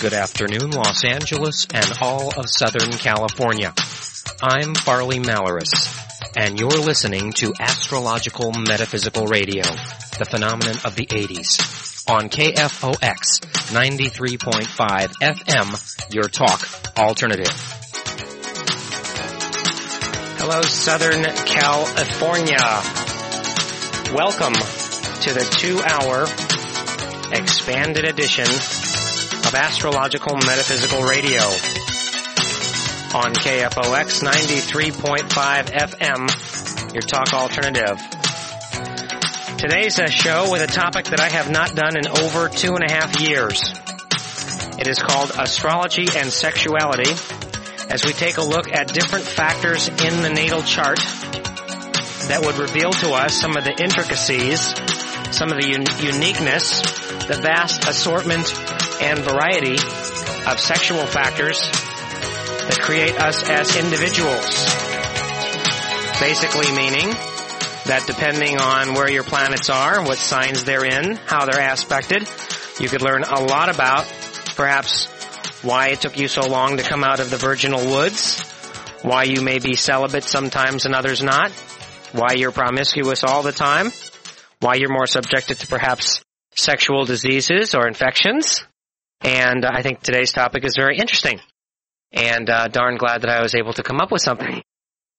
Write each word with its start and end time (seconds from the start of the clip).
Good 0.00 0.12
afternoon, 0.12 0.70
Los 0.70 1.04
Angeles 1.04 1.66
and 1.74 1.92
all 2.00 2.32
of 2.38 2.48
Southern 2.48 2.92
California. 2.92 3.74
I'm 4.40 4.76
Farley 4.76 5.18
Malaris, 5.18 5.74
and 6.36 6.56
you're 6.60 6.70
listening 6.70 7.32
to 7.32 7.52
Astrological 7.58 8.52
Metaphysical 8.52 9.26
Radio, 9.26 9.64
the 9.64 10.24
phenomenon 10.24 10.76
of 10.84 10.94
the 10.94 11.06
80s, 11.06 12.08
on 12.08 12.28
KFOX 12.28 13.40
93.5 13.72 15.08
FM, 15.20 16.14
your 16.14 16.28
talk 16.28 16.68
alternative. 16.96 17.50
Hello, 20.38 20.62
Southern 20.62 21.24
California. 21.24 22.56
Welcome 24.14 24.54
to 24.54 25.34
the 25.34 25.44
two 25.58 25.82
hour 25.82 26.22
expanded 27.32 28.04
edition 28.04 28.46
of 29.48 29.54
Astrological 29.54 30.36
Metaphysical 30.36 31.02
Radio 31.04 31.40
on 33.16 33.32
KFOX 33.32 34.22
93.5 34.22 35.22
FM, 35.70 36.92
your 36.92 37.00
talk 37.00 37.32
alternative. 37.32 37.98
Today's 39.56 39.98
a 40.00 40.08
show 40.08 40.52
with 40.52 40.60
a 40.60 40.66
topic 40.66 41.06
that 41.06 41.20
I 41.20 41.30
have 41.30 41.50
not 41.50 41.74
done 41.74 41.96
in 41.96 42.06
over 42.06 42.50
two 42.50 42.74
and 42.74 42.84
a 42.90 42.92
half 42.92 43.20
years. 43.22 43.72
It 44.78 44.86
is 44.86 44.98
called 44.98 45.30
Astrology 45.38 46.08
and 46.14 46.30
Sexuality 46.30 47.10
as 47.88 48.04
we 48.04 48.12
take 48.12 48.36
a 48.36 48.44
look 48.44 48.70
at 48.70 48.92
different 48.92 49.24
factors 49.24 49.88
in 49.88 50.22
the 50.22 50.28
natal 50.28 50.60
chart 50.60 50.98
that 52.28 52.42
would 52.44 52.58
reveal 52.58 52.90
to 52.90 53.12
us 53.12 53.32
some 53.32 53.56
of 53.56 53.64
the 53.64 53.82
intricacies, 53.82 54.60
some 55.34 55.50
of 55.50 55.58
the 55.58 55.74
un- 55.74 56.04
uniqueness, 56.04 56.82
the 57.28 57.40
vast 57.42 57.88
assortment 57.88 58.46
and 59.00 59.18
variety 59.20 59.76
of 60.46 60.58
sexual 60.58 61.04
factors 61.06 61.60
that 61.60 62.78
create 62.80 63.18
us 63.20 63.48
as 63.48 63.76
individuals. 63.76 64.44
Basically 66.20 66.70
meaning 66.76 67.08
that 67.86 68.04
depending 68.06 68.60
on 68.60 68.94
where 68.94 69.10
your 69.10 69.22
planets 69.22 69.70
are, 69.70 70.02
what 70.02 70.18
signs 70.18 70.64
they're 70.64 70.84
in, 70.84 71.16
how 71.26 71.46
they're 71.46 71.72
aspected, 71.72 72.28
you 72.78 72.88
could 72.88 73.02
learn 73.02 73.24
a 73.24 73.40
lot 73.40 73.74
about 73.74 74.04
perhaps 74.54 75.06
why 75.62 75.88
it 75.88 76.00
took 76.00 76.18
you 76.18 76.28
so 76.28 76.46
long 76.46 76.76
to 76.76 76.82
come 76.82 77.02
out 77.02 77.20
of 77.20 77.30
the 77.30 77.36
virginal 77.36 77.84
woods, 77.88 78.42
why 79.02 79.24
you 79.24 79.40
may 79.40 79.58
be 79.58 79.74
celibate 79.74 80.24
sometimes 80.24 80.84
and 80.84 80.94
others 80.94 81.22
not, 81.22 81.50
why 82.12 82.34
you're 82.36 82.52
promiscuous 82.52 83.24
all 83.24 83.42
the 83.42 83.52
time, 83.52 83.90
why 84.60 84.74
you're 84.74 84.92
more 84.92 85.06
subjected 85.06 85.58
to 85.60 85.66
perhaps 85.66 86.22
sexual 86.54 87.04
diseases 87.04 87.74
or 87.74 87.86
infections. 87.86 88.64
And 89.20 89.64
I 89.64 89.82
think 89.82 90.00
today's 90.00 90.32
topic 90.32 90.64
is 90.64 90.76
very 90.76 90.98
interesting. 90.98 91.40
And 92.12 92.48
uh, 92.48 92.68
darn 92.68 92.96
glad 92.96 93.22
that 93.22 93.30
I 93.30 93.42
was 93.42 93.54
able 93.54 93.72
to 93.74 93.82
come 93.82 94.00
up 94.00 94.10
with 94.10 94.22
something. 94.22 94.62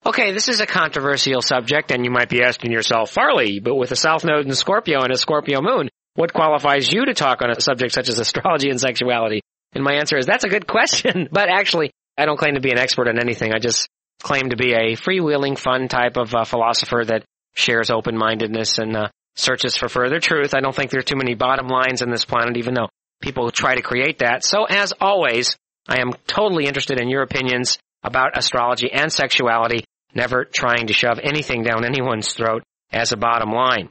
Okay, 0.04 0.32
this 0.32 0.48
is 0.48 0.60
a 0.60 0.66
controversial 0.66 1.42
subject, 1.42 1.90
and 1.90 2.04
you 2.04 2.10
might 2.10 2.30
be 2.30 2.42
asking 2.42 2.72
yourself, 2.72 3.10
Farley, 3.10 3.60
but 3.60 3.74
with 3.74 3.92
a 3.92 3.96
South 3.96 4.24
Node 4.24 4.46
in 4.46 4.54
Scorpio 4.54 5.02
and 5.02 5.12
a 5.12 5.16
Scorpio 5.16 5.60
moon, 5.60 5.90
what 6.14 6.32
qualifies 6.32 6.90
you 6.90 7.04
to 7.04 7.14
talk 7.14 7.42
on 7.42 7.50
a 7.50 7.60
subject 7.60 7.92
such 7.92 8.08
as 8.08 8.18
astrology 8.18 8.70
and 8.70 8.80
sexuality? 8.80 9.42
And 9.74 9.84
my 9.84 9.94
answer 9.94 10.16
is, 10.16 10.26
that's 10.26 10.44
a 10.44 10.48
good 10.48 10.66
question. 10.66 11.28
But 11.32 11.50
actually, 11.50 11.92
I 12.16 12.24
don't 12.24 12.38
claim 12.38 12.54
to 12.54 12.60
be 12.60 12.70
an 12.70 12.78
expert 12.78 13.08
on 13.08 13.18
anything. 13.20 13.52
I 13.52 13.58
just 13.58 13.88
claim 14.22 14.50
to 14.50 14.56
be 14.56 14.72
a 14.72 14.96
freewheeling, 14.96 15.58
fun 15.58 15.88
type 15.88 16.16
of 16.16 16.34
uh, 16.34 16.44
philosopher 16.44 17.04
that 17.04 17.24
shares 17.54 17.90
open-mindedness 17.90 18.78
and 18.78 18.96
uh, 18.96 19.08
searches 19.36 19.76
for 19.76 19.88
further 19.88 20.18
truth. 20.18 20.54
I 20.54 20.60
don't 20.60 20.74
think 20.74 20.90
there 20.90 21.00
are 21.00 21.04
too 21.04 21.16
many 21.16 21.34
bottom 21.34 21.68
lines 21.68 22.02
in 22.02 22.10
this 22.10 22.24
planet, 22.24 22.56
even 22.56 22.74
though 22.74 22.88
people 23.20 23.50
try 23.50 23.74
to 23.74 23.82
create 23.82 24.18
that. 24.18 24.44
So 24.44 24.64
as 24.64 24.92
always, 25.00 25.56
I 25.88 26.00
am 26.00 26.12
totally 26.26 26.66
interested 26.66 27.00
in 27.00 27.08
your 27.08 27.22
opinions 27.22 27.78
about 28.02 28.36
astrology 28.36 28.90
and 28.92 29.12
sexuality, 29.12 29.84
never 30.14 30.44
trying 30.44 30.86
to 30.86 30.92
shove 30.92 31.18
anything 31.22 31.62
down 31.62 31.84
anyone's 31.84 32.32
throat 32.32 32.62
as 32.92 33.12
a 33.12 33.16
bottom 33.16 33.50
line. 33.50 33.88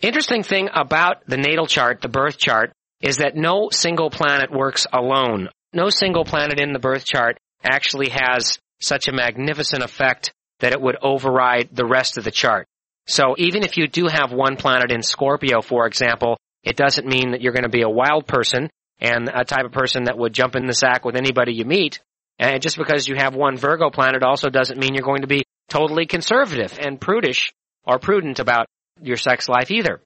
Interesting 0.00 0.42
thing 0.42 0.68
about 0.72 1.26
the 1.26 1.36
natal 1.36 1.66
chart, 1.66 2.00
the 2.00 2.08
birth 2.08 2.38
chart, 2.38 2.72
is 3.00 3.18
that 3.18 3.36
no 3.36 3.68
single 3.70 4.10
planet 4.10 4.50
works 4.50 4.86
alone. 4.92 5.48
No 5.72 5.88
single 5.90 6.24
planet 6.24 6.60
in 6.60 6.72
the 6.72 6.78
birth 6.78 7.04
chart 7.04 7.36
actually 7.62 8.10
has 8.10 8.58
such 8.80 9.08
a 9.08 9.12
magnificent 9.12 9.82
effect 9.82 10.32
that 10.60 10.72
it 10.72 10.80
would 10.80 10.96
override 11.02 11.68
the 11.72 11.86
rest 11.86 12.16
of 12.16 12.24
the 12.24 12.30
chart. 12.30 12.66
So 13.06 13.34
even 13.38 13.62
if 13.62 13.76
you 13.76 13.88
do 13.88 14.06
have 14.06 14.32
one 14.32 14.56
planet 14.56 14.92
in 14.92 15.02
Scorpio, 15.02 15.62
for 15.62 15.86
example, 15.86 16.36
it 16.62 16.76
doesn't 16.76 17.06
mean 17.06 17.32
that 17.32 17.40
you're 17.40 17.52
going 17.52 17.62
to 17.62 17.68
be 17.68 17.82
a 17.82 17.88
wild 17.88 18.26
person 18.26 18.70
and 19.00 19.30
a 19.32 19.44
type 19.44 19.64
of 19.64 19.72
person 19.72 20.04
that 20.04 20.18
would 20.18 20.32
jump 20.32 20.56
in 20.56 20.66
the 20.66 20.74
sack 20.74 21.04
with 21.04 21.16
anybody 21.16 21.54
you 21.54 21.64
meet. 21.64 22.00
And 22.38 22.62
just 22.62 22.76
because 22.76 23.08
you 23.08 23.16
have 23.16 23.34
one 23.34 23.56
Virgo 23.56 23.90
planet 23.90 24.22
also 24.22 24.48
doesn't 24.48 24.78
mean 24.78 24.94
you're 24.94 25.02
going 25.02 25.22
to 25.22 25.28
be 25.28 25.44
totally 25.68 26.06
conservative 26.06 26.78
and 26.80 27.00
prudish 27.00 27.52
or 27.84 27.98
prudent 27.98 28.38
about 28.38 28.66
your 29.00 29.16
sex 29.16 29.48
life 29.48 29.70
either. 29.70 30.00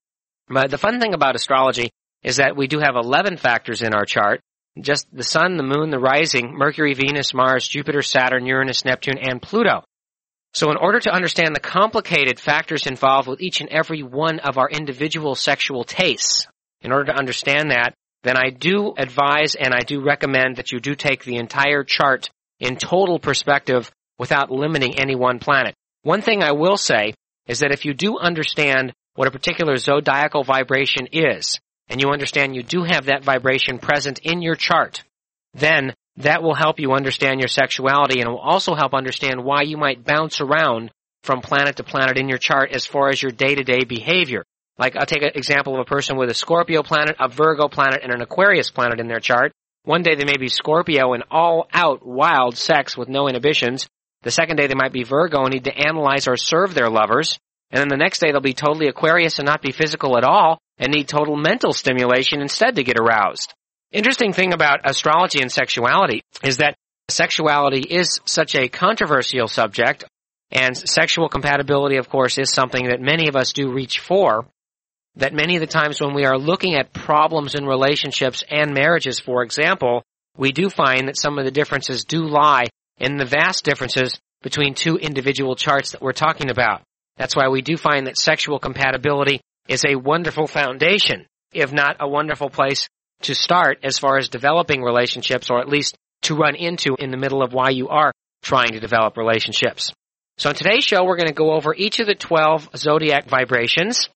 But 0.48 0.70
the 0.70 0.78
fun 0.78 1.00
thing 1.00 1.14
about 1.14 1.34
astrology 1.34 1.90
is 2.22 2.36
that 2.36 2.56
we 2.56 2.66
do 2.66 2.78
have 2.78 2.94
11 2.96 3.36
factors 3.36 3.82
in 3.82 3.94
our 3.94 4.04
chart. 4.04 4.40
Just 4.80 5.06
the 5.12 5.24
sun, 5.24 5.56
the 5.56 5.62
moon, 5.62 5.90
the 5.90 5.98
rising, 5.98 6.54
Mercury, 6.54 6.94
Venus, 6.94 7.34
Mars, 7.34 7.68
Jupiter, 7.68 8.00
Saturn, 8.02 8.46
Uranus, 8.46 8.84
Neptune, 8.84 9.18
and 9.18 9.40
Pluto. 9.40 9.84
So 10.54 10.70
in 10.70 10.76
order 10.76 11.00
to 11.00 11.12
understand 11.12 11.54
the 11.54 11.60
complicated 11.60 12.38
factors 12.38 12.86
involved 12.86 13.28
with 13.28 13.40
each 13.40 13.60
and 13.60 13.70
every 13.70 14.02
one 14.02 14.38
of 14.40 14.58
our 14.58 14.68
individual 14.68 15.34
sexual 15.34 15.84
tastes, 15.84 16.46
in 16.82 16.92
order 16.92 17.06
to 17.06 17.18
understand 17.18 17.70
that, 17.70 17.94
then 18.22 18.36
I 18.36 18.50
do 18.50 18.94
advise 18.96 19.54
and 19.54 19.72
I 19.74 19.80
do 19.80 20.02
recommend 20.02 20.56
that 20.56 20.72
you 20.72 20.80
do 20.80 20.94
take 20.94 21.24
the 21.24 21.36
entire 21.36 21.84
chart 21.84 22.30
in 22.60 22.76
total 22.76 23.18
perspective 23.18 23.90
without 24.18 24.50
limiting 24.50 24.98
any 24.98 25.16
one 25.16 25.38
planet. 25.38 25.74
One 26.02 26.20
thing 26.20 26.42
I 26.42 26.52
will 26.52 26.76
say 26.76 27.14
is 27.46 27.60
that 27.60 27.72
if 27.72 27.84
you 27.84 27.94
do 27.94 28.18
understand 28.18 28.92
what 29.14 29.28
a 29.28 29.32
particular 29.32 29.76
zodiacal 29.76 30.44
vibration 30.44 31.08
is, 31.12 31.58
and 31.88 32.00
you 32.00 32.10
understand 32.10 32.54
you 32.54 32.62
do 32.62 32.84
have 32.84 33.06
that 33.06 33.24
vibration 33.24 33.78
present 33.78 34.20
in 34.20 34.42
your 34.42 34.54
chart, 34.54 35.02
then 35.54 35.94
that 36.16 36.42
will 36.42 36.54
help 36.54 36.78
you 36.78 36.92
understand 36.92 37.40
your 37.40 37.48
sexuality 37.48 38.20
and 38.20 38.30
will 38.30 38.38
also 38.38 38.74
help 38.74 38.94
understand 38.94 39.44
why 39.44 39.62
you 39.62 39.76
might 39.76 40.04
bounce 40.04 40.40
around 40.40 40.90
from 41.22 41.40
planet 41.40 41.76
to 41.76 41.84
planet 41.84 42.18
in 42.18 42.28
your 42.28 42.38
chart 42.38 42.70
as 42.72 42.84
far 42.84 43.08
as 43.08 43.22
your 43.22 43.32
day-to-day 43.32 43.84
behavior. 43.84 44.44
Like 44.78 44.96
I'll 44.96 45.06
take 45.06 45.22
an 45.22 45.32
example 45.34 45.74
of 45.74 45.80
a 45.80 45.84
person 45.84 46.16
with 46.16 46.30
a 46.30 46.34
Scorpio 46.34 46.82
planet, 46.82 47.16
a 47.18 47.28
Virgo 47.28 47.68
planet, 47.68 48.00
and 48.02 48.12
an 48.12 48.20
Aquarius 48.20 48.70
planet 48.70 49.00
in 49.00 49.08
their 49.08 49.20
chart. 49.20 49.52
One 49.84 50.02
day 50.02 50.14
they 50.14 50.24
may 50.24 50.36
be 50.36 50.48
Scorpio 50.48 51.12
and 51.12 51.24
all 51.30 51.66
out 51.72 52.06
wild 52.06 52.56
sex 52.56 52.96
with 52.96 53.08
no 53.08 53.28
inhibitions. 53.28 53.88
The 54.22 54.30
second 54.30 54.56
day 54.56 54.66
they 54.66 54.74
might 54.74 54.92
be 54.92 55.02
Virgo 55.02 55.42
and 55.42 55.52
need 55.52 55.64
to 55.64 55.76
analyze 55.76 56.28
or 56.28 56.36
serve 56.36 56.74
their 56.74 56.90
lovers. 56.90 57.38
And 57.70 57.80
then 57.80 57.88
the 57.88 57.96
next 57.96 58.20
day 58.20 58.30
they'll 58.30 58.40
be 58.40 58.54
totally 58.54 58.88
Aquarius 58.88 59.38
and 59.38 59.46
not 59.46 59.62
be 59.62 59.72
physical 59.72 60.16
at 60.16 60.24
all 60.24 60.58
and 60.78 60.92
need 60.92 61.08
total 61.08 61.36
mental 61.36 61.72
stimulation 61.72 62.40
instead 62.40 62.76
to 62.76 62.84
get 62.84 62.98
aroused. 62.98 63.54
Interesting 63.92 64.32
thing 64.32 64.54
about 64.54 64.80
astrology 64.84 65.42
and 65.42 65.52
sexuality 65.52 66.22
is 66.42 66.56
that 66.56 66.76
sexuality 67.10 67.80
is 67.80 68.20
such 68.24 68.54
a 68.54 68.68
controversial 68.68 69.48
subject 69.48 70.04
and 70.50 70.76
sexual 70.76 71.28
compatibility, 71.28 71.96
of 71.96 72.08
course, 72.08 72.38
is 72.38 72.50
something 72.50 72.88
that 72.88 73.02
many 73.02 73.28
of 73.28 73.36
us 73.36 73.52
do 73.52 73.70
reach 73.70 74.00
for. 74.00 74.46
That 75.16 75.34
many 75.34 75.56
of 75.56 75.60
the 75.60 75.66
times 75.66 76.00
when 76.00 76.14
we 76.14 76.24
are 76.24 76.38
looking 76.38 76.74
at 76.74 76.94
problems 76.94 77.54
in 77.54 77.66
relationships 77.66 78.42
and 78.50 78.72
marriages, 78.72 79.20
for 79.20 79.42
example, 79.42 80.02
we 80.38 80.52
do 80.52 80.70
find 80.70 81.08
that 81.08 81.18
some 81.18 81.38
of 81.38 81.44
the 81.44 81.50
differences 81.50 82.04
do 82.04 82.26
lie 82.26 82.64
in 82.96 83.18
the 83.18 83.26
vast 83.26 83.62
differences 83.62 84.18
between 84.42 84.72
two 84.74 84.96
individual 84.96 85.54
charts 85.54 85.92
that 85.92 86.00
we're 86.00 86.12
talking 86.12 86.50
about. 86.50 86.80
That's 87.18 87.36
why 87.36 87.48
we 87.48 87.60
do 87.60 87.76
find 87.76 88.06
that 88.06 88.16
sexual 88.16 88.58
compatibility 88.58 89.42
is 89.68 89.84
a 89.84 89.96
wonderful 89.96 90.46
foundation, 90.46 91.26
if 91.52 91.74
not 91.74 91.96
a 92.00 92.08
wonderful 92.08 92.48
place 92.48 92.88
to 93.22 93.34
start 93.34 93.78
as 93.82 93.98
far 93.98 94.18
as 94.18 94.28
developing 94.28 94.82
relationships 94.82 95.50
or 95.50 95.60
at 95.60 95.68
least 95.68 95.96
to 96.22 96.34
run 96.34 96.54
into 96.54 96.94
in 96.98 97.10
the 97.10 97.16
middle 97.16 97.42
of 97.42 97.52
why 97.52 97.70
you 97.70 97.88
are 97.88 98.12
trying 98.42 98.72
to 98.72 98.80
develop 98.80 99.16
relationships. 99.16 99.92
So 100.38 100.50
in 100.50 100.56
today's 100.56 100.84
show, 100.84 101.04
we're 101.04 101.16
going 101.16 101.28
to 101.28 101.34
go 101.34 101.52
over 101.52 101.74
each 101.74 102.00
of 102.00 102.06
the 102.06 102.14
12 102.14 102.70
zodiac 102.76 103.28
vibrations. 103.28 104.08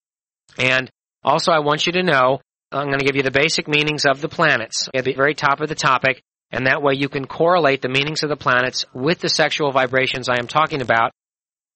And 0.57 0.89
also 1.23 1.51
I 1.51 1.59
want 1.59 1.85
you 1.85 1.93
to 1.93 2.03
know, 2.03 2.41
I'm 2.71 2.87
going 2.87 2.99
to 2.99 3.05
give 3.05 3.15
you 3.15 3.23
the 3.23 3.31
basic 3.31 3.67
meanings 3.67 4.05
of 4.05 4.21
the 4.21 4.29
planets 4.29 4.89
at 4.93 5.05
the 5.05 5.13
very 5.13 5.35
top 5.35 5.61
of 5.61 5.69
the 5.69 5.75
topic. 5.75 6.21
And 6.51 6.67
that 6.67 6.81
way 6.81 6.93
you 6.95 7.09
can 7.09 7.25
correlate 7.25 7.81
the 7.81 7.89
meanings 7.89 8.23
of 8.23 8.29
the 8.29 8.37
planets 8.37 8.85
with 8.93 9.19
the 9.19 9.29
sexual 9.29 9.71
vibrations 9.71 10.29
I 10.29 10.39
am 10.39 10.47
talking 10.47 10.81
about. 10.81 11.11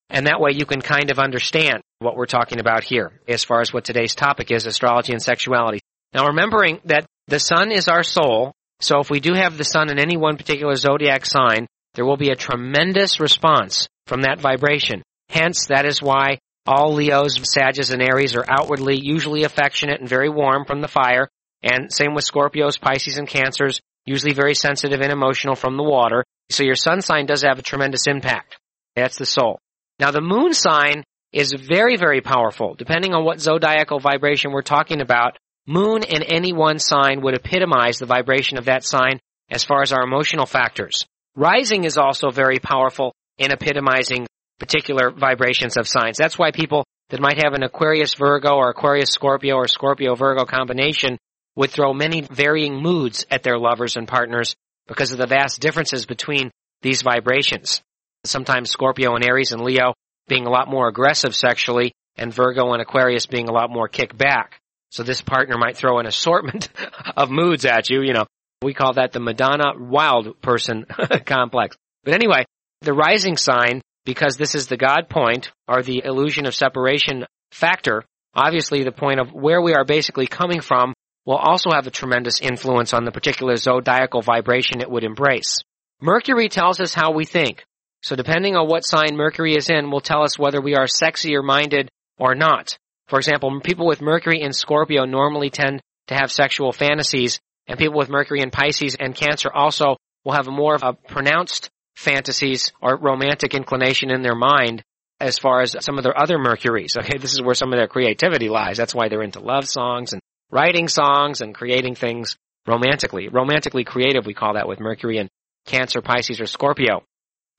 And 0.09 0.27
that 0.27 0.41
way 0.41 0.51
you 0.53 0.65
can 0.65 0.81
kind 0.81 1.11
of 1.11 1.19
understand 1.19 1.81
what 1.99 2.15
we're 2.15 2.25
talking 2.25 2.59
about 2.59 2.83
here 2.83 3.13
as 3.27 3.43
far 3.43 3.61
as 3.61 3.73
what 3.73 3.85
today's 3.85 4.15
topic 4.15 4.51
is, 4.51 4.65
astrology 4.65 5.13
and 5.13 5.21
sexuality. 5.21 5.79
Now 6.13 6.27
remembering 6.27 6.81
that 6.85 7.05
the 7.31 7.39
sun 7.39 7.71
is 7.71 7.87
our 7.87 8.03
soul, 8.03 8.51
so 8.81 8.99
if 8.99 9.09
we 9.09 9.21
do 9.21 9.33
have 9.33 9.57
the 9.57 9.63
sun 9.63 9.89
in 9.89 9.99
any 9.99 10.17
one 10.17 10.35
particular 10.35 10.75
zodiac 10.75 11.25
sign, 11.25 11.65
there 11.93 12.05
will 12.05 12.17
be 12.17 12.29
a 12.29 12.35
tremendous 12.35 13.21
response 13.21 13.87
from 14.05 14.23
that 14.23 14.41
vibration. 14.41 15.01
Hence, 15.29 15.67
that 15.67 15.85
is 15.85 16.01
why 16.01 16.39
all 16.67 16.93
Leos, 16.93 17.35
Sagittarius, 17.35 17.91
and 17.91 18.01
Aries 18.01 18.35
are 18.35 18.43
outwardly 18.49 18.99
usually 18.99 19.45
affectionate 19.45 20.01
and 20.01 20.09
very 20.09 20.29
warm 20.29 20.65
from 20.65 20.81
the 20.81 20.89
fire. 20.89 21.29
And 21.63 21.89
same 21.89 22.15
with 22.15 22.29
Scorpios, 22.29 22.81
Pisces, 22.81 23.17
and 23.17 23.29
Cancers. 23.29 23.79
usually 24.05 24.33
very 24.33 24.55
sensitive 24.55 24.99
and 24.99 25.13
emotional 25.13 25.55
from 25.55 25.77
the 25.77 25.83
water. 25.83 26.25
So 26.49 26.63
your 26.63 26.75
sun 26.75 26.99
sign 26.99 27.27
does 27.27 27.43
have 27.43 27.59
a 27.59 27.63
tremendous 27.63 28.07
impact. 28.07 28.57
That's 28.97 29.17
the 29.17 29.25
soul. 29.25 29.59
Now 29.99 30.11
the 30.11 30.19
moon 30.19 30.53
sign 30.53 31.05
is 31.31 31.53
very, 31.53 31.95
very 31.95 32.19
powerful. 32.19 32.75
Depending 32.75 33.13
on 33.13 33.23
what 33.23 33.39
zodiacal 33.39 34.01
vibration 34.01 34.51
we're 34.51 34.63
talking 34.63 34.99
about, 34.99 35.37
moon 35.67 36.03
in 36.03 36.23
any 36.23 36.53
one 36.53 36.79
sign 36.79 37.21
would 37.21 37.35
epitomize 37.35 37.97
the 37.97 38.05
vibration 38.05 38.57
of 38.57 38.65
that 38.65 38.83
sign 38.83 39.19
as 39.49 39.63
far 39.63 39.81
as 39.81 39.93
our 39.93 40.03
emotional 40.03 40.45
factors. 40.45 41.05
Rising 41.35 41.83
is 41.83 41.97
also 41.97 42.29
very 42.29 42.59
powerful 42.59 43.13
in 43.37 43.51
epitomizing 43.51 44.27
particular 44.59 45.11
vibrations 45.11 45.77
of 45.77 45.87
signs. 45.87 46.17
That's 46.17 46.37
why 46.37 46.51
people 46.51 46.85
that 47.09 47.19
might 47.19 47.43
have 47.43 47.53
an 47.53 47.63
Aquarius 47.63 48.13
Virgo 48.13 48.55
or 48.55 48.69
Aquarius 48.69 49.09
Scorpio 49.09 49.55
or 49.55 49.67
Scorpio 49.67 50.15
Virgo 50.15 50.45
combination 50.45 51.17
would 51.55 51.71
throw 51.71 51.93
many 51.93 52.21
varying 52.21 52.81
moods 52.81 53.25
at 53.29 53.43
their 53.43 53.57
lovers 53.57 53.97
and 53.97 54.07
partners 54.07 54.55
because 54.87 55.11
of 55.11 55.17
the 55.17 55.27
vast 55.27 55.59
differences 55.59 56.05
between 56.05 56.51
these 56.81 57.01
vibrations. 57.01 57.81
Sometimes 58.23 58.69
Scorpio 58.69 59.15
and 59.15 59.25
Aries 59.25 59.51
and 59.51 59.61
Leo 59.61 59.93
being 60.27 60.45
a 60.45 60.49
lot 60.49 60.69
more 60.69 60.87
aggressive 60.87 61.35
sexually 61.35 61.91
and 62.15 62.33
Virgo 62.33 62.71
and 62.73 62.81
Aquarius 62.81 63.25
being 63.25 63.49
a 63.49 63.53
lot 63.53 63.69
more 63.69 63.87
kick 63.87 64.15
back. 64.17 64.60
So 64.91 65.03
this 65.03 65.21
partner 65.21 65.57
might 65.57 65.77
throw 65.77 65.99
an 65.99 66.05
assortment 66.05 66.69
of 67.17 67.31
moods 67.31 67.65
at 67.65 67.89
you, 67.89 68.01
you 68.01 68.13
know. 68.13 68.25
We 68.61 68.75
call 68.75 68.93
that 68.93 69.11
the 69.11 69.19
Madonna 69.19 69.73
wild 69.75 70.39
person 70.41 70.85
complex. 71.25 71.75
But 72.03 72.13
anyway, 72.13 72.45
the 72.81 72.93
rising 72.93 73.37
sign, 73.37 73.81
because 74.05 74.37
this 74.37 74.53
is 74.53 74.67
the 74.67 74.77
God 74.77 75.09
point 75.09 75.51
or 75.67 75.81
the 75.81 76.03
illusion 76.05 76.45
of 76.45 76.53
separation 76.53 77.25
factor, 77.51 78.03
obviously 78.35 78.83
the 78.83 78.91
point 78.91 79.19
of 79.19 79.33
where 79.33 79.61
we 79.61 79.73
are 79.73 79.85
basically 79.85 80.27
coming 80.27 80.61
from 80.61 80.93
will 81.25 81.37
also 81.37 81.71
have 81.71 81.87
a 81.87 81.91
tremendous 81.91 82.41
influence 82.41 82.93
on 82.93 83.05
the 83.05 83.11
particular 83.11 83.55
zodiacal 83.55 84.21
vibration 84.21 84.81
it 84.81 84.89
would 84.89 85.03
embrace. 85.03 85.57
Mercury 86.01 86.49
tells 86.49 86.79
us 86.79 86.93
how 86.93 87.11
we 87.11 87.25
think. 87.25 87.63
So 88.03 88.15
depending 88.15 88.55
on 88.55 88.67
what 88.67 88.85
sign 88.85 89.15
Mercury 89.15 89.55
is 89.55 89.69
in 89.69 89.91
will 89.91 90.01
tell 90.01 90.23
us 90.23 90.37
whether 90.37 90.59
we 90.59 90.75
are 90.75 90.85
sexier 90.85 91.43
minded 91.43 91.89
or 92.17 92.35
not. 92.35 92.77
For 93.11 93.19
example, 93.19 93.59
people 93.59 93.87
with 93.87 94.01
Mercury 94.01 94.39
in 94.39 94.53
Scorpio 94.53 95.03
normally 95.03 95.49
tend 95.49 95.81
to 96.07 96.15
have 96.15 96.31
sexual 96.31 96.71
fantasies, 96.71 97.41
and 97.67 97.77
people 97.77 97.97
with 97.97 98.07
Mercury 98.07 98.39
in 98.39 98.51
Pisces 98.51 98.95
and 98.97 99.13
Cancer 99.13 99.51
also 99.53 99.97
will 100.23 100.31
have 100.31 100.47
more 100.47 100.75
of 100.75 100.83
a 100.83 100.93
pronounced 100.93 101.69
fantasies 101.93 102.71
or 102.81 102.95
romantic 102.95 103.53
inclination 103.53 104.11
in 104.11 104.21
their 104.21 104.33
mind 104.33 104.81
as 105.19 105.37
far 105.37 105.59
as 105.59 105.75
some 105.81 105.97
of 105.97 106.05
their 106.05 106.17
other 106.17 106.37
Mercuries. 106.37 106.95
Okay, 106.97 107.17
this 107.17 107.33
is 107.33 107.41
where 107.41 107.53
some 107.53 107.73
of 107.73 107.77
their 107.77 107.89
creativity 107.89 108.47
lies. 108.47 108.77
That's 108.77 108.95
why 108.95 109.09
they're 109.09 109.21
into 109.21 109.41
love 109.41 109.67
songs 109.67 110.13
and 110.13 110.21
writing 110.49 110.87
songs 110.87 111.41
and 111.41 111.53
creating 111.53 111.95
things 111.95 112.37
romantically. 112.65 113.27
Romantically 113.27 113.83
creative, 113.83 114.25
we 114.25 114.33
call 114.33 114.53
that 114.53 114.69
with 114.69 114.79
Mercury 114.79 115.17
in 115.17 115.27
Cancer, 115.65 116.01
Pisces, 116.01 116.39
or 116.39 116.45
Scorpio. 116.45 117.03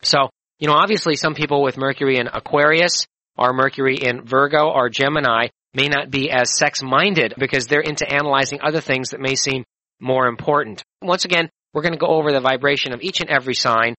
So, 0.00 0.30
you 0.58 0.66
know, 0.66 0.74
obviously 0.76 1.14
some 1.14 1.34
people 1.34 1.62
with 1.62 1.76
Mercury 1.76 2.16
in 2.16 2.26
Aquarius 2.26 3.04
or 3.36 3.52
Mercury 3.52 3.96
in 3.96 4.24
Virgo 4.24 4.70
or 4.70 4.88
Gemini 4.88 5.48
may 5.74 5.88
not 5.88 6.10
be 6.10 6.30
as 6.30 6.56
sex-minded 6.56 7.34
because 7.38 7.66
they're 7.66 7.80
into 7.80 8.10
analyzing 8.10 8.60
other 8.62 8.80
things 8.80 9.10
that 9.10 9.20
may 9.20 9.34
seem 9.34 9.64
more 10.00 10.26
important. 10.26 10.84
Once 11.00 11.24
again, 11.24 11.48
we're 11.72 11.82
going 11.82 11.94
to 11.94 11.98
go 11.98 12.08
over 12.08 12.32
the 12.32 12.40
vibration 12.40 12.92
of 12.92 13.00
each 13.00 13.20
and 13.20 13.30
every 13.30 13.54
sign, 13.54 13.94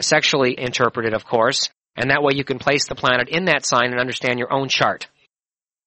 sexually 0.00 0.58
interpreted, 0.58 1.12
of 1.12 1.26
course, 1.26 1.68
and 1.96 2.10
that 2.10 2.22
way 2.22 2.32
you 2.34 2.44
can 2.44 2.58
place 2.58 2.86
the 2.86 2.94
planet 2.94 3.28
in 3.28 3.46
that 3.46 3.66
sign 3.66 3.90
and 3.90 4.00
understand 4.00 4.38
your 4.38 4.52
own 4.52 4.68
chart. 4.68 5.08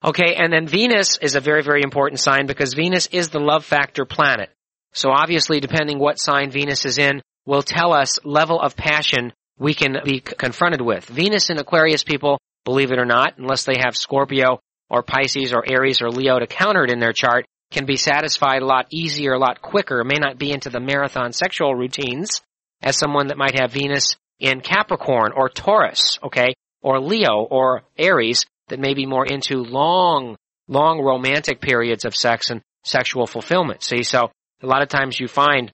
Okay, 0.04 0.36
and 0.36 0.52
then 0.52 0.68
Venus 0.68 1.18
is 1.22 1.36
a 1.36 1.40
very, 1.40 1.64
very 1.64 1.82
important 1.84 2.20
sign 2.20 2.48
because 2.48 2.74
Venus 2.74 3.08
is 3.08 3.30
the 3.30 3.40
love 3.40 3.64
factor 3.64 4.04
planet. 4.06 4.50
So 4.94 5.10
obviously, 5.10 5.60
depending 5.60 6.00
what 6.00 6.20
sign 6.20 6.52
Venus 6.52 6.86
is 6.86 6.98
in, 6.98 7.22
will 7.46 7.64
tell 7.64 7.94
us 7.94 8.24
level 8.26 8.60
of 8.60 8.76
passion 8.76 9.32
we 9.58 9.74
can 9.74 9.98
be 10.04 10.20
confronted 10.20 10.82
with. 10.82 11.06
Venus 11.06 11.50
in 11.50 11.60
Aquarius 11.60 12.04
people, 12.04 12.40
believe 12.66 12.92
it 12.92 13.00
or 13.00 13.06
not, 13.06 13.38
unless 13.38 13.66
they 13.66 13.80
have 13.80 13.96
Scorpio 13.96 14.60
or 14.90 15.04
Pisces 15.04 15.54
or 15.54 15.64
Aries 15.68 16.02
or 16.02 16.10
Leo 16.10 16.40
to 16.40 16.48
counter 16.48 16.84
it 16.84 16.92
in 16.92 17.00
their 17.00 17.14
chart, 17.14 17.46
can 17.72 17.86
be 17.86 17.96
satisfied 17.96 18.62
a 18.62 18.66
lot 18.66 18.88
easier, 18.92 19.34
a 19.34 19.40
lot 19.40 19.62
quicker, 19.62 20.04
may 20.04 20.20
not 20.20 20.38
be 20.38 20.52
into 20.52 20.70
the 20.70 20.80
marathon 20.80 21.32
sexual 21.32 21.74
routines 21.74 22.42
as 22.82 22.98
someone 22.98 23.28
that 23.28 23.38
might 23.38 23.60
have 23.60 23.72
Venus 23.72 24.16
in 24.40 24.60
Capricorn 24.60 25.32
or 25.36 25.50
Taurus, 25.50 26.20
okay, 26.24 26.54
or 26.82 27.00
Leo 27.00 27.48
or 27.50 27.84
Aries 27.98 28.46
that 28.68 28.80
may 28.80 28.94
be 28.94 29.06
more 29.06 29.26
into 29.26 29.64
long, 29.64 30.36
long 30.68 31.00
romantic 31.00 31.62
periods 31.62 32.06
of 32.06 32.16
sex 32.16 32.50
and 32.50 32.62
sexual 32.84 33.28
fulfillment. 33.28 33.84
See, 33.84 34.04
so 34.04 34.32
a 34.62 34.68
lot 34.68 34.82
of 34.82 34.90
times 34.90 35.20
you 35.20 35.28
find 35.28 35.72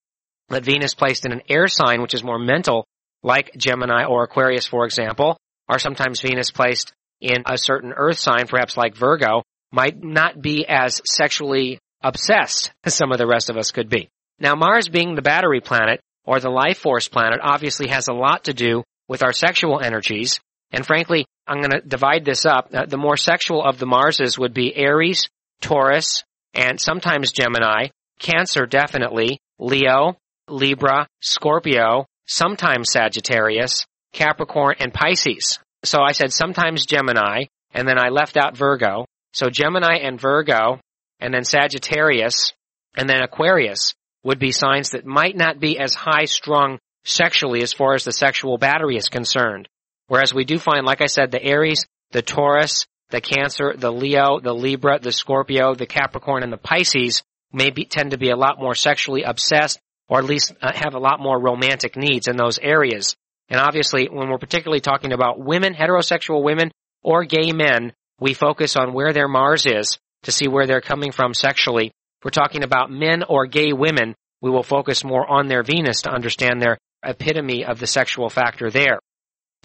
that 0.49 0.63
Venus 0.63 0.93
placed 0.93 1.25
in 1.25 1.31
an 1.31 1.41
air 1.49 1.67
sign, 1.67 2.01
which 2.01 2.13
is 2.13 2.23
more 2.23 2.39
mental, 2.39 2.85
like 3.23 3.51
Gemini 3.57 4.05
or 4.05 4.23
Aquarius, 4.23 4.67
for 4.67 4.85
example, 4.85 5.37
or 5.69 5.79
sometimes 5.79 6.21
Venus 6.21 6.51
placed 6.51 6.93
in 7.19 7.43
a 7.45 7.57
certain 7.57 7.93
earth 7.95 8.19
sign, 8.19 8.47
perhaps 8.47 8.77
like 8.77 8.95
Virgo, 8.95 9.43
might 9.71 10.03
not 10.03 10.41
be 10.41 10.65
as 10.67 11.01
sexually 11.05 11.79
obsessed 12.01 12.71
as 12.83 12.93
some 12.93 13.11
of 13.11 13.17
the 13.17 13.27
rest 13.27 13.49
of 13.49 13.57
us 13.57 13.71
could 13.71 13.89
be. 13.89 14.09
Now, 14.39 14.55
Mars 14.55 14.87
being 14.87 15.15
the 15.15 15.21
battery 15.21 15.61
planet, 15.61 15.99
or 16.23 16.39
the 16.39 16.49
life 16.49 16.77
force 16.77 17.07
planet, 17.07 17.39
obviously 17.41 17.87
has 17.87 18.07
a 18.07 18.13
lot 18.13 18.45
to 18.45 18.53
do 18.53 18.83
with 19.07 19.23
our 19.23 19.33
sexual 19.33 19.79
energies. 19.79 20.39
And 20.71 20.85
frankly, 20.85 21.25
I'm 21.47 21.61
going 21.61 21.71
to 21.71 21.81
divide 21.81 22.25
this 22.25 22.45
up. 22.45 22.69
Uh, 22.73 22.85
the 22.85 22.97
more 22.97 23.17
sexual 23.17 23.63
of 23.63 23.79
the 23.79 23.85
Marses 23.85 24.37
would 24.37 24.53
be 24.53 24.75
Aries, 24.75 25.29
Taurus, 25.61 26.23
and 26.53 26.79
sometimes 26.79 27.31
Gemini, 27.31 27.87
Cancer 28.19 28.65
definitely, 28.65 29.39
Leo, 29.59 30.17
Libra, 30.49 31.07
Scorpio, 31.21 32.05
sometimes 32.25 32.91
Sagittarius, 32.91 33.85
Capricorn, 34.17 34.75
and 34.79 34.93
Pisces. 34.93 35.59
So 35.83 36.01
I 36.01 36.11
said 36.11 36.33
sometimes 36.33 36.85
Gemini, 36.85 37.43
and 37.73 37.87
then 37.87 37.99
I 37.99 38.09
left 38.09 38.35
out 38.35 38.57
Virgo. 38.57 39.05
So 39.33 39.49
Gemini 39.49 39.97
and 39.97 40.19
Virgo, 40.19 40.79
and 41.19 41.33
then 41.33 41.43
Sagittarius, 41.43 42.53
and 42.95 43.07
then 43.07 43.21
Aquarius 43.21 43.93
would 44.23 44.39
be 44.39 44.51
signs 44.51 44.89
that 44.89 45.05
might 45.05 45.37
not 45.37 45.59
be 45.59 45.77
as 45.77 45.93
high 45.93 46.25
strung 46.25 46.79
sexually 47.05 47.61
as 47.61 47.73
far 47.73 47.93
as 47.93 48.03
the 48.03 48.11
sexual 48.11 48.57
battery 48.57 48.97
is 48.97 49.07
concerned. 49.07 49.69
Whereas 50.07 50.33
we 50.33 50.45
do 50.45 50.57
find, 50.57 50.85
like 50.85 51.01
I 51.01 51.05
said, 51.05 51.31
the 51.31 51.43
Aries, 51.43 51.85
the 52.11 52.23
Taurus, 52.23 52.87
the 53.09 53.21
Cancer, 53.21 53.73
the 53.77 53.91
Leo, 53.91 54.39
the 54.39 54.53
Libra, 54.53 54.99
the 54.99 55.11
Scorpio, 55.11 55.75
the 55.75 55.85
Capricorn, 55.85 56.43
and 56.43 56.51
the 56.51 56.57
Pisces 56.57 57.23
may 57.53 57.69
be, 57.69 57.85
tend 57.85 58.11
to 58.11 58.17
be 58.17 58.31
a 58.31 58.35
lot 58.35 58.59
more 58.59 58.75
sexually 58.75 59.23
obsessed 59.23 59.79
or 60.09 60.19
at 60.19 60.25
least 60.25 60.53
uh, 60.61 60.71
have 60.73 60.95
a 60.95 60.99
lot 60.99 61.19
more 61.19 61.39
romantic 61.39 61.95
needs 61.95 62.27
in 62.27 62.37
those 62.37 62.57
areas. 62.59 63.15
And 63.49 63.59
obviously, 63.59 64.07
when 64.11 64.29
we're 64.29 64.37
particularly 64.37 64.81
talking 64.81 65.13
about 65.13 65.39
women, 65.39 65.73
heterosexual 65.73 66.43
women, 66.43 66.71
or 67.01 67.23
gay 67.23 67.51
men, 67.53 67.93
we 68.19 68.33
focus 68.33 68.75
on 68.75 68.93
where 68.93 69.13
their 69.13 69.27
Mars 69.27 69.65
is 69.65 69.97
to 70.23 70.31
see 70.31 70.47
where 70.47 70.67
they're 70.67 70.81
coming 70.81 71.11
from 71.11 71.33
sexually. 71.33 71.87
If 71.87 72.25
we're 72.25 72.31
talking 72.31 72.63
about 72.63 72.91
men 72.91 73.23
or 73.23 73.45
gay 73.45 73.71
women, 73.73 74.15
we 74.41 74.49
will 74.49 74.63
focus 74.63 75.03
more 75.03 75.25
on 75.29 75.47
their 75.47 75.63
Venus 75.63 76.01
to 76.01 76.11
understand 76.11 76.61
their 76.61 76.77
epitome 77.03 77.63
of 77.63 77.79
the 77.79 77.87
sexual 77.87 78.29
factor 78.29 78.69
there. 78.69 78.99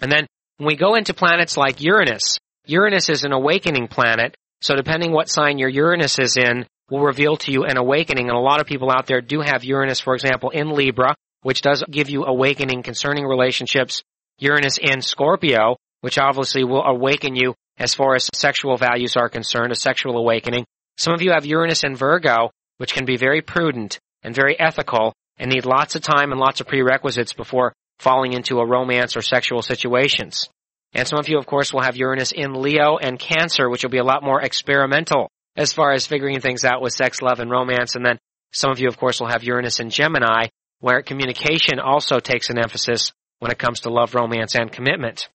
And 0.01 0.13
then 0.13 0.27
when 0.59 0.67
we 0.67 0.77
go 0.77 0.95
into 0.95 1.15
planets 1.15 1.57
like 1.57 1.81
Uranus, 1.81 2.39
Uranus 2.67 3.09
is 3.09 3.25
an 3.25 3.33
awakening 3.33 3.89
planet. 3.89 4.35
So 4.61 4.77
depending 4.77 5.13
what 5.13 5.29
sign 5.29 5.59
your 5.59 5.69
Uranus 5.69 6.19
is 6.19 6.37
in, 6.37 6.67
will 6.91 7.01
reveal 7.01 7.37
to 7.39 7.51
you 7.51 7.65
an 7.65 7.77
awakening. 7.77 8.29
And 8.29 8.37
a 8.37 8.41
lot 8.41 8.61
of 8.61 8.67
people 8.67 8.91
out 8.91 9.07
there 9.07 9.21
do 9.21 9.41
have 9.41 9.65
Uranus, 9.65 10.01
for 10.01 10.15
example, 10.15 10.51
in 10.51 10.71
Libra, 10.71 11.15
which 11.43 11.63
does 11.63 11.85
give 11.91 12.09
you 12.09 12.25
awakening 12.25 12.83
concerning 12.83 13.25
relationships. 13.25 14.03
Uranus 14.39 14.79
in 14.79 15.03
Scorpio, 15.03 15.77
which 16.01 16.19
obviously 16.19 16.65
will 16.65 16.83
awaken 16.83 17.37
you 17.37 17.55
as 17.79 17.95
far 17.95 18.15
as 18.15 18.29
sexual 18.35 18.77
values 18.77 19.17
are 19.17 19.29
concerned, 19.29 19.73
a 19.73 19.77
sexual 19.77 20.17
awakening. 20.17 20.65
Some 20.97 21.15
of 21.15 21.23
you 21.23 21.33
have 21.33 21.47
Uranus 21.47 21.85
in 21.85 21.97
Virgo, 21.97 22.51
which 22.79 22.95
can 22.95 23.05
be 23.05 23.17
very 23.17 23.43
prudent 23.43 23.99
and 24.23 24.35
very 24.35 24.59
ethical 24.59 25.13
and 25.39 25.51
need 25.51 25.65
lots 25.65 25.95
of 25.95 26.03
time 26.03 26.31
and 26.31 26.41
lots 26.41 26.61
of 26.61 26.67
prerequisites 26.67 27.33
before 27.33 27.73
falling 27.99 28.33
into 28.33 28.59
a 28.59 28.67
romance 28.67 29.17
or 29.17 29.23
sexual 29.23 29.63
situations. 29.63 30.49
And 30.95 31.09
some 31.09 31.19
of 31.19 31.29
you, 31.29 31.39
of 31.39 31.47
course, 31.47 31.73
will 31.73 31.83
have 31.83 31.97
Uranus 31.97 32.33
in 32.33 32.61
Leo 32.61 32.99
and 32.99 33.19
Cancer, 33.19 33.71
which 33.71 33.83
will 33.83 33.91
be 33.91 33.99
a 33.99 34.05
lot 34.05 34.23
more 34.23 34.43
experimental 34.43 35.31
as 35.57 35.73
far 35.73 35.93
as 35.93 36.07
figuring 36.07 36.41
things 36.41 36.65
out 36.65 36.83
with 36.83 36.93
sex, 36.93 37.23
love, 37.23 37.41
and 37.41 37.51
romance. 37.51 37.95
And 37.95 38.05
then 38.05 38.19
some 38.53 38.71
of 38.71 38.79
you, 38.79 38.89
of 38.89 38.99
course, 38.99 39.21
will 39.21 39.29
have 39.29 39.45
Uranus 39.45 39.81
and 39.81 39.91
Gemini, 39.91 40.49
where 40.83 41.01
communication 41.01 41.79
also 41.79 42.19
takes 42.19 42.51
an 42.51 42.59
emphasis 42.59 43.13
when 43.39 43.53
it 43.53 43.59
comes 43.59 43.81
to 43.81 43.89
love, 43.89 44.17
romance, 44.17 44.57
and 44.57 44.71
commitment. 44.71 45.29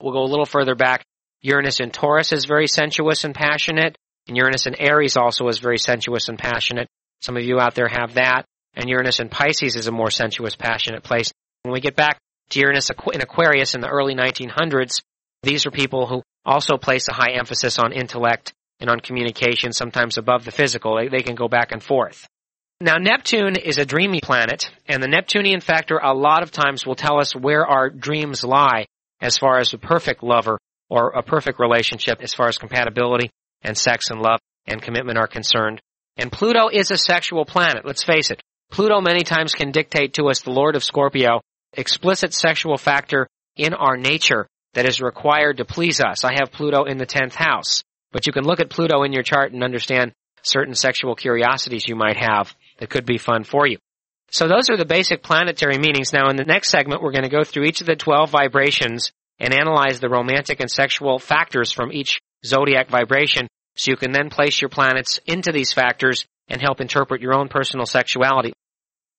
We'll 0.00 0.14
go 0.14 0.22
a 0.22 0.32
little 0.32 0.46
further 0.46 0.74
back. 0.74 1.04
Uranus 1.42 1.78
in 1.78 1.90
Taurus 1.90 2.32
is 2.32 2.46
very 2.46 2.66
sensuous 2.66 3.22
and 3.22 3.34
passionate, 3.34 3.98
and 4.26 4.36
Uranus 4.36 4.66
in 4.66 4.74
Aries 4.80 5.18
also 5.18 5.46
is 5.48 5.58
very 5.58 5.76
sensuous 5.76 6.30
and 6.30 6.38
passionate. 6.38 6.88
Some 7.20 7.36
of 7.36 7.44
you 7.44 7.60
out 7.60 7.74
there 7.74 7.88
have 7.88 8.14
that, 8.14 8.46
and 8.72 8.88
Uranus 8.88 9.20
in 9.20 9.28
Pisces 9.28 9.76
is 9.76 9.88
a 9.88 9.92
more 9.92 10.10
sensuous, 10.10 10.56
passionate 10.56 11.02
place. 11.02 11.30
When 11.64 11.74
we 11.74 11.80
get 11.80 11.96
back 11.96 12.18
to 12.50 12.60
Uranus 12.60 12.88
in 13.12 13.20
Aquarius 13.20 13.74
in 13.74 13.82
the 13.82 13.90
early 13.90 14.14
1900s, 14.14 15.02
these 15.42 15.66
are 15.66 15.70
people 15.70 16.06
who 16.06 16.22
also 16.46 16.78
place 16.78 17.08
a 17.08 17.12
high 17.12 17.32
emphasis 17.32 17.78
on 17.78 17.92
intellect 17.92 18.54
and 18.80 18.88
on 18.88 19.00
communication, 19.00 19.74
sometimes 19.74 20.16
above 20.16 20.46
the 20.46 20.50
physical. 20.50 20.96
They, 20.96 21.08
they 21.08 21.22
can 21.22 21.34
go 21.34 21.46
back 21.46 21.72
and 21.72 21.82
forth. 21.82 22.26
Now, 22.80 22.96
Neptune 22.96 23.56
is 23.56 23.78
a 23.78 23.86
dreamy 23.86 24.20
planet, 24.20 24.70
and 24.86 25.02
the 25.02 25.08
Neptunian 25.08 25.60
factor 25.60 25.98
a 25.98 26.12
lot 26.12 26.42
of 26.42 26.50
times 26.50 26.84
will 26.84 26.96
tell 26.96 27.20
us 27.20 27.34
where 27.34 27.64
our 27.64 27.88
dreams 27.88 28.42
lie 28.42 28.86
as 29.20 29.38
far 29.38 29.58
as 29.58 29.72
a 29.72 29.78
perfect 29.78 30.22
lover 30.22 30.58
or 30.90 31.10
a 31.10 31.22
perfect 31.22 31.60
relationship 31.60 32.18
as 32.20 32.34
far 32.34 32.48
as 32.48 32.58
compatibility 32.58 33.30
and 33.62 33.78
sex 33.78 34.10
and 34.10 34.20
love 34.20 34.40
and 34.66 34.82
commitment 34.82 35.18
are 35.18 35.28
concerned. 35.28 35.80
And 36.16 36.32
Pluto 36.32 36.68
is 36.68 36.90
a 36.90 36.98
sexual 36.98 37.44
planet, 37.44 37.86
let's 37.86 38.04
face 38.04 38.30
it. 38.30 38.42
Pluto 38.70 39.00
many 39.00 39.22
times 39.22 39.54
can 39.54 39.70
dictate 39.70 40.14
to 40.14 40.28
us, 40.28 40.42
the 40.42 40.50
Lord 40.50 40.74
of 40.74 40.84
Scorpio, 40.84 41.40
explicit 41.72 42.34
sexual 42.34 42.76
factor 42.76 43.28
in 43.56 43.72
our 43.72 43.96
nature 43.96 44.48
that 44.74 44.86
is 44.86 45.00
required 45.00 45.58
to 45.58 45.64
please 45.64 46.00
us. 46.00 46.24
I 46.24 46.32
have 46.34 46.52
Pluto 46.52 46.84
in 46.84 46.98
the 46.98 47.06
10th 47.06 47.34
house, 47.34 47.82
but 48.12 48.26
you 48.26 48.32
can 48.32 48.44
look 48.44 48.60
at 48.60 48.70
Pluto 48.70 49.04
in 49.04 49.12
your 49.12 49.22
chart 49.22 49.52
and 49.52 49.62
understand 49.62 50.12
certain 50.42 50.74
sexual 50.74 51.14
curiosities 51.14 51.86
you 51.88 51.96
might 51.96 52.16
have 52.16 52.54
that 52.78 52.90
could 52.90 53.06
be 53.06 53.18
fun 53.18 53.44
for 53.44 53.66
you. 53.66 53.78
So 54.30 54.48
those 54.48 54.70
are 54.70 54.76
the 54.76 54.84
basic 54.84 55.22
planetary 55.22 55.78
meanings. 55.78 56.12
Now 56.12 56.28
in 56.28 56.36
the 56.36 56.44
next 56.44 56.70
segment, 56.70 57.02
we're 57.02 57.12
going 57.12 57.22
to 57.22 57.28
go 57.28 57.44
through 57.44 57.64
each 57.64 57.80
of 57.80 57.86
the 57.86 57.96
12 57.96 58.30
vibrations 58.30 59.12
and 59.38 59.54
analyze 59.54 60.00
the 60.00 60.08
romantic 60.08 60.60
and 60.60 60.70
sexual 60.70 61.18
factors 61.18 61.72
from 61.72 61.92
each 61.92 62.20
zodiac 62.44 62.88
vibration 62.88 63.46
so 63.76 63.90
you 63.90 63.96
can 63.96 64.12
then 64.12 64.30
place 64.30 64.60
your 64.60 64.68
planets 64.68 65.20
into 65.26 65.52
these 65.52 65.72
factors 65.72 66.26
and 66.48 66.60
help 66.60 66.80
interpret 66.80 67.20
your 67.20 67.34
own 67.34 67.48
personal 67.48 67.86
sexuality. 67.86 68.52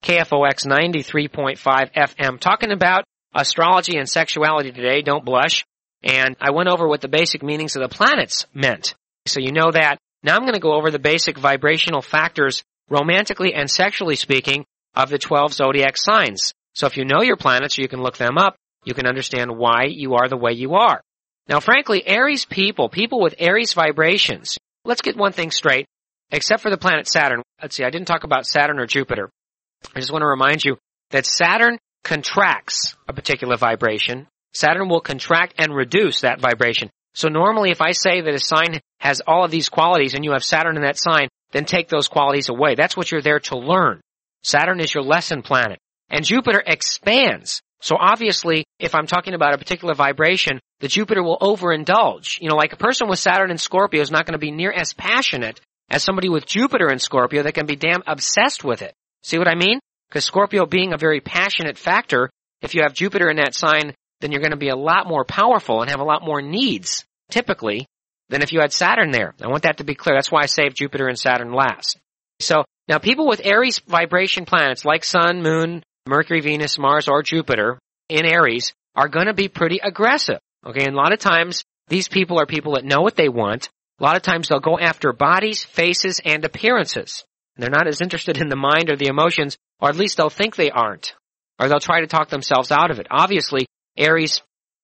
KFOX 0.04 0.66
93.5 0.68 1.58
FM 1.94 2.40
talking 2.40 2.72
about 2.72 3.04
astrology 3.34 3.98
and 3.98 4.08
sexuality 4.08 4.72
today. 4.72 5.02
Don't 5.02 5.26
blush. 5.26 5.66
And 6.04 6.36
I 6.40 6.52
went 6.52 6.70
over 6.70 6.88
what 6.88 7.02
the 7.02 7.08
basic 7.08 7.42
meanings 7.42 7.76
of 7.76 7.82
the 7.82 7.90
planets 7.90 8.46
meant. 8.54 8.96
So 9.26 9.40
you 9.40 9.52
know 9.52 9.72
that. 9.72 9.98
Now 10.24 10.36
I'm 10.36 10.42
going 10.42 10.54
to 10.54 10.60
go 10.60 10.76
over 10.76 10.92
the 10.92 11.00
basic 11.00 11.38
vibrational 11.38 12.02
factors, 12.02 12.64
romantically 12.90 13.54
and 13.54 13.70
sexually 13.70 14.16
speaking, 14.16 14.66
of 14.96 15.10
the 15.10 15.18
12 15.18 15.54
zodiac 15.54 15.98
signs. 15.98 16.54
So 16.74 16.88
if 16.88 16.98
you 16.98 17.06
know 17.06 17.22
your 17.22 17.38
planets, 17.38 17.78
you 17.78 17.88
can 17.88 18.02
look 18.02 18.18
them 18.18 18.38
up. 18.38 18.56
You 18.86 18.94
can 18.94 19.08
understand 19.08 19.58
why 19.58 19.86
you 19.88 20.16
are 20.16 20.28
the 20.28 20.38
way 20.38 20.54
you 20.54 20.76
are. 20.76 21.02
Now 21.48 21.60
frankly, 21.60 22.06
Aries 22.08 22.46
people, 22.46 22.90
people 22.90 23.22
with 23.22 23.36
Aries 23.38 23.74
vibrations, 23.74 24.58
let's 24.84 25.02
get 25.02 25.18
one 25.18 25.32
thing 25.32 25.52
straight, 25.52 25.86
except 26.32 26.62
for 26.62 26.70
the 26.70 26.78
planet 26.78 27.08
Saturn. 27.08 27.42
Let's 27.62 27.76
see, 27.76 27.84
I 27.84 27.90
didn't 27.90 28.08
talk 28.08 28.24
about 28.24 28.46
Saturn 28.46 28.80
or 28.80 28.88
Jupiter. 28.88 29.30
I 29.96 30.00
just 30.00 30.12
want 30.12 30.24
to 30.24 30.28
remind 30.28 30.64
you 30.64 30.78
that 31.12 31.26
Saturn 31.26 31.78
contracts 32.04 32.96
a 33.08 33.14
particular 33.14 33.58
vibration. 33.58 34.28
Saturn 34.54 34.90
will 34.90 35.02
contract 35.02 35.56
and 35.58 35.76
reduce 35.76 36.22
that 36.22 36.40
vibration. 36.40 36.90
So 37.14 37.28
normally 37.30 37.72
if 37.72 37.82
I 37.82 37.92
say 37.92 38.22
that 38.22 38.34
a 38.34 38.40
sign 38.40 38.80
has 39.00 39.22
all 39.26 39.46
of 39.46 39.52
these 39.52 39.70
qualities 39.70 40.14
and 40.14 40.24
you 40.24 40.32
have 40.32 40.44
Saturn 40.44 40.76
in 40.76 40.84
that 40.84 40.98
sign, 40.98 41.28
then 41.52 41.66
take 41.66 41.90
those 41.90 42.08
qualities 42.08 42.50
away. 42.50 42.76
That's 42.76 42.98
what 42.98 43.12
you're 43.12 43.22
there 43.22 43.40
to 43.42 43.58
learn. 43.58 44.02
Saturn 44.44 44.80
is 44.80 44.94
your 44.94 45.04
lesson 45.04 45.42
planet. 45.42 45.80
And 46.10 46.26
Jupiter 46.26 46.62
expands. 46.66 47.62
So 47.82 47.96
obviously, 48.00 48.66
if 48.80 48.96
I'm 48.96 49.08
talking 49.08 49.34
about 49.34 49.54
a 49.54 49.58
particular 49.58 49.94
vibration, 49.94 50.60
the 50.80 50.88
Jupiter 50.88 51.24
will 51.24 51.38
overindulge. 51.40 52.40
You 52.42 52.50
know, 52.50 52.56
like 52.56 52.74
a 52.74 52.78
person 52.78 53.08
with 53.08 53.20
Saturn 53.20 53.52
and 53.52 53.60
Scorpio 53.60 54.02
is 54.02 54.12
not 54.12 54.26
going 54.26 54.34
to 54.34 54.40
be 54.40 54.52
near 54.52 54.72
as 54.72 54.94
passionate 54.94 55.60
as 55.90 56.04
somebody 56.04 56.30
with 56.30 56.46
Jupiter 56.46 56.88
and 56.88 57.02
Scorpio 57.02 57.44
that 57.44 57.54
can 57.54 57.66
be 57.66 57.76
damn 57.76 58.04
obsessed 58.08 58.64
with 58.64 58.82
it. 58.82 58.94
See 59.24 59.38
what 59.38 59.48
I 59.48 59.56
mean? 59.56 59.80
Because 60.10 60.26
Scorpio 60.26 60.66
being 60.66 60.94
a 60.94 60.98
very 60.98 61.22
passionate 61.22 61.78
factor, 61.78 62.30
if 62.62 62.76
you 62.76 62.84
have 62.84 62.94
Jupiter 62.94 63.30
in 63.30 63.38
that 63.38 63.56
sign, 63.56 63.94
then 64.22 64.32
you're 64.32 64.42
going 64.42 64.52
to 64.52 64.58
be 64.58 64.70
a 64.70 64.76
lot 64.76 65.08
more 65.08 65.26
powerful 65.26 65.82
and 65.82 65.90
have 65.90 66.00
a 66.00 66.06
lot 66.06 66.24
more 66.24 66.42
needs, 66.42 67.06
typically, 67.30 67.86
than 68.30 68.42
if 68.42 68.52
you 68.52 68.60
had 68.60 68.74
Saturn 68.74 69.12
there. 69.12 69.34
I 69.42 69.48
want 69.48 69.64
that 69.64 69.78
to 69.78 69.84
be 69.84 69.96
clear. 69.96 70.16
That's 70.16 70.32
why 70.32 70.42
I 70.42 70.48
saved 70.48 70.78
Jupiter 70.78 71.08
and 71.08 71.18
Saturn 71.18 71.54
last. 71.54 72.00
So, 72.40 72.64
now 72.88 72.98
people 72.98 73.28
with 73.28 73.46
Aries 73.46 73.80
vibration 73.80 74.46
planets 74.46 74.86
like 74.86 75.04
Sun, 75.04 75.42
Moon, 75.42 75.84
Mercury, 76.08 76.42
Venus, 76.42 76.78
Mars, 76.78 77.08
or 77.08 77.24
Jupiter 77.24 77.80
in 78.10 78.26
Aries 78.26 78.74
are 78.96 79.08
going 79.08 79.28
to 79.28 79.34
be 79.34 79.48
pretty 79.48 79.80
aggressive. 79.82 80.40
Okay, 80.66 80.86
and 80.86 80.94
a 80.94 80.98
lot 80.98 81.14
of 81.14 81.20
times 81.20 81.64
these 81.88 82.08
people 82.08 82.40
are 82.40 82.46
people 82.46 82.74
that 82.74 82.86
know 82.86 83.02
what 83.02 83.16
they 83.16 83.30
want. 83.30 83.70
A 84.00 84.04
lot 84.04 84.16
of 84.16 84.22
times 84.22 84.48
they'll 84.48 84.60
go 84.60 84.78
after 84.78 85.14
bodies, 85.14 85.64
faces, 85.64 86.20
and 86.24 86.44
appearances. 86.44 87.24
They're 87.58 87.70
not 87.70 87.88
as 87.88 88.02
interested 88.02 88.38
in 88.38 88.50
the 88.50 88.56
mind 88.56 88.90
or 88.90 88.98
the 88.98 89.08
emotions, 89.08 89.58
or 89.80 89.90
at 89.90 89.96
least 89.96 90.18
they'll 90.18 90.30
think 90.30 90.56
they 90.56 90.72
aren't. 90.72 91.16
Or 91.60 91.70
they'll 91.70 91.80
try 91.80 92.02
to 92.02 92.08
talk 92.08 92.30
themselves 92.30 92.72
out 92.72 92.92
of 92.92 93.00
it. 93.00 93.08
Obviously, 93.10 93.66
Aries 93.98 94.42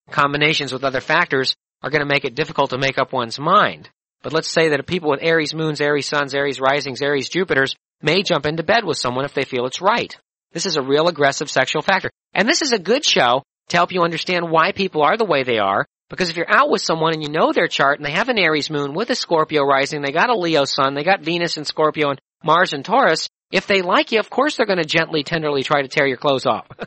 combinations 0.10 0.72
with 0.72 0.84
other 0.84 1.02
factors 1.02 1.56
are 1.82 1.90
going 1.90 2.02
to 2.02 2.14
make 2.14 2.26
it 2.26 2.36
difficult 2.36 2.72
to 2.72 2.78
make 2.78 2.98
up 2.98 3.14
one's 3.14 3.40
mind. 3.40 3.90
But 4.24 4.34
let's 4.34 4.52
say 4.52 4.70
that 4.70 4.86
people 4.86 5.10
with 5.10 5.24
Aries 5.24 5.54
moons, 5.54 5.82
Aries 5.82 6.08
suns, 6.08 6.36
Aries 6.36 6.60
risings, 6.60 7.02
Aries 7.02 7.30
Jupiters 7.30 7.76
may 8.02 8.24
jump 8.24 8.46
into 8.46 8.64
bed 8.64 8.84
with 8.86 8.98
someone 8.98 9.26
if 9.26 9.34
they 9.34 9.44
feel 9.44 9.66
it's 9.66 9.82
right. 9.82 10.16
This 10.52 10.66
is 10.66 10.78
a 10.78 10.84
real 10.84 11.08
aggressive 11.08 11.50
sexual 11.50 11.82
factor. 11.82 12.12
And 12.34 12.48
this 12.48 12.62
is 12.62 12.72
a 12.72 12.80
good 12.80 13.06
show 13.06 13.44
to 13.70 13.78
help 13.78 13.92
you 13.92 14.04
understand 14.04 14.52
why 14.52 14.72
people 14.72 15.02
are 15.02 15.18
the 15.18 15.26
way 15.26 15.44
they 15.44 15.58
are. 15.58 15.86
Because 16.10 16.30
if 16.30 16.36
you're 16.36 16.52
out 16.52 16.70
with 16.70 16.82
someone 16.82 17.14
and 17.14 17.24
you 17.24 17.30
know 17.30 17.54
their 17.54 17.68
chart 17.68 17.98
and 17.98 18.06
they 18.06 18.12
have 18.12 18.28
an 18.28 18.38
Aries 18.38 18.70
moon 18.70 18.94
with 18.94 19.10
a 19.10 19.16
Scorpio 19.16 19.64
rising, 19.64 20.02
they 20.02 20.12
got 20.12 20.30
a 20.30 20.38
Leo 20.38 20.66
sun, 20.66 20.94
they 20.94 21.04
got 21.04 21.22
Venus 21.22 21.56
and 21.56 21.66
Scorpio 21.66 22.10
and 22.10 22.22
Mars 22.44 22.74
and 22.74 22.84
Taurus, 22.84 23.30
if 23.52 23.68
they 23.68 23.82
like 23.82 24.12
you, 24.12 24.20
of 24.20 24.30
course 24.30 24.56
they're 24.56 24.66
going 24.66 24.78
to 24.78 24.86
gently, 24.86 25.24
tenderly 25.24 25.64
try 25.64 25.82
to 25.82 25.88
tear 25.88 26.08
your 26.08 26.18
clothes 26.18 26.46
off. 26.46 26.68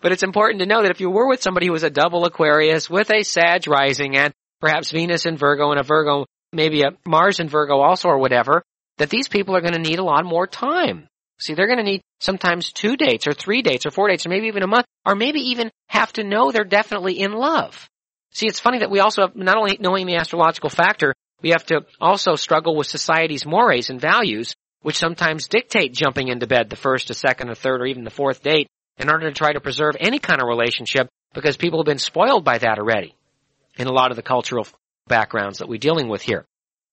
but 0.00 0.12
it's 0.12 0.22
important 0.22 0.60
to 0.60 0.66
know 0.66 0.82
that 0.82 0.90
if 0.90 1.00
you 1.00 1.10
were 1.10 1.28
with 1.28 1.42
somebody 1.42 1.66
who 1.66 1.72
was 1.72 1.82
a 1.82 1.90
double 1.90 2.24
Aquarius 2.24 2.88
with 2.88 3.10
a 3.12 3.22
Sag 3.22 3.68
rising 3.68 4.16
and 4.16 4.32
perhaps 4.60 4.90
Venus 4.90 5.26
and 5.26 5.38
Virgo 5.38 5.70
and 5.70 5.80
a 5.80 5.82
Virgo, 5.82 6.26
maybe 6.52 6.82
a 6.82 6.92
Mars 7.06 7.40
and 7.40 7.50
Virgo 7.50 7.80
also 7.80 8.08
or 8.08 8.18
whatever, 8.18 8.62
that 8.98 9.10
these 9.10 9.28
people 9.28 9.56
are 9.56 9.60
going 9.60 9.74
to 9.74 9.78
need 9.78 9.98
a 9.98 10.04
lot 10.04 10.24
more 10.24 10.46
time. 10.46 11.08
See, 11.38 11.54
they're 11.54 11.66
going 11.66 11.78
to 11.78 11.84
need 11.84 12.02
sometimes 12.20 12.72
two 12.72 12.96
dates 12.96 13.26
or 13.26 13.32
three 13.32 13.62
dates 13.62 13.84
or 13.84 13.90
four 13.90 14.08
dates 14.08 14.24
or 14.24 14.28
maybe 14.28 14.46
even 14.46 14.62
a 14.62 14.68
month 14.68 14.86
or 15.04 15.16
maybe 15.16 15.40
even 15.50 15.70
have 15.88 16.12
to 16.14 16.24
know 16.24 16.52
they're 16.52 16.64
definitely 16.64 17.20
in 17.20 17.32
love. 17.32 17.88
See, 18.32 18.46
it's 18.46 18.60
funny 18.60 18.78
that 18.78 18.90
we 18.90 19.00
also 19.00 19.22
have 19.22 19.36
not 19.36 19.56
only 19.56 19.76
knowing 19.80 20.06
the 20.06 20.16
astrological 20.16 20.70
factor, 20.70 21.14
we 21.42 21.50
have 21.50 21.66
to 21.66 21.84
also 22.00 22.36
struggle 22.36 22.76
with 22.76 22.86
society's 22.86 23.44
mores 23.44 23.90
and 23.90 24.00
values 24.00 24.54
which 24.82 24.98
sometimes 24.98 25.48
dictate 25.48 25.94
jumping 25.94 26.28
into 26.28 26.46
bed 26.46 26.70
the 26.70 26.76
first, 26.76 27.08
the 27.08 27.14
second, 27.14 27.48
the 27.48 27.54
third, 27.54 27.80
or 27.80 27.86
even 27.86 28.04
the 28.04 28.10
fourth 28.10 28.42
date 28.42 28.68
in 28.98 29.10
order 29.10 29.28
to 29.28 29.34
try 29.34 29.52
to 29.52 29.60
preserve 29.60 29.96
any 29.98 30.18
kind 30.18 30.42
of 30.42 30.48
relationship 30.48 31.08
because 31.34 31.56
people 31.56 31.80
have 31.80 31.86
been 31.86 31.98
spoiled 31.98 32.44
by 32.44 32.58
that 32.58 32.78
already 32.78 33.14
in 33.78 33.86
a 33.86 33.92
lot 33.92 34.10
of 34.10 34.16
the 34.16 34.22
cultural 34.22 34.66
backgrounds 35.08 35.58
that 35.58 35.68
we're 35.68 35.78
dealing 35.78 36.08
with 36.08 36.22
here. 36.22 36.44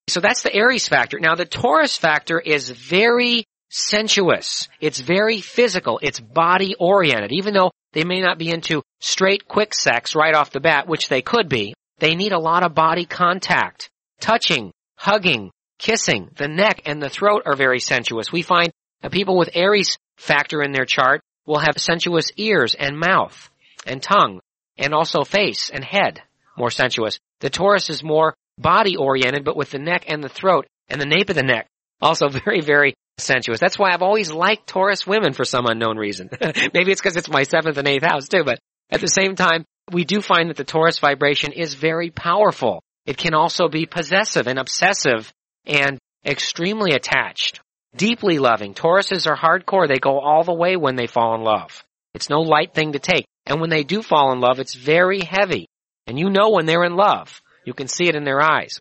So 0.08 0.20
that's 0.20 0.42
the 0.42 0.54
Aries 0.54 0.88
factor. 0.88 1.20
Now 1.20 1.34
the 1.34 1.44
Taurus 1.44 1.96
factor 1.96 2.40
is 2.40 2.70
very 2.70 3.44
sensuous. 3.68 4.68
It's 4.80 5.00
very 5.00 5.40
physical. 5.40 6.00
It's 6.02 6.20
body 6.20 6.74
oriented. 6.78 7.32
Even 7.32 7.54
though 7.54 7.70
they 7.92 8.04
may 8.04 8.20
not 8.20 8.38
be 8.38 8.50
into 8.50 8.82
straight 9.00 9.46
quick 9.46 9.74
sex 9.74 10.14
right 10.14 10.34
off 10.34 10.50
the 10.50 10.60
bat, 10.60 10.88
which 10.88 11.08
they 11.08 11.22
could 11.22 11.48
be, 11.48 11.74
they 11.98 12.14
need 12.14 12.32
a 12.32 12.38
lot 12.38 12.64
of 12.64 12.74
body 12.74 13.04
contact, 13.04 13.90
touching, 14.20 14.72
hugging, 14.96 15.50
kissing, 15.80 16.30
the 16.36 16.48
neck 16.48 16.82
and 16.86 17.02
the 17.02 17.08
throat 17.08 17.42
are 17.46 17.56
very 17.56 17.80
sensuous. 17.80 18.30
We 18.30 18.42
find 18.42 18.70
that 19.02 19.12
people 19.12 19.36
with 19.36 19.50
Aries 19.54 19.98
factor 20.16 20.62
in 20.62 20.72
their 20.72 20.84
chart 20.84 21.22
will 21.46 21.58
have 21.58 21.78
sensuous 21.78 22.30
ears 22.36 22.76
and 22.78 22.98
mouth 22.98 23.50
and 23.86 24.02
tongue 24.02 24.40
and 24.78 24.94
also 24.94 25.24
face 25.24 25.70
and 25.70 25.84
head 25.84 26.22
more 26.56 26.70
sensuous. 26.70 27.18
The 27.40 27.50
Taurus 27.50 27.90
is 27.90 28.04
more 28.04 28.34
body 28.58 28.96
oriented, 28.96 29.44
but 29.44 29.56
with 29.56 29.70
the 29.70 29.78
neck 29.78 30.04
and 30.06 30.22
the 30.22 30.28
throat 30.28 30.66
and 30.88 31.00
the 31.00 31.06
nape 31.06 31.30
of 31.30 31.36
the 31.36 31.42
neck 31.42 31.66
also 32.00 32.28
very, 32.44 32.60
very 32.60 32.94
sensuous. 33.18 33.60
That's 33.60 33.78
why 33.78 33.92
I've 33.92 34.02
always 34.02 34.30
liked 34.30 34.66
Taurus 34.66 35.06
women 35.06 35.32
for 35.32 35.44
some 35.44 35.66
unknown 35.66 35.96
reason. 35.96 36.30
Maybe 36.40 36.92
it's 36.92 37.00
because 37.00 37.16
it's 37.16 37.30
my 37.30 37.42
seventh 37.42 37.78
and 37.78 37.88
eighth 37.88 38.04
house 38.04 38.28
too, 38.28 38.44
but 38.44 38.58
at 38.90 39.00
the 39.00 39.08
same 39.08 39.34
time, 39.34 39.64
we 39.90 40.04
do 40.04 40.20
find 40.20 40.50
that 40.50 40.56
the 40.56 40.64
Taurus 40.64 40.98
vibration 40.98 41.52
is 41.52 41.74
very 41.74 42.10
powerful. 42.10 42.82
It 43.06 43.16
can 43.16 43.34
also 43.34 43.68
be 43.68 43.86
possessive 43.86 44.46
and 44.46 44.58
obsessive 44.58 45.32
and 45.66 45.98
extremely 46.24 46.92
attached, 46.92 47.60
deeply 47.96 48.38
loving. 48.38 48.74
Tauruses 48.74 49.26
are 49.26 49.36
hardcore. 49.36 49.88
They 49.88 49.98
go 49.98 50.18
all 50.20 50.44
the 50.44 50.54
way 50.54 50.76
when 50.76 50.96
they 50.96 51.06
fall 51.06 51.34
in 51.34 51.42
love. 51.42 51.84
It's 52.14 52.30
no 52.30 52.40
light 52.40 52.74
thing 52.74 52.92
to 52.92 52.98
take. 52.98 53.26
And 53.46 53.60
when 53.60 53.70
they 53.70 53.84
do 53.84 54.02
fall 54.02 54.32
in 54.32 54.40
love, 54.40 54.58
it's 54.58 54.74
very 54.74 55.20
heavy. 55.20 55.66
And 56.06 56.18
you 56.18 56.30
know 56.30 56.50
when 56.50 56.66
they're 56.66 56.84
in 56.84 56.96
love. 56.96 57.40
You 57.64 57.74
can 57.74 57.88
see 57.88 58.08
it 58.08 58.16
in 58.16 58.24
their 58.24 58.42
eyes. 58.42 58.80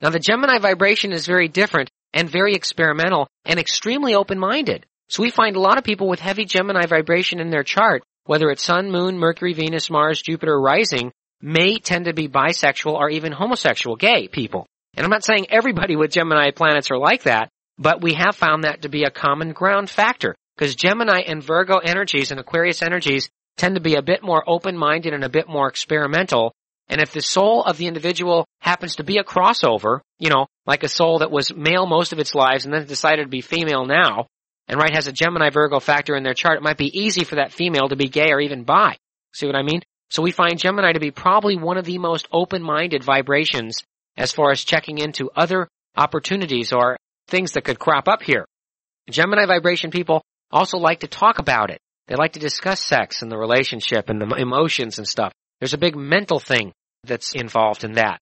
Now 0.00 0.10
the 0.10 0.18
Gemini 0.18 0.58
vibration 0.58 1.12
is 1.12 1.26
very 1.26 1.48
different 1.48 1.90
and 2.12 2.28
very 2.28 2.54
experimental 2.54 3.28
and 3.44 3.58
extremely 3.58 4.14
open-minded. 4.14 4.84
So 5.08 5.22
we 5.22 5.30
find 5.30 5.56
a 5.56 5.60
lot 5.60 5.78
of 5.78 5.84
people 5.84 6.08
with 6.08 6.20
heavy 6.20 6.44
Gemini 6.44 6.86
vibration 6.86 7.38
in 7.40 7.50
their 7.50 7.62
chart, 7.62 8.02
whether 8.24 8.50
it's 8.50 8.62
Sun, 8.62 8.90
Moon, 8.90 9.18
Mercury, 9.18 9.52
Venus, 9.52 9.90
Mars, 9.90 10.22
Jupiter, 10.22 10.58
rising, 10.58 11.12
may 11.40 11.78
tend 11.78 12.06
to 12.06 12.14
be 12.14 12.28
bisexual 12.28 12.94
or 12.94 13.10
even 13.10 13.32
homosexual, 13.32 13.96
gay 13.96 14.28
people. 14.28 14.66
And 14.94 15.04
I'm 15.04 15.10
not 15.10 15.24
saying 15.24 15.46
everybody 15.50 15.96
with 15.96 16.12
Gemini 16.12 16.50
planets 16.50 16.90
are 16.90 16.98
like 16.98 17.22
that, 17.22 17.48
but 17.78 18.02
we 18.02 18.14
have 18.14 18.36
found 18.36 18.64
that 18.64 18.82
to 18.82 18.88
be 18.88 19.04
a 19.04 19.10
common 19.10 19.52
ground 19.52 19.88
factor 19.88 20.34
because 20.56 20.74
Gemini 20.74 21.20
and 21.20 21.42
Virgo 21.42 21.78
energies 21.78 22.30
and 22.30 22.38
Aquarius 22.38 22.82
energies 22.82 23.30
tend 23.56 23.74
to 23.74 23.80
be 23.80 23.94
a 23.94 24.02
bit 24.02 24.22
more 24.22 24.44
open-minded 24.46 25.12
and 25.12 25.24
a 25.24 25.28
bit 25.28 25.48
more 25.48 25.68
experimental. 25.68 26.52
And 26.88 27.00
if 27.00 27.12
the 27.12 27.22
soul 27.22 27.62
of 27.64 27.78
the 27.78 27.86
individual 27.86 28.46
happens 28.60 28.96
to 28.96 29.04
be 29.04 29.18
a 29.18 29.24
crossover, 29.24 30.00
you 30.18 30.28
know, 30.28 30.46
like 30.66 30.82
a 30.82 30.88
soul 30.88 31.20
that 31.20 31.30
was 31.30 31.54
male 31.54 31.86
most 31.86 32.12
of 32.12 32.18
its 32.18 32.34
lives 32.34 32.64
and 32.64 32.74
then 32.74 32.86
decided 32.86 33.24
to 33.24 33.28
be 33.28 33.40
female 33.40 33.86
now, 33.86 34.26
and 34.68 34.78
right 34.78 34.94
has 34.94 35.06
a 35.06 35.12
Gemini 35.12 35.50
Virgo 35.50 35.80
factor 35.80 36.14
in 36.14 36.22
their 36.22 36.34
chart, 36.34 36.58
it 36.58 36.62
might 36.62 36.76
be 36.76 36.98
easy 36.98 37.24
for 37.24 37.36
that 37.36 37.52
female 37.52 37.88
to 37.88 37.96
be 37.96 38.08
gay 38.08 38.30
or 38.30 38.40
even 38.40 38.64
bi. 38.64 38.96
See 39.32 39.46
what 39.46 39.56
I 39.56 39.62
mean? 39.62 39.80
So 40.10 40.22
we 40.22 40.30
find 40.30 40.58
Gemini 40.58 40.92
to 40.92 41.00
be 41.00 41.10
probably 41.10 41.56
one 41.56 41.78
of 41.78 41.86
the 41.86 41.98
most 41.98 42.28
open-minded 42.30 43.02
vibrations 43.02 43.82
as 44.16 44.32
far 44.32 44.50
as 44.50 44.64
checking 44.64 44.98
into 44.98 45.30
other 45.34 45.68
opportunities 45.96 46.72
or 46.72 46.96
things 47.28 47.52
that 47.52 47.64
could 47.64 47.78
crop 47.78 48.08
up 48.08 48.22
here. 48.22 48.46
Gemini 49.10 49.46
vibration 49.46 49.90
people 49.90 50.22
also 50.50 50.78
like 50.78 51.00
to 51.00 51.08
talk 51.08 51.38
about 51.38 51.70
it. 51.70 51.78
They 52.08 52.14
like 52.14 52.32
to 52.32 52.40
discuss 52.40 52.84
sex 52.84 53.22
and 53.22 53.30
the 53.30 53.38
relationship 53.38 54.08
and 54.08 54.20
the 54.20 54.34
emotions 54.36 54.98
and 54.98 55.06
stuff. 55.06 55.32
There's 55.60 55.74
a 55.74 55.78
big 55.78 55.96
mental 55.96 56.38
thing 56.38 56.72
that's 57.04 57.34
involved 57.34 57.84
in 57.84 57.92
that. 57.92 58.18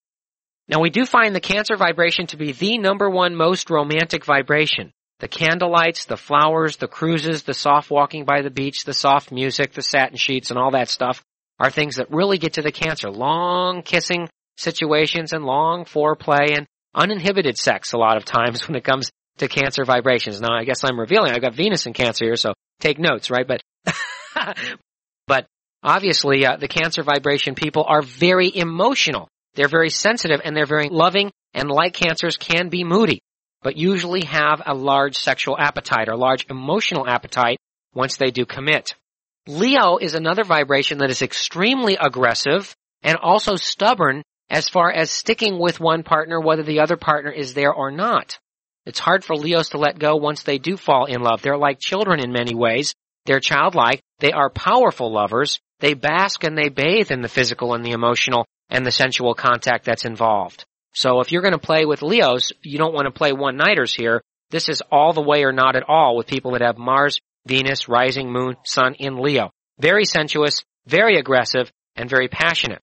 Now 0.69 0.81
we 0.81 0.91
do 0.91 1.05
find 1.05 1.35
the 1.35 1.41
Cancer 1.41 1.77
vibration 1.77 2.27
to 2.29 2.37
be 2.37 2.53
the 2.53 2.79
number 2.79 3.11
one 3.11 3.35
most 3.35 3.71
romantic 3.71 4.25
vibration. 4.25 4.93
The 5.19 5.29
candlelights, 5.29 6.07
the 6.07 6.17
flowers, 6.17 6.77
the 6.77 6.89
cruises, 6.89 7.43
the 7.43 7.53
soft 7.53 7.91
walking 7.91 8.25
by 8.25 8.43
the 8.43 8.51
beach, 8.51 8.85
the 8.85 8.95
soft 8.95 9.33
music, 9.33 9.73
the 9.73 9.83
satin 9.83 10.17
sheets 10.17 10.51
and 10.51 10.59
all 10.59 10.71
that 10.71 10.89
stuff 10.89 11.23
are 11.59 11.71
things 11.71 11.97
that 11.97 12.11
really 12.11 12.39
get 12.39 12.55
to 12.55 12.63
the 12.63 12.73
Cancer. 12.73 13.11
Long 13.11 13.83
kissing 13.83 14.29
situations 14.61 15.33
and 15.33 15.45
long 15.45 15.85
foreplay 15.85 16.57
and 16.57 16.67
uninhibited 16.95 17.59
sex 17.59 17.93
a 17.93 17.99
lot 17.99 18.17
of 18.17 18.25
times 18.25 18.67
when 18.69 18.77
it 18.77 18.85
comes 18.85 19.11
to 19.39 19.49
Cancer 19.49 19.85
vibrations. 19.85 20.41
Now 20.41 20.55
I 20.55 20.65
guess 20.65 20.85
I'm 20.85 21.01
revealing 21.01 21.33
I've 21.33 21.43
got 21.43 21.55
Venus 21.55 21.87
in 21.87 21.93
Cancer 21.93 22.27
here, 22.27 22.37
so 22.37 22.53
take 22.79 22.99
notes, 22.99 23.31
right? 23.31 23.47
But, 23.47 23.63
but 25.27 25.47
obviously 25.83 26.45
uh, 26.45 26.57
the 26.57 26.69
Cancer 26.69 27.03
vibration 27.03 27.55
people 27.55 27.85
are 27.89 28.03
very 28.03 28.55
emotional. 28.55 29.29
They're 29.55 29.69
very 29.69 29.91
sensitive 29.91 30.41
and 30.45 30.57
they're 30.57 30.67
very 30.67 30.89
loving 30.91 31.31
and 31.55 31.71
like 31.71 31.95
Cancers 31.95 32.37
can 32.37 32.69
be 32.69 32.85
moody, 32.85 33.21
but 33.63 33.77
usually 33.77 34.25
have 34.25 34.63
a 34.65 34.75
large 34.75 35.17
sexual 35.17 35.57
appetite 35.59 36.09
or 36.09 36.17
large 36.17 36.47
emotional 36.51 37.09
appetite 37.09 37.59
once 37.95 38.17
they 38.17 38.31
do 38.31 38.45
commit. 38.45 38.95
Leo 39.47 39.97
is 39.97 40.15
another 40.15 40.45
vibration 40.45 40.99
that 40.99 41.11
is 41.11 41.23
extremely 41.23 41.97
aggressive 41.97 42.75
and 43.03 43.17
also 43.17 43.57
stubborn 43.57 44.23
as 44.51 44.69
far 44.69 44.91
as 44.91 45.11
sticking 45.11 45.59
with 45.59 45.81
one 45.81 46.03
partner 46.03 46.41
whether 46.41 46.63
the 46.63 46.81
other 46.81 46.97
partner 46.97 47.31
is 47.31 47.55
there 47.55 47.73
or 47.73 47.91
not. 47.91 48.39
It's 48.85 48.99
hard 48.99 49.25
for 49.25 49.37
Leos 49.37 49.71
to 49.71 49.79
let 49.79 49.99
go 49.99 50.17
once 50.17 50.43
they 50.43 50.59
do 50.59 50.77
fall 50.77 51.05
in 51.05 51.23
love. 51.23 51.43
They're 51.43 51.57
like 51.57 51.79
children 51.79 52.19
in 52.21 52.33
many 52.33 52.55
ways. 52.55 52.95
They're 53.27 53.41
childlike. 53.41 54.03
They 54.19 54.33
are 54.33 54.51
powerful 54.51 55.13
lovers. 55.13 55.61
They 55.79 55.95
bask 55.95 56.45
and 56.45 56.59
they 56.59 56.69
bathe 56.69 57.11
in 57.11 57.23
the 57.23 57.29
physical 57.29 57.75
and 57.75 57.85
the 57.85 57.93
emotional 57.93 58.47
and 58.69 58.85
the 58.85 58.91
sensual 58.91 59.35
contact 59.35 59.85
that's 59.85 60.05
involved. 60.05 60.65
So 60.93 61.21
if 61.21 61.31
you're 61.31 61.43
going 61.43 61.53
to 61.53 61.59
play 61.59 61.85
with 61.85 62.03
Leos, 62.03 62.53
you 62.63 62.79
don't 62.79 62.95
want 62.95 63.07
to 63.07 63.13
play 63.13 63.33
one-nighters 63.33 63.95
here. 63.95 64.23
This 64.51 64.69
is 64.69 64.83
all 64.91 65.13
the 65.13 65.23
way 65.23 65.45
or 65.45 65.53
not 65.53 65.77
at 65.77 65.89
all 65.89 66.17
with 66.17 66.27
people 66.27 66.53
that 66.53 66.63
have 66.63 66.79
Mars, 66.79 67.21
Venus, 67.47 67.89
rising 67.89 68.33
moon, 68.33 68.57
sun 68.65 68.95
in 68.95 69.23
Leo. 69.23 69.53
Very 69.79 70.05
sensuous, 70.05 70.65
very 70.87 71.17
aggressive, 71.17 71.71
and 71.95 72.11
very 72.11 72.29
passionate. 72.29 72.83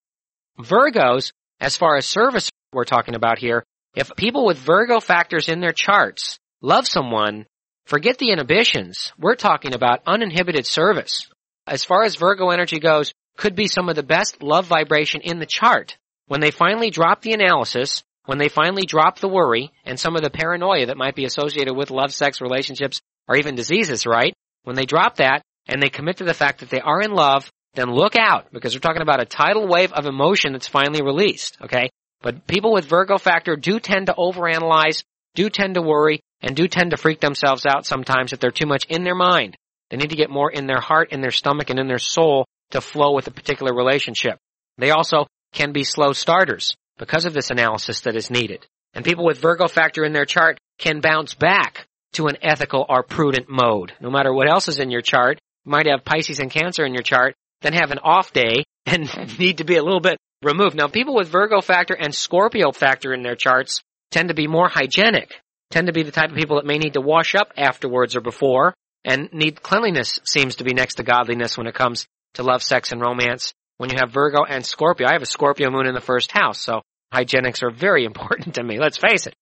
Virgos, 0.59 1.33
as 1.59 1.75
far 1.75 1.95
as 1.97 2.05
service 2.05 2.49
we're 2.71 2.85
talking 2.85 3.15
about 3.15 3.39
here, 3.39 3.63
if 3.95 4.15
people 4.15 4.45
with 4.45 4.57
Virgo 4.57 4.99
factors 4.99 5.49
in 5.49 5.59
their 5.59 5.71
charts 5.71 6.37
love 6.61 6.87
someone, 6.87 7.45
forget 7.85 8.17
the 8.17 8.31
inhibitions. 8.31 9.11
We're 9.17 9.35
talking 9.35 9.73
about 9.73 10.01
uninhibited 10.05 10.65
service. 10.65 11.27
As 11.65 11.83
far 11.83 12.03
as 12.03 12.15
Virgo 12.15 12.49
energy 12.49 12.79
goes, 12.79 13.11
could 13.37 13.55
be 13.55 13.67
some 13.67 13.89
of 13.89 13.95
the 13.95 14.03
best 14.03 14.41
love 14.41 14.65
vibration 14.65 15.21
in 15.21 15.39
the 15.39 15.45
chart. 15.45 15.97
When 16.27 16.41
they 16.41 16.51
finally 16.51 16.89
drop 16.89 17.21
the 17.21 17.33
analysis, 17.33 18.03
when 18.25 18.37
they 18.37 18.49
finally 18.49 18.85
drop 18.85 19.19
the 19.19 19.29
worry 19.29 19.71
and 19.85 19.99
some 19.99 20.15
of 20.15 20.21
the 20.21 20.29
paranoia 20.29 20.87
that 20.87 20.97
might 20.97 21.15
be 21.15 21.25
associated 21.25 21.75
with 21.75 21.91
love, 21.91 22.13
sex, 22.13 22.41
relationships, 22.41 22.99
or 23.27 23.37
even 23.37 23.55
diseases, 23.55 24.05
right? 24.05 24.33
When 24.63 24.75
they 24.75 24.85
drop 24.85 25.17
that 25.17 25.41
and 25.67 25.81
they 25.81 25.89
commit 25.89 26.17
to 26.17 26.25
the 26.25 26.33
fact 26.33 26.59
that 26.59 26.69
they 26.69 26.81
are 26.81 27.01
in 27.01 27.11
love, 27.11 27.49
then 27.77 27.91
look 27.91 28.15
out 28.15 28.51
because 28.51 28.75
we're 28.75 28.81
talking 28.81 29.01
about 29.01 29.21
a 29.21 29.25
tidal 29.25 29.67
wave 29.67 29.93
of 29.93 30.05
emotion 30.05 30.51
that's 30.51 30.67
finally 30.67 31.01
released, 31.01 31.57
okay? 31.61 31.89
But 32.21 32.47
people 32.47 32.73
with 32.73 32.89
Virgo 32.89 33.17
factor 33.17 33.55
do 33.55 33.79
tend 33.79 34.07
to 34.07 34.13
overanalyze, 34.13 35.03
do 35.35 35.49
tend 35.49 35.75
to 35.75 35.81
worry, 35.81 36.19
and 36.41 36.55
do 36.55 36.67
tend 36.67 36.91
to 36.91 36.97
freak 36.97 37.19
themselves 37.21 37.65
out 37.65 37.85
sometimes 37.85 38.33
if 38.33 38.39
they're 38.39 38.51
too 38.51 38.65
much 38.65 38.85
in 38.89 39.03
their 39.03 39.15
mind. 39.15 39.55
They 39.89 39.97
need 39.97 40.09
to 40.09 40.17
get 40.17 40.29
more 40.29 40.51
in 40.51 40.67
their 40.67 40.81
heart, 40.81 41.11
in 41.11 41.21
their 41.21 41.31
stomach, 41.31 41.69
and 41.69 41.79
in 41.79 41.87
their 41.87 41.99
soul 41.99 42.45
to 42.71 42.81
flow 42.81 43.13
with 43.13 43.27
a 43.27 43.31
particular 43.31 43.73
relationship. 43.73 44.37
They 44.77 44.91
also 44.91 45.27
can 45.53 45.71
be 45.71 45.83
slow 45.83 46.13
starters 46.13 46.75
because 46.97 47.25
of 47.25 47.33
this 47.33 47.51
analysis 47.51 48.01
that 48.01 48.15
is 48.15 48.29
needed. 48.29 48.65
And 48.93 49.05
people 49.05 49.25
with 49.25 49.39
Virgo 49.39 49.67
factor 49.67 50.03
in 50.03 50.13
their 50.13 50.25
chart 50.25 50.57
can 50.79 50.99
bounce 50.99 51.35
back 51.35 51.85
to 52.13 52.27
an 52.27 52.37
ethical 52.41 52.85
or 52.89 53.03
prudent 53.03 53.47
mode. 53.49 53.93
No 54.01 54.09
matter 54.09 54.33
what 54.33 54.49
else 54.49 54.67
is 54.67 54.79
in 54.79 54.91
your 54.91 55.01
chart, 55.01 55.39
you 55.65 55.71
might 55.71 55.85
have 55.85 56.05
Pisces 56.05 56.39
and 56.39 56.51
Cancer 56.51 56.85
in 56.85 56.93
your 56.93 57.03
chart, 57.03 57.35
then 57.61 57.73
have 57.73 57.91
an 57.91 57.99
off 57.99 58.33
day 58.33 58.63
and 58.85 59.09
need 59.39 59.59
to 59.59 59.63
be 59.63 59.77
a 59.77 59.83
little 59.83 59.99
bit 59.99 60.17
removed. 60.43 60.75
Now 60.75 60.87
people 60.87 61.15
with 61.15 61.29
Virgo 61.29 61.61
factor 61.61 61.93
and 61.93 62.13
Scorpio 62.13 62.71
factor 62.71 63.13
in 63.13 63.23
their 63.23 63.35
charts 63.35 63.81
tend 64.11 64.29
to 64.29 64.35
be 64.35 64.47
more 64.47 64.69
hygienic, 64.69 65.41
tend 65.71 65.87
to 65.87 65.93
be 65.93 66.03
the 66.03 66.11
type 66.11 66.29
of 66.29 66.37
people 66.37 66.57
that 66.57 66.65
may 66.65 66.77
need 66.77 66.93
to 66.93 67.01
wash 67.01 67.35
up 67.35 67.51
afterwards 67.57 68.15
or 68.15 68.21
before, 68.21 68.73
and 69.03 69.29
need 69.33 69.61
cleanliness 69.61 70.19
seems 70.23 70.57
to 70.57 70.63
be 70.63 70.73
next 70.73 70.95
to 70.95 71.03
godliness 71.03 71.57
when 71.57 71.67
it 71.67 71.75
comes 71.75 72.07
to 72.35 72.43
love, 72.43 72.61
sex, 72.61 72.91
and 72.91 73.01
romance. 73.01 73.53
When 73.77 73.89
you 73.89 73.97
have 73.99 74.11
Virgo 74.11 74.43
and 74.43 74.65
Scorpio, 74.65 75.07
I 75.07 75.13
have 75.13 75.21
a 75.21 75.27
Scorpio 75.27 75.69
moon 75.69 75.87
in 75.87 75.93
the 75.93 76.01
first 76.01 76.31
house, 76.31 76.59
so 76.59 76.81
hygienics 77.13 77.63
are 77.63 77.71
very 77.71 78.05
important 78.11 78.55
to 78.55 78.63
me. 78.63 78.79
Let's 78.79 78.97
face 78.97 79.27
it. 79.27 79.35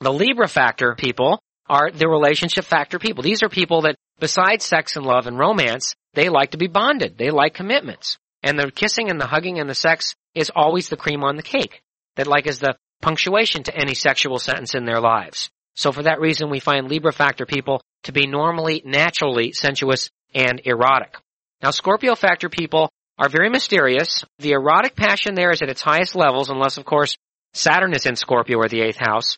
The 0.00 0.12
Libra 0.12 0.48
factor 0.48 0.94
people 0.94 1.40
are 1.68 1.90
the 1.90 2.08
relationship 2.08 2.64
factor 2.64 2.98
people. 2.98 3.22
These 3.22 3.42
are 3.42 3.48
people 3.48 3.82
that, 3.82 3.96
besides 4.18 4.64
sex 4.64 4.96
and 4.96 5.04
love 5.04 5.26
and 5.26 5.38
romance, 5.38 5.94
they 6.16 6.30
like 6.30 6.52
to 6.52 6.58
be 6.58 6.66
bonded. 6.66 7.18
They 7.18 7.30
like 7.30 7.54
commitments. 7.54 8.18
And 8.42 8.58
the 8.58 8.72
kissing 8.72 9.10
and 9.10 9.20
the 9.20 9.26
hugging 9.26 9.60
and 9.60 9.68
the 9.68 9.74
sex 9.74 10.14
is 10.34 10.50
always 10.54 10.88
the 10.88 10.96
cream 10.96 11.22
on 11.22 11.36
the 11.36 11.42
cake. 11.42 11.82
That 12.16 12.26
like 12.26 12.46
is 12.46 12.58
the 12.58 12.76
punctuation 13.02 13.62
to 13.64 13.76
any 13.76 13.94
sexual 13.94 14.38
sentence 14.38 14.74
in 14.74 14.86
their 14.86 15.00
lives. 15.00 15.50
So 15.74 15.92
for 15.92 16.04
that 16.04 16.20
reason, 16.20 16.48
we 16.48 16.58
find 16.58 16.88
Libra 16.88 17.12
factor 17.12 17.44
people 17.44 17.82
to 18.04 18.12
be 18.12 18.26
normally, 18.26 18.82
naturally 18.84 19.52
sensuous 19.52 20.08
and 20.34 20.62
erotic. 20.64 21.16
Now 21.62 21.70
Scorpio 21.70 22.14
factor 22.14 22.48
people 22.48 22.90
are 23.18 23.28
very 23.28 23.50
mysterious. 23.50 24.24
The 24.38 24.52
erotic 24.52 24.96
passion 24.96 25.34
there 25.34 25.50
is 25.50 25.60
at 25.60 25.68
its 25.68 25.82
highest 25.82 26.16
levels, 26.16 26.48
unless 26.48 26.78
of 26.78 26.86
course 26.86 27.18
Saturn 27.52 27.94
is 27.94 28.06
in 28.06 28.16
Scorpio 28.16 28.58
or 28.58 28.68
the 28.68 28.80
eighth 28.80 28.98
house. 28.98 29.36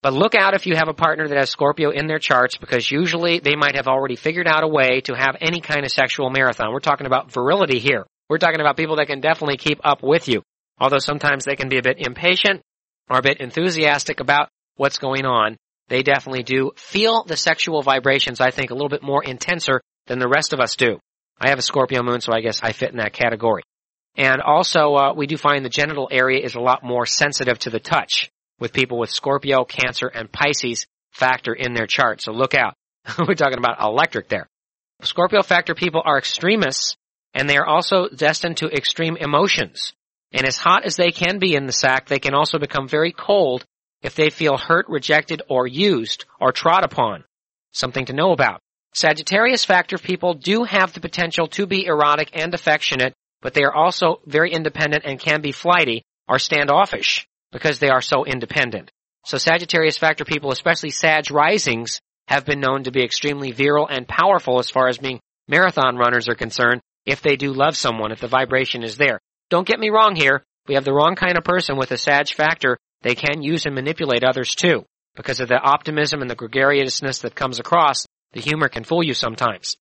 But 0.00 0.12
look 0.12 0.34
out 0.36 0.54
if 0.54 0.66
you 0.66 0.76
have 0.76 0.88
a 0.88 0.94
partner 0.94 1.26
that 1.26 1.36
has 1.36 1.50
Scorpio 1.50 1.90
in 1.90 2.06
their 2.06 2.20
charts 2.20 2.56
because 2.56 2.88
usually 2.88 3.40
they 3.40 3.56
might 3.56 3.74
have 3.74 3.88
already 3.88 4.14
figured 4.14 4.46
out 4.46 4.62
a 4.62 4.68
way 4.68 5.00
to 5.02 5.14
have 5.14 5.36
any 5.40 5.60
kind 5.60 5.84
of 5.84 5.90
sexual 5.90 6.30
marathon. 6.30 6.72
We're 6.72 6.78
talking 6.78 7.06
about 7.06 7.32
virility 7.32 7.80
here. 7.80 8.06
We're 8.28 8.38
talking 8.38 8.60
about 8.60 8.76
people 8.76 8.96
that 8.96 9.08
can 9.08 9.20
definitely 9.20 9.56
keep 9.56 9.80
up 9.82 10.02
with 10.02 10.28
you. 10.28 10.42
Although 10.78 10.98
sometimes 10.98 11.44
they 11.44 11.56
can 11.56 11.68
be 11.68 11.78
a 11.78 11.82
bit 11.82 11.98
impatient 11.98 12.62
or 13.10 13.18
a 13.18 13.22
bit 13.22 13.40
enthusiastic 13.40 14.20
about 14.20 14.48
what's 14.76 14.98
going 14.98 15.26
on. 15.26 15.56
They 15.88 16.02
definitely 16.02 16.44
do 16.44 16.70
feel 16.76 17.24
the 17.24 17.36
sexual 17.36 17.82
vibrations, 17.82 18.40
I 18.40 18.50
think, 18.50 18.70
a 18.70 18.74
little 18.74 18.90
bit 18.90 19.02
more 19.02 19.24
intenser 19.24 19.80
than 20.06 20.20
the 20.20 20.28
rest 20.28 20.52
of 20.52 20.60
us 20.60 20.76
do. 20.76 21.00
I 21.40 21.48
have 21.48 21.58
a 21.58 21.62
Scorpio 21.62 22.02
moon, 22.02 22.20
so 22.20 22.32
I 22.32 22.40
guess 22.40 22.62
I 22.62 22.72
fit 22.72 22.90
in 22.90 22.98
that 22.98 23.14
category. 23.14 23.62
And 24.16 24.40
also, 24.42 24.94
uh, 24.94 25.14
we 25.14 25.26
do 25.26 25.36
find 25.36 25.64
the 25.64 25.70
genital 25.70 26.08
area 26.10 26.44
is 26.44 26.54
a 26.54 26.60
lot 26.60 26.84
more 26.84 27.06
sensitive 27.06 27.58
to 27.60 27.70
the 27.70 27.80
touch 27.80 28.30
with 28.58 28.72
people 28.72 28.98
with 28.98 29.10
Scorpio, 29.10 29.64
Cancer, 29.64 30.06
and 30.06 30.30
Pisces 30.30 30.86
factor 31.12 31.52
in 31.52 31.74
their 31.74 31.86
chart. 31.86 32.20
So 32.20 32.32
look 32.32 32.54
out. 32.54 32.74
We're 33.18 33.34
talking 33.34 33.58
about 33.58 33.80
electric 33.80 34.28
there. 34.28 34.48
Scorpio 35.02 35.42
factor 35.42 35.74
people 35.74 36.02
are 36.04 36.18
extremists 36.18 36.96
and 37.34 37.48
they 37.48 37.56
are 37.56 37.66
also 37.66 38.08
destined 38.08 38.58
to 38.58 38.68
extreme 38.68 39.16
emotions. 39.16 39.92
And 40.32 40.46
as 40.46 40.58
hot 40.58 40.84
as 40.84 40.96
they 40.96 41.10
can 41.10 41.38
be 41.38 41.54
in 41.54 41.66
the 41.66 41.72
sack, 41.72 42.06
they 42.06 42.18
can 42.18 42.34
also 42.34 42.58
become 42.58 42.88
very 42.88 43.12
cold 43.12 43.64
if 44.02 44.14
they 44.14 44.30
feel 44.30 44.56
hurt, 44.56 44.86
rejected, 44.88 45.42
or 45.48 45.66
used, 45.66 46.24
or 46.40 46.52
trod 46.52 46.84
upon. 46.84 47.24
Something 47.72 48.06
to 48.06 48.12
know 48.12 48.32
about. 48.32 48.60
Sagittarius 48.94 49.64
factor 49.64 49.98
people 49.98 50.34
do 50.34 50.64
have 50.64 50.92
the 50.92 51.00
potential 51.00 51.46
to 51.48 51.66
be 51.66 51.86
erotic 51.86 52.30
and 52.32 52.52
affectionate, 52.52 53.14
but 53.40 53.54
they 53.54 53.62
are 53.62 53.74
also 53.74 54.20
very 54.26 54.52
independent 54.52 55.04
and 55.04 55.20
can 55.20 55.40
be 55.40 55.52
flighty 55.52 56.02
or 56.28 56.38
standoffish 56.38 57.26
because 57.52 57.78
they 57.78 57.88
are 57.88 58.00
so 58.00 58.24
independent. 58.24 58.90
So 59.24 59.38
Sagittarius 59.38 59.98
factor 59.98 60.24
people, 60.24 60.52
especially 60.52 60.90
Sag 60.90 61.30
risings, 61.30 62.00
have 62.28 62.44
been 62.44 62.60
known 62.60 62.84
to 62.84 62.90
be 62.90 63.04
extremely 63.04 63.52
virile 63.52 63.88
and 63.88 64.06
powerful 64.06 64.58
as 64.58 64.70
far 64.70 64.88
as 64.88 64.98
being 64.98 65.20
marathon 65.48 65.96
runners 65.96 66.28
are 66.28 66.34
concerned 66.34 66.80
if 67.06 67.22
they 67.22 67.36
do 67.36 67.52
love 67.52 67.76
someone, 67.76 68.12
if 68.12 68.20
the 68.20 68.28
vibration 68.28 68.82
is 68.82 68.96
there. 68.96 69.18
Don't 69.50 69.66
get 69.66 69.80
me 69.80 69.90
wrong 69.90 70.14
here. 70.14 70.42
We 70.66 70.74
have 70.74 70.84
the 70.84 70.92
wrong 70.92 71.14
kind 71.14 71.38
of 71.38 71.44
person 71.44 71.76
with 71.78 71.90
a 71.90 71.96
Sag 71.96 72.28
factor. 72.28 72.76
They 73.02 73.14
can 73.14 73.42
use 73.42 73.64
and 73.64 73.74
manipulate 73.74 74.24
others 74.24 74.54
too. 74.54 74.84
Because 75.16 75.40
of 75.40 75.48
the 75.48 75.58
optimism 75.58 76.20
and 76.20 76.30
the 76.30 76.34
gregariousness 76.34 77.20
that 77.20 77.34
comes 77.34 77.58
across, 77.58 78.06
the 78.32 78.40
humor 78.40 78.68
can 78.68 78.84
fool 78.84 79.02
you 79.02 79.14
sometimes. 79.14 79.76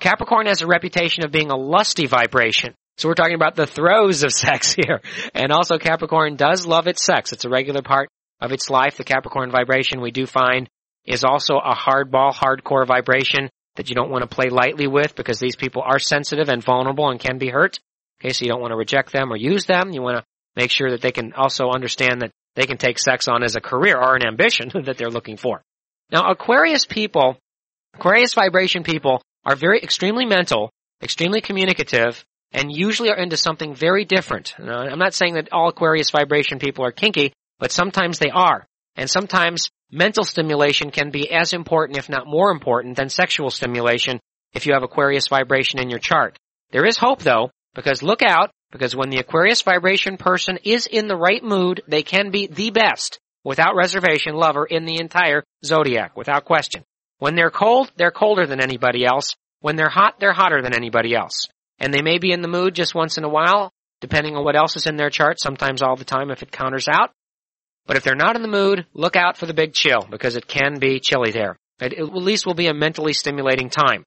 Capricorn 0.00 0.46
has 0.46 0.62
a 0.62 0.66
reputation 0.66 1.24
of 1.24 1.30
being 1.30 1.50
a 1.50 1.56
lusty 1.56 2.06
vibration. 2.06 2.74
So 2.98 3.08
we're 3.08 3.14
talking 3.14 3.34
about 3.34 3.56
the 3.56 3.66
throes 3.66 4.22
of 4.22 4.32
sex 4.32 4.72
here. 4.72 5.00
And 5.34 5.52
also 5.52 5.78
Capricorn 5.78 6.36
does 6.36 6.66
love 6.66 6.86
its 6.86 7.04
sex. 7.04 7.32
It's 7.32 7.44
a 7.44 7.50
regular 7.50 7.82
part 7.82 8.08
of 8.40 8.52
its 8.52 8.70
life. 8.70 8.96
The 8.96 9.04
Capricorn 9.04 9.50
vibration 9.50 10.00
we 10.00 10.10
do 10.10 10.26
find 10.26 10.68
is 11.04 11.24
also 11.24 11.54
a 11.54 11.74
hardball, 11.74 12.32
hardcore 12.32 12.86
vibration 12.86 13.48
that 13.76 13.88
you 13.88 13.94
don't 13.94 14.10
want 14.10 14.22
to 14.22 14.34
play 14.34 14.48
lightly 14.48 14.86
with 14.86 15.14
because 15.14 15.38
these 15.38 15.56
people 15.56 15.82
are 15.84 15.98
sensitive 15.98 16.48
and 16.48 16.62
vulnerable 16.62 17.10
and 17.10 17.20
can 17.20 17.38
be 17.38 17.48
hurt. 17.48 17.78
Okay, 18.20 18.32
so 18.32 18.44
you 18.44 18.50
don't 18.50 18.60
want 18.60 18.72
to 18.72 18.76
reject 18.76 19.12
them 19.12 19.32
or 19.32 19.36
use 19.36 19.64
them. 19.64 19.92
You 19.92 20.02
want 20.02 20.18
to 20.18 20.24
make 20.56 20.70
sure 20.70 20.90
that 20.90 21.00
they 21.00 21.12
can 21.12 21.32
also 21.32 21.70
understand 21.70 22.22
that 22.22 22.32
they 22.54 22.66
can 22.66 22.76
take 22.76 22.98
sex 22.98 23.28
on 23.28 23.42
as 23.42 23.56
a 23.56 23.60
career 23.60 23.96
or 23.96 24.16
an 24.16 24.26
ambition 24.26 24.70
that 24.84 24.98
they're 24.98 25.10
looking 25.10 25.36
for. 25.36 25.62
Now, 26.12 26.30
Aquarius 26.30 26.84
people, 26.86 27.38
Aquarius 27.94 28.34
vibration 28.34 28.82
people 28.82 29.22
are 29.44 29.56
very 29.56 29.80
extremely 29.80 30.26
mental, 30.26 30.70
extremely 31.02 31.40
communicative, 31.40 32.24
and 32.52 32.70
usually 32.72 33.10
are 33.10 33.16
into 33.16 33.36
something 33.36 33.74
very 33.74 34.04
different. 34.04 34.54
Now, 34.58 34.78
I'm 34.80 34.98
not 34.98 35.14
saying 35.14 35.34
that 35.34 35.52
all 35.52 35.68
Aquarius 35.68 36.10
vibration 36.10 36.58
people 36.58 36.84
are 36.84 36.92
kinky, 36.92 37.32
but 37.58 37.72
sometimes 37.72 38.18
they 38.18 38.30
are. 38.30 38.66
And 38.96 39.08
sometimes 39.08 39.70
mental 39.90 40.24
stimulation 40.24 40.90
can 40.90 41.10
be 41.10 41.30
as 41.30 41.52
important, 41.52 41.98
if 41.98 42.08
not 42.08 42.26
more 42.26 42.50
important, 42.50 42.96
than 42.96 43.08
sexual 43.08 43.50
stimulation 43.50 44.20
if 44.52 44.66
you 44.66 44.74
have 44.74 44.82
Aquarius 44.82 45.28
vibration 45.28 45.78
in 45.78 45.90
your 45.90 46.00
chart. 46.00 46.36
There 46.72 46.86
is 46.86 46.98
hope 46.98 47.22
though, 47.22 47.50
because 47.74 48.02
look 48.02 48.22
out, 48.22 48.50
because 48.72 48.96
when 48.96 49.10
the 49.10 49.18
Aquarius 49.18 49.62
vibration 49.62 50.16
person 50.16 50.58
is 50.64 50.86
in 50.86 51.08
the 51.08 51.16
right 51.16 51.42
mood, 51.42 51.82
they 51.86 52.02
can 52.02 52.30
be 52.30 52.46
the 52.46 52.70
best, 52.70 53.18
without 53.44 53.76
reservation, 53.76 54.34
lover 54.34 54.64
in 54.64 54.84
the 54.84 55.00
entire 55.00 55.44
zodiac, 55.64 56.16
without 56.16 56.44
question. 56.44 56.84
When 57.18 57.34
they're 57.34 57.50
cold, 57.50 57.92
they're 57.96 58.10
colder 58.10 58.46
than 58.46 58.60
anybody 58.60 59.04
else. 59.04 59.34
When 59.60 59.76
they're 59.76 59.90
hot, 59.90 60.14
they're 60.18 60.32
hotter 60.32 60.62
than 60.62 60.74
anybody 60.74 61.14
else. 61.14 61.48
And 61.80 61.92
they 61.92 62.02
may 62.02 62.18
be 62.18 62.30
in 62.30 62.42
the 62.42 62.48
mood 62.48 62.74
just 62.74 62.94
once 62.94 63.16
in 63.16 63.24
a 63.24 63.28
while, 63.28 63.72
depending 64.00 64.36
on 64.36 64.44
what 64.44 64.56
else 64.56 64.76
is 64.76 64.86
in 64.86 64.96
their 64.96 65.10
chart, 65.10 65.40
sometimes 65.40 65.82
all 65.82 65.96
the 65.96 66.04
time 66.04 66.30
if 66.30 66.42
it 66.42 66.52
counters 66.52 66.86
out. 66.88 67.10
But 67.86 67.96
if 67.96 68.04
they're 68.04 68.14
not 68.14 68.36
in 68.36 68.42
the 68.42 68.48
mood, 68.48 68.86
look 68.92 69.16
out 69.16 69.36
for 69.36 69.46
the 69.46 69.54
big 69.54 69.72
chill, 69.72 70.06
because 70.10 70.36
it 70.36 70.46
can 70.46 70.78
be 70.78 71.00
chilly 71.00 71.32
there. 71.32 71.56
It 71.80 71.94
at 71.94 72.14
least 72.14 72.46
will 72.46 72.54
be 72.54 72.66
a 72.66 72.74
mentally 72.74 73.14
stimulating 73.14 73.70
time. 73.70 74.04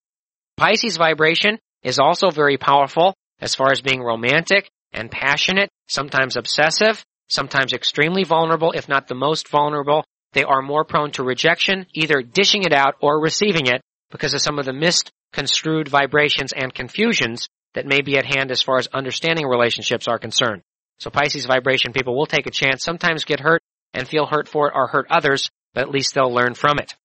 Pisces 0.58 0.98
vibration 0.98 1.58
is 1.82 2.00
also 2.00 2.30
very 2.30 2.58
powerful 2.58 3.16
as 3.42 3.56
far 3.56 3.72
as 3.72 3.82
being 3.82 4.02
romantic 4.02 4.70
and 4.94 5.10
passionate, 5.10 5.70
sometimes 5.88 6.38
obsessive, 6.38 7.04
sometimes 7.28 7.74
extremely 7.74 8.24
vulnerable, 8.24 8.72
if 8.72 8.88
not 8.88 9.08
the 9.08 9.16
most 9.16 9.50
vulnerable. 9.50 10.06
They 10.34 10.44
are 10.44 10.62
more 10.62 10.86
prone 10.86 11.12
to 11.14 11.24
rejection, 11.24 11.88
either 11.94 12.22
dishing 12.22 12.64
it 12.64 12.74
out 12.74 12.96
or 13.02 13.20
receiving 13.20 13.66
it 13.66 13.82
because 14.12 14.34
of 14.34 14.42
some 14.42 14.60
of 14.60 14.66
the 14.66 14.74
misconstrued 14.74 15.88
vibrations 15.88 16.54
and 16.54 16.74
confusions 16.74 17.48
that 17.74 17.86
may 17.86 18.02
be 18.02 18.18
at 18.18 18.26
hand 18.26 18.52
as 18.52 18.62
far 18.62 18.78
as 18.78 18.88
understanding 18.88 19.48
relationships 19.48 20.08
are 20.08 20.20
concerned. 20.20 20.62
So 21.00 21.10
Pisces 21.10 21.46
vibration 21.46 21.94
people 21.94 22.16
will 22.16 22.26
take 22.26 22.48
a 22.48 22.52
chance, 22.52 22.84
sometimes 22.84 23.26
get 23.26 23.40
hurt 23.40 23.62
and 23.94 24.08
feel 24.08 24.26
hurt 24.26 24.48
for 24.48 24.68
it 24.68 24.74
or 24.76 24.88
hurt 24.88 25.08
others, 25.10 25.50
but 25.74 25.82
at 25.82 25.92
least 25.92 26.14
they'll 26.14 26.34
learn 26.34 26.54
from 26.54 26.80
it. 26.80 26.96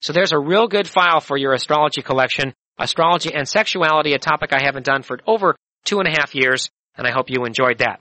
So 0.00 0.12
there's 0.12 0.32
a 0.32 0.38
real 0.38 0.68
good 0.68 0.88
file 0.88 1.20
for 1.20 1.36
your 1.36 1.52
astrology 1.52 2.02
collection. 2.02 2.54
Astrology 2.78 3.34
and 3.34 3.46
sexuality, 3.46 4.14
a 4.14 4.18
topic 4.18 4.52
I 4.52 4.62
haven't 4.62 4.86
done 4.86 5.02
for 5.02 5.18
over 5.26 5.54
two 5.84 5.98
and 5.98 6.08
a 6.08 6.12
half 6.12 6.34
years, 6.34 6.70
and 6.96 7.06
I 7.06 7.10
hope 7.10 7.28
you 7.28 7.44
enjoyed 7.44 7.78
that. 7.78 8.00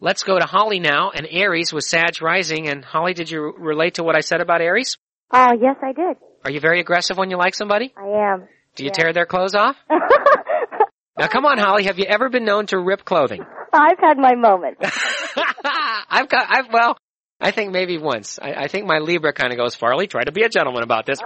Let's 0.00 0.24
go 0.24 0.38
to 0.38 0.46
Holly 0.46 0.80
now, 0.80 1.10
and 1.14 1.28
Aries 1.30 1.72
with 1.72 1.84
Sag 1.84 2.20
rising. 2.22 2.68
And 2.68 2.84
Holly, 2.84 3.12
did 3.12 3.30
you 3.30 3.54
relate 3.56 3.94
to 3.94 4.02
what 4.02 4.16
I 4.16 4.20
said 4.20 4.40
about 4.40 4.60
Aries? 4.60 4.96
Oh, 5.30 5.38
uh, 5.38 5.52
yes, 5.60 5.76
I 5.82 5.92
did. 5.92 6.16
Are 6.44 6.50
you 6.50 6.60
very 6.60 6.80
aggressive 6.80 7.16
when 7.16 7.30
you 7.30 7.36
like 7.36 7.54
somebody? 7.54 7.92
I 7.96 8.32
am. 8.32 8.48
Do 8.74 8.84
you 8.84 8.90
tear 8.90 9.12
their 9.12 9.26
clothes 9.26 9.54
off? 9.54 9.76
now 11.18 11.26
come 11.28 11.44
on, 11.44 11.58
Holly, 11.58 11.84
have 11.84 11.98
you 11.98 12.06
ever 12.06 12.28
been 12.28 12.44
known 12.44 12.66
to 12.66 12.78
rip 12.78 13.04
clothing? 13.04 13.42
I've 13.72 13.98
had 13.98 14.18
my 14.18 14.34
moments. 14.34 14.80
I've 15.64 16.28
got, 16.28 16.46
I've, 16.48 16.72
well, 16.72 16.96
I 17.40 17.50
think 17.50 17.72
maybe 17.72 17.98
once. 17.98 18.38
I, 18.40 18.52
I 18.64 18.68
think 18.68 18.86
my 18.86 18.98
Libra 18.98 19.32
kind 19.32 19.52
of 19.52 19.58
goes, 19.58 19.74
Farley, 19.74 20.06
try 20.06 20.22
to 20.24 20.32
be 20.32 20.42
a 20.42 20.48
gentleman 20.48 20.82
about 20.82 21.06
this. 21.06 21.18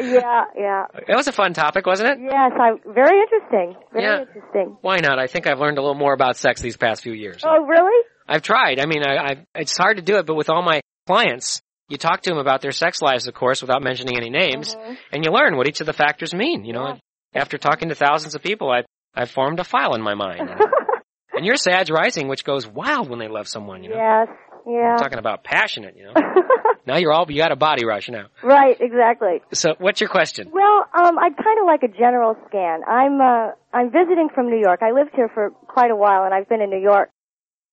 Yeah, 0.00 0.44
yeah. 0.56 0.84
It 1.08 1.14
was 1.16 1.26
a 1.28 1.32
fun 1.32 1.52
topic, 1.52 1.86
wasn't 1.86 2.10
it? 2.10 2.18
Yes, 2.22 2.52
I, 2.58 2.70
very 2.86 3.20
interesting. 3.20 3.76
Very 3.92 4.04
Yeah. 4.04 4.20
interesting. 4.20 4.76
Why 4.80 4.98
not? 4.98 5.18
I 5.18 5.26
think 5.26 5.46
I've 5.46 5.58
learned 5.58 5.78
a 5.78 5.82
little 5.82 5.96
more 5.98 6.14
about 6.14 6.36
sex 6.36 6.60
these 6.60 6.76
past 6.76 7.02
few 7.02 7.12
years. 7.12 7.42
Oh, 7.44 7.64
really? 7.64 8.04
I've 8.28 8.42
tried. 8.42 8.78
I 8.78 8.86
mean, 8.86 9.02
I, 9.04 9.16
I, 9.16 9.46
it's 9.56 9.76
hard 9.76 9.96
to 9.96 10.02
do 10.02 10.16
it, 10.16 10.26
but 10.26 10.36
with 10.36 10.48
all 10.48 10.62
my 10.62 10.80
clients, 11.06 11.60
you 11.88 11.98
talk 11.98 12.22
to 12.22 12.30
them 12.30 12.38
about 12.38 12.62
their 12.62 12.70
sex 12.72 13.02
lives, 13.02 13.26
of 13.26 13.34
course, 13.34 13.60
without 13.60 13.82
mentioning 13.82 14.16
any 14.16 14.30
names, 14.30 14.76
Mhm. 14.76 14.96
and 15.12 15.24
you 15.24 15.32
learn 15.32 15.56
what 15.56 15.66
each 15.68 15.80
of 15.80 15.86
the 15.86 15.92
factors 15.92 16.32
mean. 16.32 16.64
You 16.64 16.72
know, 16.72 16.86
Yeah. 16.86 16.96
After 17.42 17.58
talking 17.58 17.88
to 17.90 17.94
thousands 17.94 18.34
of 18.34 18.42
people, 18.42 18.70
I, 18.70 18.82
I've 19.14 19.30
formed 19.30 19.60
a 19.60 19.64
file 19.64 19.94
in 19.94 20.02
my 20.02 20.14
mind. 20.14 20.50
and 21.32 21.44
you're 21.44 21.56
Sag 21.56 21.90
rising, 21.90 22.28
which 22.28 22.44
goes 22.44 22.66
wild 22.66 23.08
when 23.08 23.18
they 23.18 23.28
love 23.28 23.48
someone. 23.48 23.82
You 23.82 23.90
know, 23.90 23.96
yes, 23.96 24.28
yeah. 24.66 24.96
talking 24.96 25.18
about 25.18 25.44
passionate. 25.44 25.96
You 25.96 26.06
know, 26.06 26.12
now 26.86 26.96
you're 26.96 27.12
all 27.12 27.26
you 27.28 27.40
got 27.40 27.52
a 27.52 27.56
body 27.56 27.84
rush 27.84 28.08
now. 28.08 28.26
right, 28.42 28.76
exactly. 28.80 29.42
So, 29.52 29.74
what's 29.78 30.00
your 30.00 30.10
question? 30.10 30.50
Well, 30.52 30.84
um, 30.94 31.18
I'd 31.18 31.36
kind 31.36 31.58
of 31.60 31.66
like 31.66 31.82
a 31.82 31.88
general 31.88 32.36
scan. 32.48 32.82
I'm 32.86 33.20
uh, 33.20 33.52
I'm 33.72 33.90
visiting 33.90 34.28
from 34.34 34.48
New 34.48 34.60
York. 34.60 34.80
I 34.82 34.92
lived 34.92 35.10
here 35.14 35.30
for 35.32 35.50
quite 35.50 35.90
a 35.90 35.96
while, 35.96 36.24
and 36.24 36.34
I've 36.34 36.48
been 36.48 36.60
in 36.60 36.70
New 36.70 36.80
York 36.82 37.10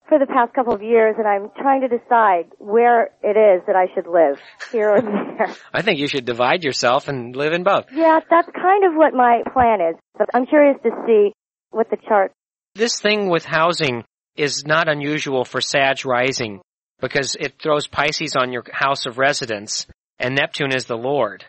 for 0.08 0.20
the 0.20 0.26
past 0.26 0.54
couple 0.54 0.74
of 0.74 0.82
years, 0.82 1.15
and 1.17 1.28
I'm 1.28 1.50
trying 1.58 1.82
to 1.82 1.88
decide 1.88 2.46
where 2.58 3.10
it 3.22 3.38
is 3.38 3.63
that 3.67 3.76
I 3.76 3.88
should 3.93 4.08
live, 4.08 4.39
here 4.72 4.91
or 4.91 5.02
there. 5.02 5.56
I 5.74 5.82
think 5.82 6.00
you 6.00 6.08
should 6.08 6.26
divide 6.26 6.63
yourself 6.63 7.08
and 7.08 7.36
live 7.36 7.54
in 7.54 7.63
both. 7.63 7.86
Yeah, 7.91 8.20
that's 8.30 8.50
kind 8.54 8.86
of 8.86 8.93
what 8.96 9.13
my 9.13 9.43
plan 9.54 9.82
is. 9.82 9.96
But 10.17 10.30
I'm 10.34 10.46
curious 10.46 10.78
to 10.84 10.91
see 11.06 11.34
what 11.72 11.89
the 11.89 11.98
chart. 12.08 12.32
This 12.76 13.00
thing 13.00 13.30
with 13.30 13.46
housing 13.46 14.04
is 14.36 14.65
not 14.65 14.88
unusual 14.88 15.43
for 15.46 15.62
Sag 15.62 16.06
rising 16.06 16.62
because 17.00 17.36
it 17.39 17.62
throws 17.62 17.88
Pisces 17.88 18.36
on 18.36 18.52
your 18.52 18.63
house 18.72 19.06
of 19.06 19.17
residence 19.17 19.88
and 20.20 20.36
Neptune 20.36 20.76
is 20.76 20.86
the 20.86 20.98
Lord. 20.98 21.43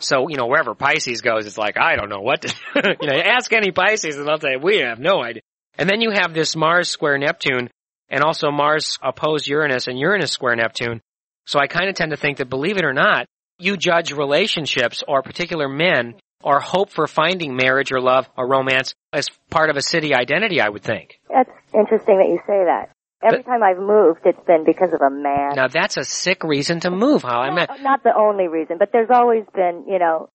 So, 0.00 0.28
you 0.28 0.36
know, 0.36 0.46
wherever 0.46 0.74
Pisces 0.74 1.20
goes, 1.20 1.46
it's 1.46 1.58
like, 1.58 1.76
I 1.78 1.96
don't 1.96 2.08
know 2.08 2.20
what 2.20 2.42
to, 2.42 2.54
you 3.00 3.08
know, 3.08 3.16
ask 3.16 3.52
any 3.52 3.70
Pisces 3.70 4.16
and 4.16 4.26
they'll 4.26 4.40
say, 4.40 4.56
we 4.60 4.78
have 4.78 4.98
no 4.98 5.22
idea. 5.22 5.42
And 5.78 5.88
then 5.88 6.00
you 6.00 6.10
have 6.10 6.34
this 6.34 6.56
Mars 6.56 6.88
square 6.88 7.18
Neptune 7.18 7.68
and 8.14 8.22
also 8.22 8.50
Mars 8.52 8.96
oppose 9.02 9.48
Uranus 9.48 9.88
and 9.88 9.98
Uranus 9.98 10.30
square 10.30 10.54
Neptune. 10.54 11.00
So 11.46 11.58
I 11.58 11.66
kind 11.66 11.88
of 11.88 11.96
tend 11.96 12.12
to 12.12 12.16
think 12.16 12.38
that 12.38 12.48
believe 12.48 12.76
it 12.78 12.84
or 12.84 12.92
not, 12.94 13.26
you 13.58 13.76
judge 13.76 14.12
relationships 14.12 15.02
or 15.06 15.22
particular 15.22 15.68
men 15.68 16.14
or 16.42 16.60
hope 16.60 16.90
for 16.90 17.06
finding 17.08 17.56
marriage 17.56 17.90
or 17.90 18.00
love 18.00 18.28
or 18.36 18.46
romance 18.48 18.94
as 19.12 19.28
part 19.50 19.68
of 19.70 19.76
a 19.76 19.82
city 19.82 20.14
identity, 20.14 20.60
I 20.60 20.68
would 20.68 20.82
think. 20.82 21.18
That's 21.28 21.50
interesting 21.74 22.18
that 22.18 22.28
you 22.28 22.38
say 22.46 22.64
that. 22.64 22.90
Every 23.22 23.38
But- 23.42 23.46
time 23.50 23.62
I've 23.62 23.78
moved, 23.78 24.20
it's 24.24 24.44
been 24.46 24.64
because 24.64 24.92
of 24.92 25.00
a 25.00 25.10
man. 25.10 25.52
Now 25.56 25.66
that's 25.68 25.96
a 25.96 26.04
sick 26.04 26.44
reason 26.44 26.80
to 26.80 26.90
move, 26.90 27.22
Holly. 27.22 27.48
I 27.48 27.54
mean, 27.54 27.66
Not, 27.68 27.80
not 27.82 28.02
the 28.04 28.14
only 28.16 28.46
reason, 28.48 28.76
but 28.78 28.90
there's 28.92 29.10
always 29.10 29.44
been, 29.54 29.86
you 29.88 29.98
know, 29.98 30.28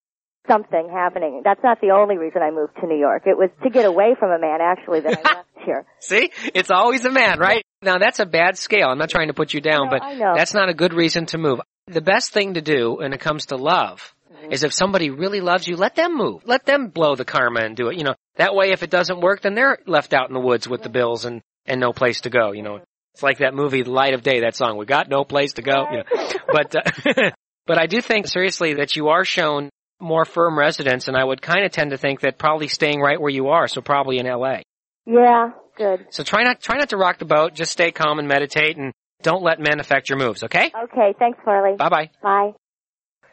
something 0.48 0.90
happening. 0.92 1.42
That's 1.44 1.62
not 1.64 1.80
the 1.82 1.92
only 1.92 2.18
reason 2.18 2.42
I 2.42 2.50
moved 2.52 2.74
to 2.82 2.88
New 2.88 2.98
York. 2.98 3.24
It 3.28 3.38
was 3.38 3.50
to 3.64 3.70
get 3.70 3.86
away 3.86 4.16
from 4.20 4.32
a 4.32 4.40
man, 4.40 4.60
actually, 4.62 5.02
that 5.02 5.20
I 5.24 5.34
left 5.36 5.50
here. 5.66 5.86
see, 6.00 6.32
it's 6.56 6.72
always 6.72 7.06
a 7.06 7.12
man, 7.12 7.38
right? 7.40 7.64
Now 7.82 7.98
that's 7.98 8.20
a 8.20 8.26
bad 8.26 8.58
scale. 8.58 8.88
I'm 8.90 8.98
not 8.98 9.10
trying 9.10 9.28
to 9.28 9.34
put 9.34 9.54
you 9.54 9.62
down, 9.62 9.90
No, 9.90 9.98
but 9.98 10.36
that's 10.36 10.54
not 10.54 10.70
a 10.70 10.74
good 10.74 10.94
reason 10.94 11.26
to 11.28 11.38
move. 11.38 11.60
The 11.88 12.02
best 12.02 12.32
thing 12.32 12.56
to 12.56 12.62
do 12.62 12.96
when 12.98 13.14
it 13.14 13.20
comes 13.20 13.48
to 13.48 13.56
love 13.56 14.14
Mm-hmm. 14.40 14.54
is 14.54 14.64
if 14.64 14.74
somebody 14.74 15.10
really 15.10 15.42
loves 15.42 15.68
you, 15.68 15.76
let 15.76 15.96
them 15.96 16.16
move. 16.16 16.44
Let 16.46 16.66
them 16.66 16.88
blow 16.88 17.16
the 17.16 17.26
karma 17.26 17.62
and 17.62 17.76
do 17.76 17.90
it. 17.90 17.98
You 17.98 18.04
know, 18.04 18.16
that 18.38 18.56
way 18.56 18.72
if 18.72 18.84
it 18.84 18.90
doesn't 18.90 19.22
work, 19.22 19.42
then 19.42 19.54
they're 19.54 19.80
left 19.86 20.14
out 20.14 20.30
in 20.30 20.34
the 20.34 20.40
woods 20.40 20.68
with 20.68 20.82
the 20.82 20.90
bills 20.90 21.26
and, 21.26 21.42
and 21.66 21.80
no 21.80 21.92
place 21.92 22.22
to 22.22 22.30
go, 22.30 22.52
you 22.52 22.64
know. 22.64 22.80
It's 23.14 23.24
like 23.24 23.40
that 23.40 23.54
movie, 23.54 23.84
Light 23.84 24.14
of 24.14 24.24
Day, 24.24 24.42
that 24.42 24.56
song, 24.56 24.78
We 24.78 24.86
Got 24.86 25.10
No 25.10 25.24
Place 25.24 25.54
to 25.54 25.62
Go, 25.62 25.88
you 25.92 25.98
know. 25.98 26.04
But, 26.52 26.76
uh, 26.76 27.32
but 27.68 27.78
I 27.78 27.86
do 27.86 28.02
think 28.02 28.28
seriously 28.28 28.76
that 28.76 28.96
you 28.96 29.10
are 29.10 29.24
shown 29.26 29.70
more 30.00 30.26
firm 30.26 30.58
residence 30.58 31.08
and 31.08 31.18
I 31.18 31.24
would 31.24 31.42
kind 31.42 31.66
of 31.66 31.72
tend 31.72 31.92
to 31.92 31.98
think 31.98 32.22
that 32.22 32.38
probably 32.38 32.68
staying 32.70 33.02
right 33.02 33.20
where 33.20 33.30
you 33.30 33.50
are, 33.50 33.68
so 33.68 33.82
probably 33.82 34.20
in 34.20 34.26
LA. 34.26 34.62
Yeah, 35.06 35.50
good. 35.80 36.06
So 36.12 36.24
try 36.24 36.44
not, 36.44 36.62
try 36.62 36.78
not 36.78 36.90
to 36.90 36.98
rock 36.98 37.18
the 37.18 37.26
boat, 37.26 37.56
just 37.56 37.72
stay 37.72 37.92
calm 37.92 38.20
and 38.20 38.28
meditate 38.28 38.78
and 38.78 38.94
don't 39.24 39.42
let 39.42 39.60
men 39.60 39.80
affect 39.80 40.10
your 40.10 40.20
moves, 40.20 40.44
okay? 40.44 40.72
Okay, 40.84 41.16
thanks, 41.18 41.40
Farley. 41.44 41.76
Bye 41.78 41.90
bye. 41.90 42.10
Bye. 42.22 42.54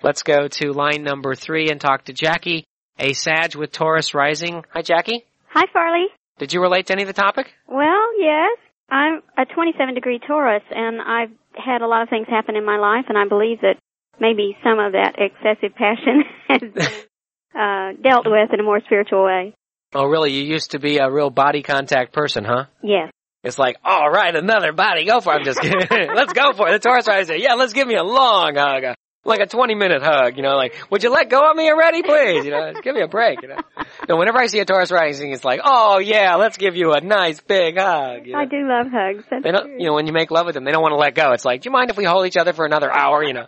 Let's 0.02 0.22
go 0.22 0.48
to 0.48 0.72
line 0.72 1.02
number 1.02 1.34
three 1.34 1.70
and 1.70 1.80
talk 1.80 2.04
to 2.04 2.12
Jackie, 2.12 2.64
a 2.98 3.12
Sag 3.12 3.54
with 3.56 3.72
Taurus 3.72 4.14
rising. 4.14 4.64
Hi 4.70 4.82
Jackie. 4.82 5.24
Hi, 5.50 5.64
Farley. 5.72 6.06
Did 6.38 6.52
you 6.52 6.60
relate 6.60 6.86
to 6.86 6.92
any 6.92 7.02
of 7.02 7.08
the 7.08 7.14
topic? 7.14 7.52
Well, 7.66 8.18
yes. 8.18 8.58
I'm 8.88 9.22
a 9.36 9.46
27 9.46 9.94
degree 9.94 10.20
Taurus, 10.24 10.62
and 10.70 11.00
I've 11.00 11.30
had 11.54 11.82
a 11.82 11.86
lot 11.86 12.02
of 12.02 12.08
things 12.08 12.28
happen 12.28 12.56
in 12.56 12.64
my 12.64 12.78
life, 12.78 13.06
and 13.08 13.18
I 13.18 13.26
believe 13.26 13.62
that 13.62 13.78
maybe 14.20 14.56
some 14.62 14.78
of 14.78 14.92
that 14.92 15.14
excessive 15.18 15.74
passion 15.76 16.24
has 16.48 16.60
been 16.60 17.60
uh, 17.60 17.92
dealt 18.02 18.26
with 18.26 18.52
in 18.52 18.60
a 18.60 18.62
more 18.62 18.80
spiritual 18.84 19.24
way. 19.24 19.54
Oh 19.98 20.04
really? 20.04 20.32
You 20.32 20.42
used 20.44 20.72
to 20.72 20.78
be 20.78 20.98
a 20.98 21.10
real 21.10 21.30
body 21.30 21.62
contact 21.62 22.12
person, 22.12 22.44
huh? 22.44 22.66
Yeah. 22.82 23.08
It's 23.42 23.58
like, 23.58 23.76
all 23.84 24.10
right, 24.10 24.34
another 24.34 24.72
body, 24.72 25.06
go 25.06 25.20
for 25.20 25.32
it. 25.32 25.36
I'm 25.38 25.44
just 25.44 25.60
kidding. 25.60 25.80
let's 26.14 26.32
go 26.34 26.52
for 26.52 26.68
it. 26.68 26.72
The 26.72 26.78
Taurus 26.80 27.08
rising. 27.08 27.40
Yeah, 27.40 27.54
let's 27.54 27.72
give 27.72 27.88
me 27.88 27.94
a 27.94 28.02
long 28.02 28.56
hug. 28.56 28.84
uh, 28.84 28.94
Like 29.24 29.40
a 29.40 29.46
20 29.46 29.74
minute 29.74 30.02
hug, 30.02 30.36
you 30.36 30.42
know, 30.42 30.56
like, 30.56 30.74
would 30.90 31.02
you 31.02 31.10
let 31.10 31.30
go 31.30 31.48
of 31.50 31.56
me 31.56 31.70
already, 31.70 32.02
please? 32.02 32.44
You 32.44 32.50
know, 32.50 32.72
just 32.72 32.82
give 32.84 32.94
me 32.94 33.00
a 33.02 33.08
break, 33.08 33.40
you 33.42 33.48
know. 33.48 33.56
No, 34.08 34.16
whenever 34.18 34.38
I 34.38 34.46
see 34.46 34.60
a 34.60 34.64
Taurus 34.64 34.92
rising, 34.92 35.32
it's 35.32 35.44
like, 35.44 35.60
oh 35.64 35.98
yeah, 35.98 36.36
let's 36.36 36.58
give 36.58 36.76
you 36.76 36.92
a 36.92 37.00
nice 37.00 37.40
big 37.40 37.76
hug. 37.78 38.26
You 38.26 38.34
know? 38.34 38.38
I 38.38 38.44
do 38.44 38.58
love 38.68 38.86
hugs. 38.92 39.24
That's 39.30 39.42
They 39.42 39.50
don't, 39.50 39.64
true. 39.64 39.76
you 39.78 39.86
know, 39.86 39.94
when 39.94 40.06
you 40.06 40.12
make 40.12 40.30
love 40.30 40.46
with 40.46 40.54
them, 40.54 40.64
they 40.64 40.70
don't 40.70 40.82
want 40.82 40.92
to 40.92 40.96
let 40.98 41.14
go. 41.16 41.32
It's 41.32 41.44
like, 41.44 41.62
do 41.62 41.68
you 41.68 41.72
mind 41.72 41.90
if 41.90 41.96
we 41.96 42.04
hold 42.04 42.26
each 42.26 42.36
other 42.36 42.52
for 42.52 42.64
another 42.66 42.92
hour, 42.94 43.24
you 43.24 43.32
know? 43.32 43.46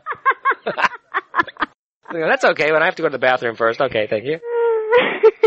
That's 2.11 2.45
okay, 2.45 2.71
but 2.71 2.83
I 2.83 2.87
have 2.87 2.95
to 2.97 3.03
go 3.03 3.09
to 3.09 3.13
the 3.13 3.19
bathroom 3.19 3.55
first. 3.55 3.81
Okay, 3.81 4.07
thank 4.09 4.25
you. 4.25 4.41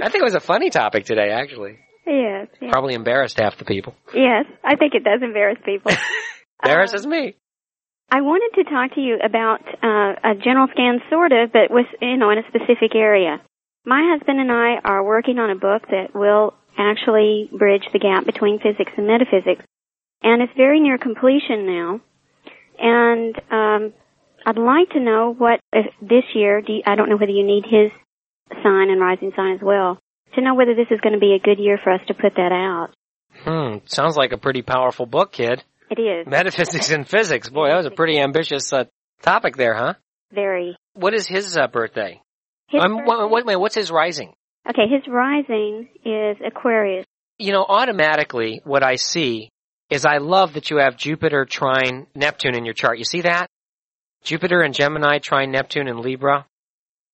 I 0.02 0.10
think 0.10 0.22
it 0.22 0.24
was 0.24 0.36
a 0.36 0.40
funny 0.40 0.70
topic 0.70 1.06
today, 1.06 1.30
actually. 1.32 1.80
yes, 2.06 2.48
yes. 2.60 2.72
Probably 2.72 2.94
embarrassed 2.94 3.40
half 3.40 3.58
the 3.58 3.66
people. 3.66 3.96
Yes, 4.14 4.46
I 4.64 4.76
think 4.76 4.94
it 4.96 5.04
does 5.04 5.22
embarrass 5.22 5.58
people. 5.66 5.92
Embarrasses 6.64 7.08
me. 7.08 7.36
I 8.12 8.22
wanted 8.22 8.62
to 8.62 8.70
talk 8.70 8.94
to 8.96 9.02
you 9.02 9.18
about 9.24 9.62
uh, 9.82 10.32
a 10.32 10.36
general 10.36 10.68
scan, 10.72 11.00
sort 11.10 11.32
of, 11.32 11.54
but 11.54 11.72
with 11.72 11.88
you 12.02 12.18
know 12.18 12.30
in 12.30 12.38
a 12.38 12.48
specific 12.50 12.94
area. 12.94 13.42
My 13.86 14.14
husband 14.14 14.40
and 14.40 14.52
I 14.52 14.76
are 14.84 15.04
working 15.04 15.40
on 15.40 15.50
a 15.50 15.56
book 15.56 15.88
that 15.90 16.14
will 16.14 16.54
actually 16.78 17.50
bridge 17.58 17.84
the 17.94 18.00
gap 18.00 18.26
between 18.26 18.60
physics 18.60 18.92
and 18.98 19.08
metaphysics, 19.08 19.66
and 20.22 20.42
it's 20.42 20.54
very 20.56 20.80
near 20.80 20.98
completion 20.98 21.66
now. 21.66 22.02
And 22.78 23.36
um, 23.50 23.94
I'd 24.46 24.58
like 24.58 24.90
to 24.92 25.00
know 25.00 25.34
what 25.38 25.60
if 25.72 25.88
this 26.02 26.26
year. 26.36 26.62
Do 26.62 26.74
you, 26.74 26.82
I 26.86 26.96
don't 26.96 27.10
know 27.10 27.18
whether 27.18 27.32
you 27.32 27.46
need 27.46 27.64
his 27.64 27.92
sign 28.64 28.90
and 28.90 29.00
rising 29.02 29.32
sign 29.36 29.56
as 29.56 29.62
well 29.62 29.98
to 30.36 30.42
know 30.42 30.56
whether 30.56 30.74
this 30.76 30.88
is 30.92 31.00
going 31.02 31.14
to 31.14 31.20
be 31.20 31.34
a 31.36 31.40
good 31.44 31.60
year 31.62 31.80
for 31.84 31.92
us 31.92 32.02
to 32.08 32.14
put 32.14 32.34
that 32.36 32.52
out. 32.52 32.90
Hmm, 33.44 33.78
sounds 33.86 34.16
like 34.18 34.32
a 34.32 34.38
pretty 34.38 34.62
powerful 34.62 35.06
book, 35.06 35.32
kid. 35.34 35.64
It 35.90 36.00
is 36.00 36.28
Metaphysics 36.28 36.90
and 36.92 37.08
physics. 37.08 37.50
Boy, 37.50 37.68
that 37.70 37.76
was 37.78 37.86
a 37.86 37.92
pretty 37.92 38.20
ambitious 38.20 38.72
uh, 38.72 38.86
topic 39.22 39.58
there, 39.58 39.74
huh? 39.76 39.94
very. 40.34 40.76
What 40.94 41.14
is 41.14 41.28
his 41.28 41.58
uh, 41.58 41.68
birthday? 41.68 42.22
His 42.70 42.82
Um, 42.84 42.98
birthday- 42.98 43.26
wait, 43.30 43.46
wait, 43.46 43.56
what's 43.58 43.76
his 43.76 43.92
rising? 43.92 44.34
Okay, 44.70 44.88
his 44.90 45.02
rising 45.08 45.90
is 46.06 46.38
Aquarius. 46.46 47.06
You 47.40 47.52
know, 47.52 47.66
automatically, 47.68 48.62
what 48.64 48.84
I 48.84 48.96
see 48.96 49.50
is 49.90 50.06
I 50.06 50.18
love 50.20 50.54
that 50.54 50.70
you 50.70 50.78
have 50.78 50.96
Jupiter 50.96 51.46
trine 51.46 52.08
Neptune 52.16 52.56
in 52.56 52.64
your 52.64 52.74
chart. 52.74 52.98
You 53.00 53.04
see 53.04 53.22
that? 53.22 53.48
Jupiter 54.24 54.62
and 54.62 54.74
Gemini 54.74 55.18
trine 55.20 55.52
Neptune 55.52 55.88
and 55.88 56.00
Libra. 56.00 56.46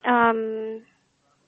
Um, 0.05 0.56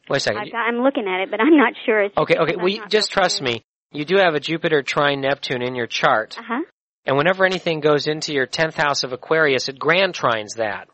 Wait 0.10 0.18
a 0.18 0.20
second. 0.20 0.52
Got, 0.52 0.58
I'm 0.58 0.82
looking 0.82 1.08
at 1.08 1.22
it, 1.22 1.32
but 1.32 1.40
I'm 1.40 1.56
not 1.56 1.74
sure. 1.86 2.04
It's 2.04 2.18
Okay, 2.18 2.36
okay. 2.36 2.56
Well, 2.56 2.70
you, 2.70 2.84
just 2.90 3.12
trust 3.12 3.42
me. 3.42 3.64
You 3.92 4.06
do 4.06 4.18
have 4.18 4.34
a 4.34 4.40
Jupiter 4.40 4.82
trine 4.84 5.22
Neptune 5.22 5.62
in 5.62 5.76
your 5.76 5.88
chart. 5.88 6.36
Uh 6.38 6.44
huh. 6.48 6.62
And 7.06 7.18
whenever 7.18 7.46
anything 7.46 7.80
goes 7.80 8.08
into 8.08 8.34
your 8.34 8.46
10th 8.46 8.76
house 8.76 9.04
of 9.04 9.14
Aquarius, 9.14 9.68
it 9.70 9.80
grand 9.80 10.14
trines 10.14 10.58
that. 10.58 10.88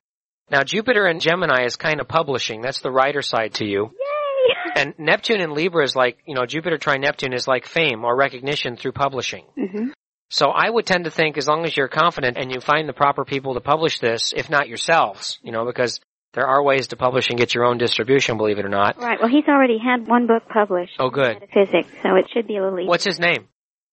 Now, 0.51 0.63
Jupiter 0.63 1.08
and 1.08 1.19
Gemini 1.19 1.65
is 1.65 1.75
kind 1.75 1.99
of 1.99 2.08
publishing. 2.08 2.62
That's 2.62 2.82
the 2.82 2.91
writer 2.91 3.21
side 3.21 3.56
to 3.56 3.65
you. 3.65 3.91
Yay! 3.91 3.91
And 4.78 4.93
Neptune 4.99 5.39
and 5.39 5.54
Libra 5.54 5.84
is 5.84 5.95
like, 5.95 6.17
you 6.25 6.36
know, 6.36 6.45
Jupiter 6.45 6.78
trine 6.78 7.01
Neptune 7.01 7.34
is 7.34 7.47
like 7.47 7.65
fame 7.65 8.04
or 8.04 8.15
recognition 8.15 8.75
through 8.75 8.91
publishing. 8.91 9.45
hmm 9.56 9.91
So 10.30 10.47
I 10.49 10.69
would 10.69 10.86
tend 10.86 11.06
to 11.06 11.12
think 11.12 11.38
as 11.38 11.47
long 11.47 11.65
as 11.65 11.75
you're 11.75 11.88
confident 11.88 12.38
and 12.38 12.51
you 12.51 12.60
find 12.60 12.88
the 12.88 12.93
proper 12.93 13.23
people 13.23 13.54
to 13.54 13.62
publish 13.62 13.99
this, 13.99 14.34
if 14.36 14.49
not 14.49 14.67
yourselves, 14.67 15.39
you 15.41 15.51
know, 15.54 15.65
because 15.65 16.01
there 16.35 16.45
are 16.45 16.61
ways 16.61 16.89
to 16.89 16.97
publish 16.97 17.29
and 17.29 17.39
get 17.39 17.55
your 17.55 17.65
own 17.65 17.77
distribution, 17.77 18.37
believe 18.37 18.59
it 18.59 18.65
or 18.65 18.69
not. 18.69 18.97
Right. 19.01 19.17
Well, 19.19 19.29
he's 19.29 19.47
already 19.47 19.77
had 19.79 20.07
one 20.07 20.27
book 20.27 20.43
published. 20.47 20.93
Oh, 20.99 21.09
good. 21.09 21.39
Metaphysics, 21.39 21.91
so 22.03 22.15
it 22.15 22.25
should 22.33 22.45
be 22.45 22.57
a 22.57 22.63
little 22.63 22.79
easier. 22.79 22.89
What's 22.89 23.05
his 23.05 23.19
name? 23.19 23.47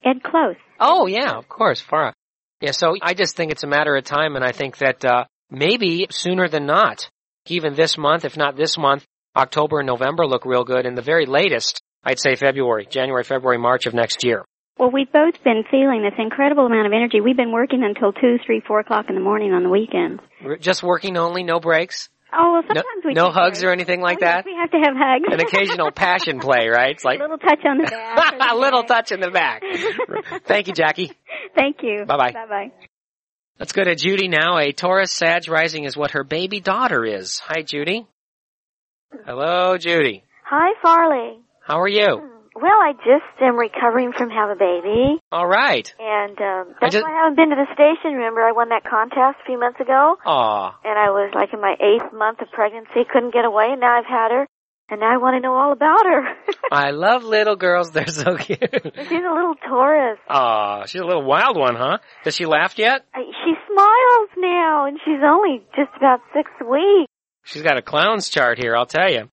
Ed 0.05 0.23
Close. 0.23 0.57
Oh, 0.81 1.07
yeah, 1.07 1.33
of 1.33 1.49
course, 1.49 1.83
Farah. 1.83 2.13
Yeah, 2.61 2.73
so 2.73 2.95
I 3.01 3.15
just 3.15 3.37
think 3.37 3.53
it's 3.53 3.63
a 3.63 3.69
matter 3.69 3.97
of 3.97 4.05
time, 4.05 4.37
and 4.37 4.45
I 4.45 4.53
think 4.53 4.79
that 4.79 5.05
uh, 5.05 5.25
maybe 5.51 6.07
sooner 6.11 6.49
than 6.49 6.67
not, 6.67 7.09
even 7.47 7.75
this 7.75 7.97
month, 7.97 8.25
if 8.25 8.37
not 8.37 8.57
this 8.57 8.77
month, 8.77 9.07
October 9.37 9.79
and 9.79 9.87
November 9.87 10.27
look 10.27 10.45
real 10.45 10.65
good, 10.65 10.85
and 10.85 10.99
the 10.99 11.03
very 11.03 11.27
latest, 11.27 11.81
I'd 12.05 12.21
say 12.21 12.35
February, 12.35 12.87
January, 12.91 13.25
February, 13.25 13.59
March 13.59 13.87
of 13.87 13.95
next 13.95 14.25
year. 14.25 14.45
Well, 14.79 14.91
we've 14.91 15.13
both 15.13 15.35
been 15.45 15.63
feeling 15.71 16.03
this 16.03 16.19
incredible 16.19 16.67
amount 16.67 16.87
of 16.87 16.93
energy. 16.93 17.21
We've 17.21 17.37
been 17.37 17.53
working 17.53 17.85
until 17.85 18.13
two, 18.13 18.39
three, 18.45 18.63
four 18.67 18.81
o'clock 18.81 19.07
in 19.09 19.15
the 19.15 19.21
morning 19.21 19.53
on 19.53 19.63
the 19.63 19.69
weekends. 19.69 20.21
We're 20.45 20.57
just 20.57 20.83
working 20.83 21.17
only, 21.17 21.45
no 21.45 21.61
breaks, 21.61 22.09
Oh, 22.35 22.53
well, 22.53 22.63
no, 22.75 22.83
we 23.05 23.13
no 23.15 23.27
take 23.27 23.35
hugs 23.35 23.59
breaks. 23.59 23.63
or 23.65 23.71
anything 23.73 24.01
like 24.01 24.19
Oh, 24.23 24.25
yes, 24.27 24.37
that. 24.37 24.45
we 24.47 24.55
have 24.59 24.71
to 24.71 24.79
have 24.79 24.95
hugs. 24.97 25.25
An 25.31 25.41
occasional 25.41 25.91
passion 25.91 26.41
play, 26.41 26.69
right? 26.69 26.93
It's 26.93 27.05
like 27.05 27.19
a 27.19 27.23
little 27.29 27.39
touch 27.39 27.61
on 27.67 27.79
the 27.79 27.85
back. 27.85 28.35
a 28.51 28.57
little 28.57 28.85
touch 28.85 29.13
in 29.13 29.21
the 29.21 29.31
back. 29.31 29.63
Thank 30.47 30.69
you, 30.69 30.73
Jackie. 30.73 31.13
Thank 31.55 31.79
you. 31.83 32.05
Bye-bye. 32.07 32.33
Bye 32.33 32.47
bye. 32.49 32.71
Let's 33.59 33.73
go 33.73 33.85
to 33.85 33.95
Judy 33.95 34.29
now. 34.29 34.59
A 34.59 34.73
Taurus 34.73 35.13
Sag 35.13 35.49
rising 35.49 35.85
is 35.85 35.97
what 35.97 36.13
her 36.13 36.25
baby 36.25 36.61
daughter 36.61 37.05
is. 37.05 37.39
Hi, 37.41 37.63
Judy. 37.63 38.07
Hello, 39.27 39.77
Judy. 39.77 40.25
Hi, 40.47 40.73
Farley. 40.83 41.39
How 41.67 41.81
are 41.81 41.89
you? 41.89 42.31
Well, 42.55 42.73
I 42.83 42.93
just 43.05 43.41
am 43.41 43.57
recovering 43.57 44.13
from 44.13 44.29
having 44.31 44.57
a 44.57 44.59
baby, 44.59 45.19
All 45.33 45.47
right. 45.47 45.93
and 45.99 46.39
um, 46.39 46.75
I 46.77 46.87
that's 46.87 46.93
just- 46.95 47.05
why 47.05 47.13
I 47.13 47.23
haven't 47.25 47.37
been 47.37 47.51
to 47.51 47.57
the 47.57 47.73
station. 47.75 48.15
Remember, 48.17 48.43
I 48.43 48.53
won 48.53 48.69
that 48.69 48.85
contest 48.85 49.39
a 49.43 49.47
few 49.47 49.59
months 49.59 49.81
ago, 49.81 50.17
Aw. 50.25 50.79
and 50.85 50.99
I 50.99 51.11
was 51.11 51.33
like 51.35 51.53
in 51.55 51.61
my 51.61 51.75
eighth 51.81 52.13
month 52.13 52.41
of 52.43 52.51
pregnancy, 52.53 53.05
couldn't 53.11 53.33
get 53.33 53.45
away, 53.45 53.69
and 53.73 53.81
now 53.81 53.97
I've 53.99 54.05
had 54.07 54.31
her, 54.33 54.47
and 54.91 55.01
now 55.01 55.13
I 55.15 55.17
want 55.17 55.37
to 55.37 55.41
know 55.41 55.55
all 55.55 55.73
about 55.73 56.05
her. 56.05 56.23
I 56.73 56.91
love 56.91 57.25
little 57.25 57.57
girls. 57.57 57.91
They're 57.91 58.07
so 58.07 58.37
cute. 58.39 58.61
She's 58.61 59.25
a 59.25 59.33
little 59.35 59.55
Taurus. 59.67 60.19
Aw, 60.29 60.85
she's 60.87 61.01
a 61.01 61.05
little 61.07 61.25
wild 61.25 61.57
one, 61.57 61.75
huh? 61.77 61.99
Does 62.25 62.35
she 62.37 62.45
laugh 62.45 62.79
yet? 62.79 63.07
She 63.17 63.55
smiles 63.73 64.29
now, 64.37 64.87
and 64.87 64.99
she's 65.05 65.21
only 65.25 65.63
just 65.75 65.91
about 65.97 66.21
six 66.35 66.51
weeks. 66.61 67.09
She's 67.45 67.63
got 67.63 67.79
a 67.79 67.83
clown's 67.83 68.29
chart 68.29 68.59
here, 68.59 68.77
I'll 68.77 68.87
tell 68.87 69.11
you. 69.11 69.29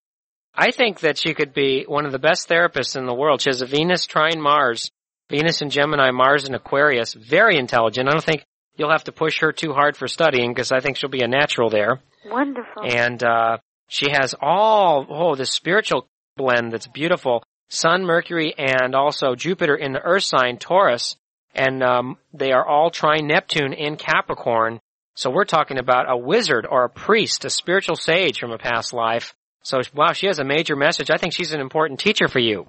I 0.58 0.72
think 0.72 1.00
that 1.00 1.16
she 1.16 1.34
could 1.34 1.54
be 1.54 1.84
one 1.86 2.04
of 2.04 2.10
the 2.10 2.18
best 2.18 2.48
therapists 2.48 2.96
in 2.96 3.06
the 3.06 3.14
world. 3.14 3.40
She 3.40 3.48
has 3.48 3.62
a 3.62 3.66
Venus 3.66 4.06
trine 4.06 4.40
Mars, 4.40 4.90
Venus 5.30 5.62
and 5.62 5.70
Gemini, 5.70 6.10
Mars 6.10 6.46
and 6.46 6.56
Aquarius. 6.56 7.14
Very 7.14 7.56
intelligent. 7.56 8.08
I 8.08 8.10
don't 8.10 8.24
think 8.24 8.44
you'll 8.76 8.90
have 8.90 9.04
to 9.04 9.12
push 9.12 9.38
her 9.38 9.52
too 9.52 9.72
hard 9.72 9.96
for 9.96 10.08
studying 10.08 10.52
because 10.52 10.72
I 10.72 10.80
think 10.80 10.96
she'll 10.96 11.10
be 11.10 11.22
a 11.22 11.28
natural 11.28 11.70
there. 11.70 12.00
Wonderful. 12.26 12.82
And 12.84 13.22
uh, 13.22 13.58
she 13.88 14.10
has 14.10 14.34
all 14.40 15.06
oh 15.08 15.36
this 15.36 15.52
spiritual 15.52 16.08
blend 16.36 16.72
that's 16.72 16.88
beautiful. 16.88 17.44
Sun, 17.68 18.04
Mercury, 18.04 18.52
and 18.58 18.96
also 18.96 19.36
Jupiter 19.36 19.76
in 19.76 19.92
the 19.92 20.02
Earth 20.02 20.24
sign 20.24 20.56
Taurus, 20.56 21.14
and 21.54 21.84
um, 21.84 22.16
they 22.34 22.50
are 22.50 22.66
all 22.66 22.90
trine 22.90 23.28
Neptune 23.28 23.74
in 23.74 23.96
Capricorn. 23.96 24.80
So 25.14 25.30
we're 25.30 25.44
talking 25.44 25.78
about 25.78 26.10
a 26.10 26.16
wizard 26.16 26.66
or 26.68 26.84
a 26.84 26.90
priest, 26.90 27.44
a 27.44 27.50
spiritual 27.50 27.96
sage 27.96 28.40
from 28.40 28.50
a 28.50 28.58
past 28.58 28.92
life. 28.92 29.34
So 29.68 29.80
wow, 29.94 30.14
she 30.14 30.28
has 30.28 30.38
a 30.38 30.44
major 30.44 30.76
message. 30.76 31.10
I 31.10 31.18
think 31.18 31.34
she's 31.34 31.52
an 31.52 31.60
important 31.60 32.00
teacher 32.00 32.26
for 32.26 32.38
you. 32.38 32.66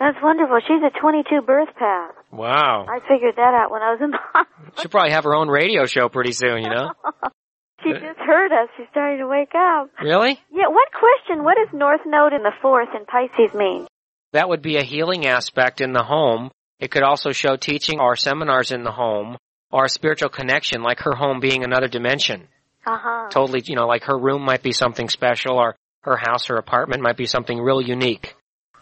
That's 0.00 0.18
wonderful. 0.20 0.58
She's 0.66 0.82
a 0.82 0.90
22 1.00 1.42
birth 1.46 1.68
path. 1.78 2.10
Wow, 2.32 2.86
I 2.88 2.98
figured 3.06 3.36
that 3.36 3.54
out 3.54 3.70
when 3.70 3.82
I 3.82 3.92
was 3.92 4.00
in 4.02 4.10
the 4.74 4.80
she'll 4.80 4.90
probably 4.90 5.12
have 5.12 5.22
her 5.22 5.36
own 5.36 5.46
radio 5.46 5.86
show 5.86 6.08
pretty 6.08 6.32
soon. 6.32 6.62
You 6.62 6.70
know? 6.70 6.92
She 7.84 7.90
just 7.90 8.20
heard 8.20 8.52
us. 8.52 8.68
She's 8.76 8.86
starting 8.92 9.18
to 9.18 9.26
wake 9.26 9.56
up. 9.56 9.90
Really? 10.00 10.40
Yeah, 10.52 10.68
one 10.68 10.84
question. 10.94 11.42
What 11.42 11.56
does 11.56 11.76
North 11.76 12.02
Node 12.06 12.32
in 12.32 12.44
the 12.44 12.52
fourth 12.62 12.90
in 12.94 13.04
Pisces 13.06 13.52
mean? 13.58 13.88
That 14.32 14.48
would 14.48 14.62
be 14.62 14.76
a 14.76 14.84
healing 14.84 15.26
aspect 15.26 15.80
in 15.80 15.92
the 15.92 16.04
home. 16.04 16.52
It 16.78 16.92
could 16.92 17.02
also 17.02 17.32
show 17.32 17.56
teaching 17.56 17.98
or 17.98 18.14
seminars 18.14 18.70
in 18.70 18.84
the 18.84 18.92
home 18.92 19.36
or 19.72 19.86
a 19.86 19.88
spiritual 19.88 20.28
connection, 20.28 20.84
like 20.84 21.00
her 21.00 21.16
home 21.16 21.40
being 21.40 21.64
another 21.64 21.88
dimension. 21.88 22.46
Uh-huh. 22.86 23.28
Totally, 23.30 23.62
you 23.64 23.74
know, 23.74 23.88
like 23.88 24.04
her 24.04 24.16
room 24.16 24.42
might 24.42 24.62
be 24.62 24.70
something 24.70 25.08
special 25.08 25.58
or 25.58 25.74
her 26.02 26.16
house 26.16 26.50
or 26.50 26.56
apartment 26.56 27.02
might 27.02 27.16
be 27.16 27.26
something 27.26 27.58
real 27.58 27.80
unique. 27.80 28.34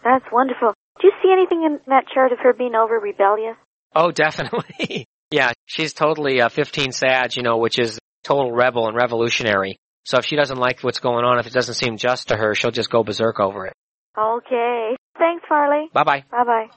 That's 0.03 0.25
wonderful. 0.31 0.73
Do 0.99 1.07
you 1.07 1.13
see 1.21 1.31
anything 1.31 1.63
in 1.63 1.79
that 1.87 2.05
chart 2.13 2.31
of 2.31 2.39
her 2.39 2.53
being 2.53 2.75
over 2.75 2.99
rebellious? 2.99 3.55
Oh, 3.95 4.11
definitely. 4.11 5.05
yeah, 5.31 5.53
she's 5.65 5.93
totally 5.93 6.39
a 6.39 6.49
15 6.49 6.91
Sag, 6.91 7.35
you 7.35 7.43
know, 7.43 7.57
which 7.57 7.79
is 7.79 7.99
total 8.23 8.51
rebel 8.51 8.87
and 8.87 8.95
revolutionary. 8.95 9.77
So 10.03 10.17
if 10.17 10.25
she 10.25 10.35
doesn't 10.35 10.57
like 10.57 10.81
what's 10.81 10.99
going 10.99 11.25
on, 11.25 11.39
if 11.39 11.47
it 11.47 11.53
doesn't 11.53 11.75
seem 11.75 11.97
just 11.97 12.29
to 12.29 12.35
her, 12.37 12.55
she'll 12.55 12.71
just 12.71 12.89
go 12.89 13.03
berserk 13.03 13.39
over 13.39 13.67
it. 13.67 13.73
Okay. 14.17 14.95
Thanks, 15.17 15.43
Farley. 15.47 15.89
Bye 15.93 16.03
bye. 16.03 16.23
Bye-bye. 16.31 16.67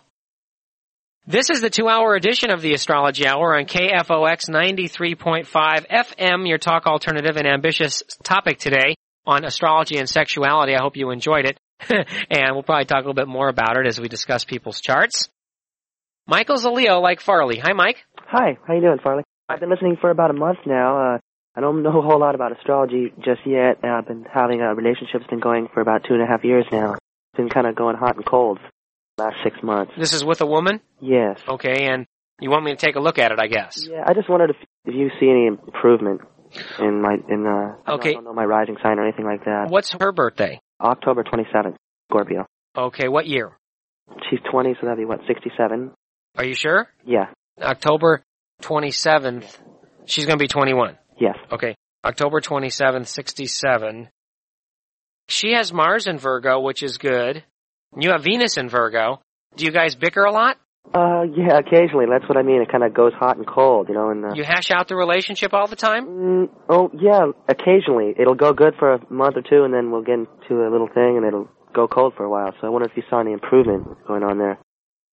This 1.26 1.48
is 1.48 1.62
the 1.62 1.70
two 1.70 1.88
hour 1.88 2.14
edition 2.14 2.50
of 2.50 2.60
the 2.60 2.74
Astrology 2.74 3.26
Hour 3.26 3.56
on 3.56 3.64
KFOX 3.64 4.50
93.5 4.50 5.46
FM, 5.46 6.46
your 6.46 6.58
talk 6.58 6.86
alternative 6.86 7.38
and 7.38 7.46
ambitious 7.46 8.02
topic 8.22 8.58
today 8.58 8.94
on 9.26 9.44
astrology 9.44 9.98
and 9.98 10.08
sexuality. 10.08 10.74
I 10.74 10.82
hope 10.82 10.96
you 10.96 11.10
enjoyed 11.10 11.46
it. 11.46 11.58
and 11.88 12.54
we'll 12.54 12.62
probably 12.62 12.84
talk 12.84 12.98
a 12.98 13.08
little 13.08 13.14
bit 13.14 13.28
more 13.28 13.48
about 13.48 13.76
it 13.76 13.86
as 13.86 14.00
we 14.00 14.08
discuss 14.08 14.44
people's 14.44 14.80
charts. 14.80 15.28
Michael's 16.26 16.64
a 16.64 16.70
Leo 16.70 17.00
like 17.00 17.20
Farley. 17.20 17.58
Hi, 17.58 17.72
Mike. 17.72 17.98
Hi, 18.18 18.56
how 18.66 18.74
you 18.74 18.80
doing, 18.80 18.98
Farley? 19.02 19.22
I've 19.48 19.60
been 19.60 19.70
listening 19.70 19.96
for 20.00 20.10
about 20.10 20.30
a 20.30 20.34
month 20.34 20.58
now. 20.66 21.14
Uh, 21.14 21.18
I 21.54 21.60
don't 21.60 21.82
know 21.82 21.98
a 21.98 22.02
whole 22.02 22.18
lot 22.18 22.34
about 22.34 22.56
astrology 22.56 23.12
just 23.18 23.40
yet. 23.44 23.78
and 23.82 23.92
I've 23.92 24.06
been 24.06 24.24
having 24.32 24.60
a 24.60 24.74
relationship's 24.74 25.26
been 25.28 25.40
going 25.40 25.68
for 25.72 25.80
about 25.80 26.04
two 26.08 26.14
and 26.14 26.22
a 26.22 26.26
half 26.26 26.44
years 26.44 26.64
now. 26.72 26.94
It's 26.94 27.36
been 27.36 27.50
kind 27.50 27.66
of 27.66 27.76
going 27.76 27.96
hot 27.96 28.16
and 28.16 28.24
cold 28.24 28.58
the 29.16 29.24
last 29.24 29.36
six 29.44 29.56
months. 29.62 29.92
This 29.98 30.14
is 30.14 30.24
with 30.24 30.40
a 30.40 30.46
woman. 30.46 30.80
Yes. 31.00 31.38
Okay, 31.46 31.86
and 31.86 32.06
you 32.40 32.50
want 32.50 32.64
me 32.64 32.72
to 32.72 32.76
take 32.76 32.96
a 32.96 33.00
look 33.00 33.18
at 33.18 33.30
it, 33.30 33.38
I 33.38 33.46
guess. 33.46 33.86
Yeah, 33.88 34.02
I 34.06 34.14
just 34.14 34.28
wondered 34.28 34.50
if, 34.50 34.56
if 34.86 34.94
you 34.94 35.10
see 35.20 35.28
any 35.28 35.46
improvement 35.46 36.22
in 36.78 37.02
my 37.02 37.16
in 37.28 37.46
uh. 37.46 37.92
Okay. 37.94 38.10
I 38.10 38.12
don't 38.12 38.24
know 38.24 38.32
my 38.32 38.44
rising 38.44 38.76
sign 38.82 38.98
or 38.98 39.06
anything 39.06 39.24
like 39.24 39.44
that. 39.44 39.66
What's 39.68 39.94
her 40.00 40.12
birthday? 40.12 40.60
October 40.80 41.22
twenty 41.22 41.46
seventh, 41.52 41.76
Scorpio. 42.10 42.46
Okay, 42.76 43.08
what 43.08 43.26
year? 43.26 43.52
She's 44.28 44.40
twenty, 44.50 44.74
so 44.80 44.86
that'd 44.86 44.98
be 44.98 45.04
what 45.04 45.20
sixty 45.26 45.50
seven. 45.56 45.92
Are 46.36 46.44
you 46.44 46.54
sure? 46.54 46.88
Yeah. 47.06 47.26
October 47.60 48.22
27th. 48.62 49.44
She's 50.06 50.26
going 50.26 50.38
to 50.38 50.42
be 50.42 50.48
21. 50.48 50.98
Yes. 51.20 51.36
Okay. 51.52 51.76
October 52.04 52.40
27th, 52.40 53.06
67. 53.06 54.08
She 55.28 55.52
has 55.52 55.72
Mars 55.72 56.06
in 56.06 56.18
Virgo, 56.18 56.60
which 56.60 56.82
is 56.82 56.98
good. 56.98 57.44
You 57.96 58.10
have 58.10 58.24
Venus 58.24 58.56
in 58.56 58.68
Virgo. 58.68 59.20
Do 59.56 59.64
you 59.64 59.70
guys 59.70 59.94
bicker 59.94 60.24
a 60.24 60.32
lot? 60.32 60.58
Uh, 60.92 61.22
yeah, 61.34 61.58
occasionally. 61.58 62.06
That's 62.08 62.28
what 62.28 62.36
I 62.36 62.42
mean. 62.42 62.62
It 62.62 62.70
kind 62.70 62.84
of 62.84 62.94
goes 62.94 63.12
hot 63.18 63.36
and 63.36 63.46
cold, 63.46 63.88
you 63.88 63.94
know. 63.94 64.10
And 64.10 64.24
uh, 64.24 64.34
You 64.34 64.44
hash 64.44 64.70
out 64.70 64.88
the 64.88 64.96
relationship 64.96 65.52
all 65.52 65.66
the 65.66 65.76
time? 65.76 66.06
mm, 66.06 66.48
oh 66.68 66.90
yeah, 67.00 67.30
occasionally 67.48 68.14
it'll 68.18 68.34
go 68.36 68.52
good 68.52 68.74
for 68.78 68.94
a 68.94 69.12
month 69.12 69.36
or 69.36 69.42
two, 69.42 69.64
and 69.64 69.72
then 69.72 69.90
we'll 69.90 70.02
get 70.02 70.14
into 70.18 70.62
a 70.62 70.70
little 70.70 70.88
thing, 70.88 71.16
and 71.16 71.24
it'll 71.26 71.48
go 71.74 71.88
cold 71.88 72.14
for 72.16 72.24
a 72.24 72.30
while. 72.30 72.52
So 72.60 72.66
I 72.66 72.70
wonder 72.70 72.88
if 72.88 72.96
you 72.96 73.02
saw 73.10 73.20
any 73.20 73.32
improvement 73.32 73.86
going 74.06 74.22
on 74.22 74.38
there. 74.38 74.58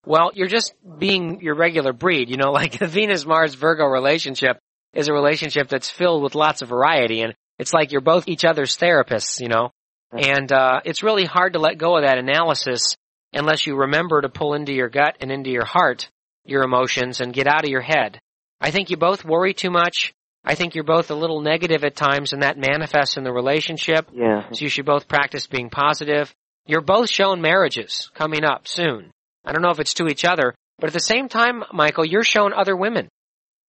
Well, 0.06 0.32
you're 0.34 0.48
just 0.48 0.74
being 1.00 1.42
your 1.42 1.56
regular 1.56 1.94
breed. 1.94 2.30
You 2.30 2.38
know, 2.38 2.52
like 2.62 2.78
the 2.78 2.88
Venus 2.88 3.26
Mars 3.26 3.56
Virgo 3.56 3.86
relationship 3.86 4.60
is 4.94 5.08
a 5.08 5.14
relationship 5.14 5.70
that's 5.70 5.90
filled 5.90 6.22
with 6.22 6.36
lots 6.36 6.62
of 6.62 6.68
variety 6.70 7.22
and 7.22 7.34
it's 7.58 7.74
like 7.74 7.92
you're 7.92 8.02
both 8.02 8.28
each 8.28 8.44
other's 8.44 8.76
therapists, 8.78 9.40
you 9.40 9.48
know. 9.48 9.72
And 10.12 10.52
uh 10.52 10.82
it's 10.84 11.02
really 11.02 11.24
hard 11.24 11.54
to 11.54 11.60
let 11.60 11.78
go 11.78 11.96
of 11.96 12.04
that 12.04 12.18
analysis 12.18 12.98
unless 13.34 13.65
you 13.65 13.76
remember 13.76 14.22
to 14.22 14.30
pull 14.30 14.54
into 14.54 14.74
your 14.74 14.89
gut 14.89 15.17
and 15.22 15.32
into 15.32 15.50
your 15.50 15.65
heart 15.65 16.10
your 16.46 16.63
emotions 16.63 17.22
and 17.22 17.34
get 17.34 17.48
out 17.48 17.63
of 17.63 17.70
your 17.70 17.82
head. 17.82 18.20
I 18.60 18.72
think 18.72 18.89
you 18.89 18.98
both 18.98 19.26
worry 19.26 19.54
too 19.54 19.72
much. 19.72 20.13
I 20.44 20.56
think 20.56 20.74
you're 20.74 20.84
both 20.84 21.12
a 21.12 21.15
little 21.15 21.41
negative 21.41 21.84
at 21.84 21.96
times 21.96 22.34
and 22.34 22.41
that 22.41 22.58
manifests 22.58 23.17
in 23.17 23.24
the 23.24 23.32
relationship. 23.32 24.10
Yeah. 24.12 24.50
So 24.52 24.63
you 24.63 24.70
should 24.70 24.86
both 24.86 25.08
practice 25.08 25.48
being 25.48 25.70
positive. 25.70 26.34
You're 26.65 26.82
both 26.82 27.10
shown 27.10 27.41
marriages 27.41 28.10
coming 28.13 28.44
up 28.44 28.67
soon. 28.67 29.12
I 29.46 29.52
don't 29.52 29.62
know 29.62 29.70
if 29.70 29.80
it's 29.80 29.94
to 29.96 30.08
each 30.08 30.26
other, 30.26 30.54
but 30.80 30.88
at 30.88 30.94
the 30.94 31.00
same 31.00 31.28
time, 31.28 31.63
Michael, 31.74 32.06
you're 32.06 32.24
shown 32.24 32.54
other 32.54 32.76
women. 32.76 33.08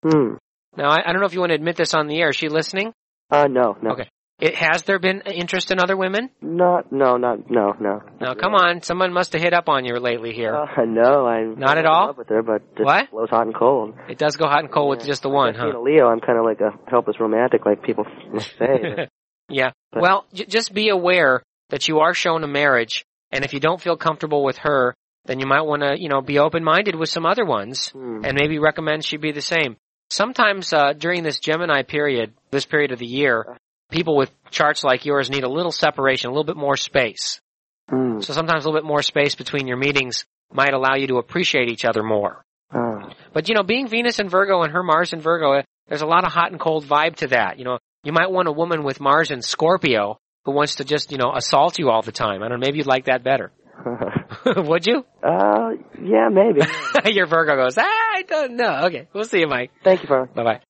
Hmm. 0.02 0.34
Now, 0.76 0.90
I, 0.90 1.00
I 1.06 1.12
don't 1.12 1.20
know 1.20 1.26
if 1.26 1.34
you 1.34 1.40
want 1.40 1.50
to 1.50 1.56
admit 1.56 1.76
this 1.76 1.94
on 1.94 2.06
the 2.06 2.20
air. 2.20 2.30
Is 2.30 2.36
she 2.36 2.48
listening? 2.48 2.92
Uh, 3.30 3.46
no, 3.48 3.76
no. 3.80 3.92
Okay. 3.92 4.08
It, 4.42 4.56
has 4.56 4.82
there 4.82 4.98
been 4.98 5.20
interest 5.26 5.70
in 5.70 5.78
other 5.78 5.96
women? 5.96 6.28
Not, 6.42 6.90
no, 6.90 7.16
not, 7.16 7.48
no, 7.48 7.74
no. 7.78 8.02
Now, 8.20 8.34
come 8.34 8.54
on. 8.54 8.82
Someone 8.82 9.12
must 9.12 9.32
have 9.34 9.40
hit 9.40 9.54
up 9.54 9.68
on 9.68 9.84
you 9.84 9.94
lately 10.00 10.32
here. 10.32 10.52
Uh, 10.52 10.84
no, 10.84 11.26
I'm 11.26 11.60
Not 11.60 11.78
at 11.78 11.84
in 11.84 11.86
all? 11.86 12.06
love 12.08 12.18
with 12.18 12.28
her, 12.28 12.42
but 12.42 12.62
it 12.76 12.84
What? 12.84 13.08
blows 13.12 13.30
hot 13.30 13.46
and 13.46 13.54
cold. 13.54 13.94
It 14.08 14.18
does 14.18 14.34
go 14.34 14.46
hot 14.48 14.58
and 14.64 14.72
cold 14.72 14.90
with 14.98 15.06
just 15.06 15.22
the 15.22 15.28
one, 15.28 15.52
Being 15.52 15.70
huh? 15.72 15.78
a 15.78 15.80
Leo, 15.80 16.08
I'm 16.08 16.18
kind 16.18 16.38
of 16.40 16.44
like 16.44 16.60
a 16.60 16.72
helpless 16.90 17.20
romantic, 17.20 17.64
like 17.64 17.84
people 17.84 18.04
say. 18.58 19.06
yeah. 19.48 19.70
But- 19.92 20.02
Well, 20.02 20.26
j- 20.34 20.46
just 20.46 20.74
be 20.74 20.88
aware 20.88 21.44
that 21.70 21.86
you 21.86 22.00
are 22.00 22.12
shown 22.12 22.42
a 22.42 22.48
marriage, 22.48 23.04
and 23.30 23.44
if 23.44 23.52
you 23.54 23.60
don't 23.60 23.80
feel 23.80 23.96
comfortable 23.96 24.42
with 24.42 24.58
her, 24.58 24.96
then 25.24 25.38
you 25.38 25.46
might 25.46 25.62
want 25.62 25.82
to, 25.82 25.94
you 25.96 26.08
know, 26.08 26.20
be 26.20 26.40
open-minded 26.40 26.96
with 26.96 27.08
some 27.10 27.26
other 27.26 27.44
ones, 27.44 27.90
Hmm. 27.90 28.24
and 28.24 28.36
maybe 28.36 28.58
recommend 28.58 29.04
she 29.04 29.18
be 29.18 29.30
the 29.30 29.40
same. 29.40 29.76
Sometimes 30.10 30.72
uh, 30.72 30.94
during 30.94 31.22
this 31.22 31.38
Gemini 31.38 31.82
period, 31.82 32.32
this 32.50 32.66
period 32.66 32.90
of 32.90 32.98
the 32.98 33.06
year, 33.06 33.56
people 33.92 34.16
with 34.16 34.30
charts 34.50 34.82
like 34.82 35.04
yours 35.04 35.30
need 35.30 35.44
a 35.44 35.48
little 35.48 35.72
separation, 35.72 36.28
a 36.28 36.32
little 36.32 36.44
bit 36.44 36.56
more 36.56 36.76
space. 36.76 37.40
Hmm. 37.88 38.20
So 38.20 38.32
sometimes 38.32 38.64
a 38.64 38.68
little 38.68 38.80
bit 38.80 38.86
more 38.86 39.02
space 39.02 39.34
between 39.34 39.66
your 39.66 39.76
meetings 39.76 40.24
might 40.52 40.74
allow 40.74 40.96
you 40.96 41.06
to 41.08 41.16
appreciate 41.18 41.68
each 41.68 41.84
other 41.84 42.02
more. 42.02 42.44
Oh. 42.74 43.00
But 43.32 43.48
you 43.48 43.54
know, 43.54 43.62
being 43.62 43.88
Venus 43.88 44.18
in 44.18 44.28
Virgo 44.28 44.62
and 44.62 44.72
her 44.72 44.82
Mars 44.82 45.12
in 45.12 45.20
Virgo, 45.20 45.52
eh, 45.52 45.62
there's 45.88 46.02
a 46.02 46.06
lot 46.06 46.24
of 46.24 46.32
hot 46.32 46.50
and 46.50 46.60
cold 46.60 46.84
vibe 46.84 47.16
to 47.16 47.28
that. 47.28 47.58
You 47.58 47.64
know, 47.64 47.78
you 48.04 48.12
might 48.12 48.30
want 48.30 48.48
a 48.48 48.52
woman 48.52 48.82
with 48.82 49.00
Mars 49.00 49.30
in 49.30 49.42
Scorpio 49.42 50.18
who 50.44 50.52
wants 50.52 50.76
to 50.76 50.84
just, 50.84 51.12
you 51.12 51.18
know, 51.18 51.32
assault 51.34 51.78
you 51.78 51.90
all 51.90 52.02
the 52.02 52.12
time. 52.12 52.42
I 52.42 52.48
don't 52.48 52.60
know, 52.60 52.66
maybe 52.66 52.78
you'd 52.78 52.86
like 52.86 53.06
that 53.06 53.22
better. 53.22 53.52
Would 54.56 54.86
you? 54.86 55.04
uh, 55.22 55.70
yeah, 56.02 56.28
maybe. 56.30 56.60
Your 57.12 57.26
Virgo 57.26 57.56
goes, 57.56 57.76
ah, 57.78 57.82
I 57.84 58.22
don't 58.22 58.56
know. 58.56 58.86
Okay, 58.86 59.08
we'll 59.12 59.24
see 59.24 59.40
you, 59.40 59.48
Mike. 59.48 59.70
Thank 59.84 60.02
you, 60.02 60.08
Farley. 60.08 60.28
Bye 60.34 60.44
bye. 60.44 60.60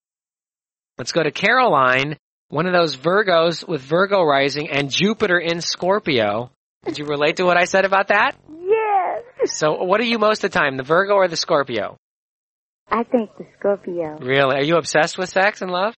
Let's 0.98 1.12
go 1.12 1.22
to 1.22 1.30
Caroline, 1.30 2.16
one 2.52 2.66
of 2.66 2.74
those 2.74 2.94
Virgos 2.98 3.66
with 3.66 3.80
Virgo 3.80 4.22
rising 4.22 4.68
and 4.70 4.90
Jupiter 4.90 5.38
in 5.38 5.62
Scorpio. 5.62 6.50
Did 6.84 6.98
you 6.98 7.06
relate 7.06 7.36
to 7.36 7.44
what 7.44 7.56
I 7.56 7.64
said 7.64 7.86
about 7.86 8.08
that? 8.08 8.32
Yes. 8.60 9.56
So 9.58 9.84
what 9.84 10.00
are 10.02 10.04
you 10.04 10.18
most 10.18 10.44
of 10.44 10.50
the 10.50 10.58
time, 10.58 10.76
the 10.76 10.82
Virgo 10.82 11.14
or 11.14 11.28
the 11.28 11.36
Scorpio? 11.36 11.96
I 12.90 13.04
think 13.04 13.30
the 13.38 13.46
Scorpio. 13.58 14.18
Really? 14.20 14.56
Are 14.56 14.62
you 14.62 14.76
obsessed 14.76 15.16
with 15.16 15.30
sex 15.30 15.62
and 15.62 15.70
love? 15.70 15.94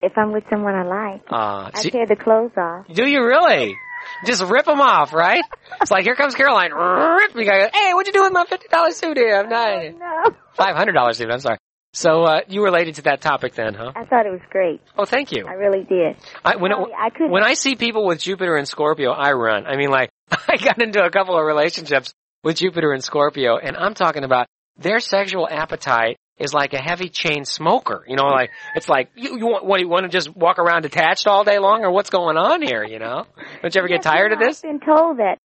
If 0.00 0.12
I'm 0.16 0.32
with 0.32 0.44
someone 0.48 0.74
I 0.74 0.84
like, 0.84 1.22
Uh, 1.30 1.70
I 1.74 1.80
tear 1.82 2.06
the 2.06 2.16
clothes 2.16 2.52
off. 2.56 2.86
do 2.90 3.06
you 3.06 3.22
really? 3.22 3.76
Just 4.24 4.42
rip 4.42 4.64
them 4.64 4.80
off, 4.80 5.12
right? 5.12 5.44
It's 5.82 5.90
like, 5.90 6.04
here 6.04 6.14
comes 6.14 6.34
Caroline. 6.34 6.72
Rip 6.72 7.34
guy. 7.46 7.68
Hey, 7.74 7.92
what'd 7.92 8.06
you 8.06 8.14
do 8.14 8.22
with 8.22 8.32
my 8.32 8.46
$50 8.46 8.92
suit 8.94 9.18
here? 9.18 9.36
I'm 9.36 9.50
not. 9.50 9.98
No. 9.98 10.34
$500 10.58 11.14
suit, 11.14 11.30
I'm 11.30 11.40
sorry. 11.40 11.58
So, 11.92 12.22
uh, 12.22 12.40
you 12.48 12.62
related 12.62 12.96
to 12.96 13.02
that 13.02 13.20
topic 13.20 13.54
then, 13.54 13.74
huh? 13.74 13.92
I 13.96 14.04
thought 14.04 14.24
it 14.24 14.30
was 14.30 14.40
great. 14.48 14.80
Oh, 14.96 15.04
thank 15.04 15.32
you. 15.32 15.44
I 15.46 15.54
really 15.54 15.84
did. 15.84 16.16
I, 16.44 16.56
when, 16.56 16.70
it, 16.70 16.76
Sorry, 16.76 16.92
I 16.96 17.10
couldn't. 17.10 17.32
when 17.32 17.42
I 17.42 17.54
see 17.54 17.74
people 17.74 18.06
with 18.06 18.20
Jupiter 18.20 18.56
and 18.56 18.68
Scorpio, 18.68 19.10
I 19.10 19.32
run. 19.32 19.66
I 19.66 19.76
mean, 19.76 19.90
like, 19.90 20.10
I 20.30 20.56
got 20.56 20.80
into 20.80 21.02
a 21.02 21.10
couple 21.10 21.36
of 21.36 21.44
relationships 21.44 22.12
with 22.44 22.56
Jupiter 22.56 22.92
and 22.92 23.02
Scorpio, 23.02 23.58
and 23.58 23.76
I'm 23.76 23.94
talking 23.94 24.22
about 24.22 24.46
their 24.78 25.00
sexual 25.00 25.48
appetite 25.50 26.16
is 26.38 26.54
like 26.54 26.72
a 26.72 26.78
heavy 26.80 27.08
chain 27.08 27.44
smoker. 27.44 28.04
You 28.06 28.16
know, 28.16 28.26
like, 28.26 28.50
it's 28.76 28.88
like, 28.88 29.10
you, 29.14 29.36
you 29.36 29.46
want, 29.46 29.64
what, 29.66 29.80
you 29.80 29.88
want 29.88 30.04
to 30.04 30.08
just 30.08 30.34
walk 30.34 30.58
around 30.58 30.82
detached 30.82 31.26
all 31.26 31.44
day 31.44 31.58
long, 31.58 31.84
or 31.84 31.90
what's 31.90 32.10
going 32.10 32.36
on 32.36 32.62
here, 32.62 32.84
you 32.84 32.98
know? 32.98 33.26
Don't 33.62 33.74
you 33.74 33.78
ever 33.80 33.88
get 33.88 34.02
tired 34.02 34.30
you 34.30 34.38
of 34.38 34.42
this? 34.42 34.64
I've 34.64 34.70
been 34.70 34.80
told 34.80 35.18
that. 35.18 35.38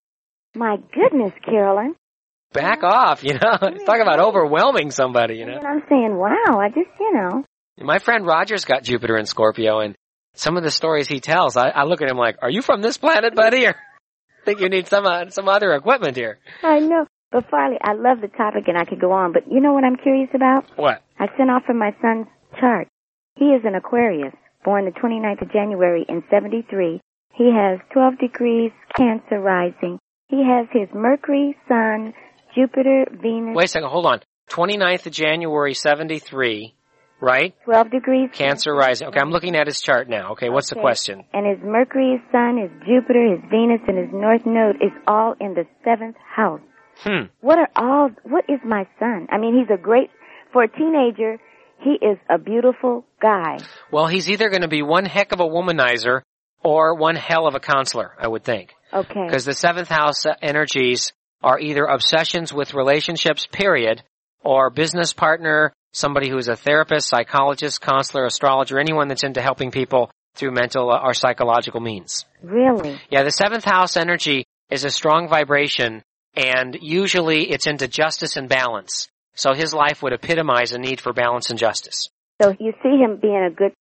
My 0.54 0.76
goodness, 0.94 1.32
Carolyn. 1.44 1.96
Back 2.52 2.82
off, 2.82 3.22
you 3.24 3.34
know? 3.34 3.56
Talk 3.86 4.00
about 4.00 4.20
overwhelming 4.20 4.90
somebody, 4.90 5.36
you 5.36 5.46
know? 5.46 5.58
And 5.58 5.66
I'm 5.66 5.82
saying, 5.88 6.16
wow, 6.16 6.58
I 6.60 6.68
just, 6.68 6.90
you 6.98 7.12
know. 7.12 7.44
My 7.78 7.98
friend 7.98 8.26
Roger's 8.26 8.64
got 8.64 8.82
Jupiter 8.82 9.16
and 9.16 9.28
Scorpio, 9.28 9.80
and 9.80 9.94
some 10.34 10.56
of 10.56 10.62
the 10.62 10.70
stories 10.70 11.08
he 11.08 11.20
tells, 11.20 11.56
I, 11.56 11.68
I 11.68 11.84
look 11.84 12.00
at 12.00 12.10
him 12.10 12.16
like, 12.16 12.36
are 12.42 12.50
you 12.50 12.62
from 12.62 12.80
this 12.80 12.96
planet, 12.96 13.34
buddy, 13.34 13.66
or 13.66 13.76
think 14.44 14.60
you 14.60 14.68
need 14.68 14.88
some, 14.88 15.06
uh, 15.06 15.28
some 15.30 15.48
other 15.48 15.72
equipment 15.74 16.16
here? 16.16 16.38
I 16.62 16.78
know. 16.78 17.06
But 17.32 17.50
Farley, 17.50 17.76
I 17.82 17.92
love 17.94 18.20
the 18.20 18.28
topic 18.28 18.68
and 18.68 18.78
I 18.78 18.84
could 18.84 19.00
go 19.00 19.12
on, 19.12 19.32
but 19.32 19.50
you 19.50 19.60
know 19.60 19.72
what 19.72 19.84
I'm 19.84 19.96
curious 19.96 20.30
about? 20.32 20.64
What? 20.76 21.02
I 21.18 21.26
sent 21.36 21.50
off 21.50 21.64
for 21.66 21.74
my 21.74 21.94
son's 22.00 22.28
chart. 22.60 22.88
He 23.36 23.46
is 23.46 23.62
an 23.64 23.74
Aquarius, 23.74 24.32
born 24.64 24.84
the 24.84 24.92
29th 24.92 25.42
of 25.42 25.52
January 25.52 26.06
in 26.08 26.22
73. 26.30 27.00
He 27.34 27.52
has 27.52 27.80
12 27.92 28.18
degrees 28.18 28.72
Cancer 28.96 29.40
rising. 29.40 29.98
He 30.28 30.42
has 30.42 30.66
his 30.72 30.88
Mercury, 30.94 31.56
Sun, 31.68 32.14
Jupiter, 32.56 33.06
Venus, 33.22 33.54
Wait 33.54 33.66
a 33.66 33.68
second, 33.68 33.88
hold 33.88 34.06
on. 34.06 34.20
29th 34.50 35.06
of 35.06 35.12
January, 35.12 35.74
73, 35.74 36.74
right? 37.20 37.54
12 37.64 37.90
degrees 37.90 38.30
Cancer 38.32 38.74
rising. 38.74 39.08
Okay, 39.08 39.20
I'm 39.20 39.30
looking 39.30 39.56
at 39.56 39.66
his 39.66 39.80
chart 39.80 40.08
now. 40.08 40.32
Okay, 40.32 40.48
what's 40.48 40.70
the 40.70 40.76
question? 40.76 41.24
And 41.32 41.46
his 41.46 41.64
Mercury, 41.64 42.12
his 42.12 42.32
Sun, 42.32 42.58
his 42.58 42.70
Jupiter, 42.86 43.32
his 43.32 43.40
Venus, 43.50 43.80
and 43.86 43.98
his 43.98 44.08
North 44.12 44.42
Node 44.46 44.76
is 44.76 44.92
all 45.06 45.34
in 45.40 45.54
the 45.54 45.64
seventh 45.84 46.16
house. 46.16 46.60
Hmm. 46.98 47.26
What 47.40 47.58
are 47.58 47.68
all, 47.76 48.10
what 48.22 48.44
is 48.48 48.60
my 48.64 48.86
son? 48.98 49.26
I 49.30 49.38
mean, 49.38 49.58
he's 49.58 49.68
a 49.72 49.80
great, 49.80 50.10
for 50.52 50.62
a 50.62 50.68
teenager, 50.68 51.38
he 51.82 51.90
is 51.90 52.16
a 52.30 52.38
beautiful 52.38 53.04
guy. 53.20 53.58
Well, 53.92 54.06
he's 54.06 54.30
either 54.30 54.48
going 54.48 54.62
to 54.62 54.68
be 54.68 54.82
one 54.82 55.04
heck 55.04 55.32
of 55.32 55.40
a 55.40 55.44
womanizer 55.44 56.22
or 56.62 56.94
one 56.94 57.16
hell 57.16 57.46
of 57.46 57.54
a 57.54 57.60
counselor, 57.60 58.12
I 58.18 58.28
would 58.28 58.44
think. 58.44 58.74
Okay. 58.92 59.26
Because 59.26 59.44
the 59.44 59.52
seventh 59.52 59.88
house 59.88 60.24
energies 60.40 61.12
are 61.46 61.60
either 61.60 61.84
obsessions 61.84 62.52
with 62.52 62.74
relationships, 62.74 63.46
period, 63.46 64.02
or 64.42 64.68
business 64.68 65.12
partner, 65.12 65.72
somebody 65.92 66.28
who's 66.28 66.48
a 66.48 66.56
therapist, 66.56 67.08
psychologist, 67.08 67.80
counselor, 67.80 68.26
astrologer, 68.26 68.80
anyone 68.80 69.06
that's 69.06 69.22
into 69.22 69.40
helping 69.40 69.70
people 69.70 70.10
through 70.34 70.50
mental 70.50 70.90
or 70.90 71.14
psychological 71.14 71.80
means. 71.80 72.24
Really? 72.42 73.00
Yeah, 73.10 73.22
the 73.22 73.30
seventh 73.30 73.64
house 73.64 73.96
energy 73.96 74.44
is 74.70 74.84
a 74.84 74.90
strong 74.90 75.28
vibration 75.28 76.02
and 76.34 76.76
usually 76.82 77.50
it's 77.50 77.68
into 77.68 77.86
justice 77.86 78.36
and 78.36 78.48
balance. 78.48 79.08
So 79.36 79.54
his 79.54 79.72
life 79.72 80.02
would 80.02 80.12
epitomize 80.12 80.72
a 80.72 80.78
need 80.78 81.00
for 81.00 81.12
balance 81.12 81.50
and 81.50 81.58
justice. 81.58 82.08
So 82.42 82.54
you 82.58 82.72
see 82.82 82.98
him 82.98 83.18
being 83.22 83.48
a 83.50 83.54
good 83.54 83.72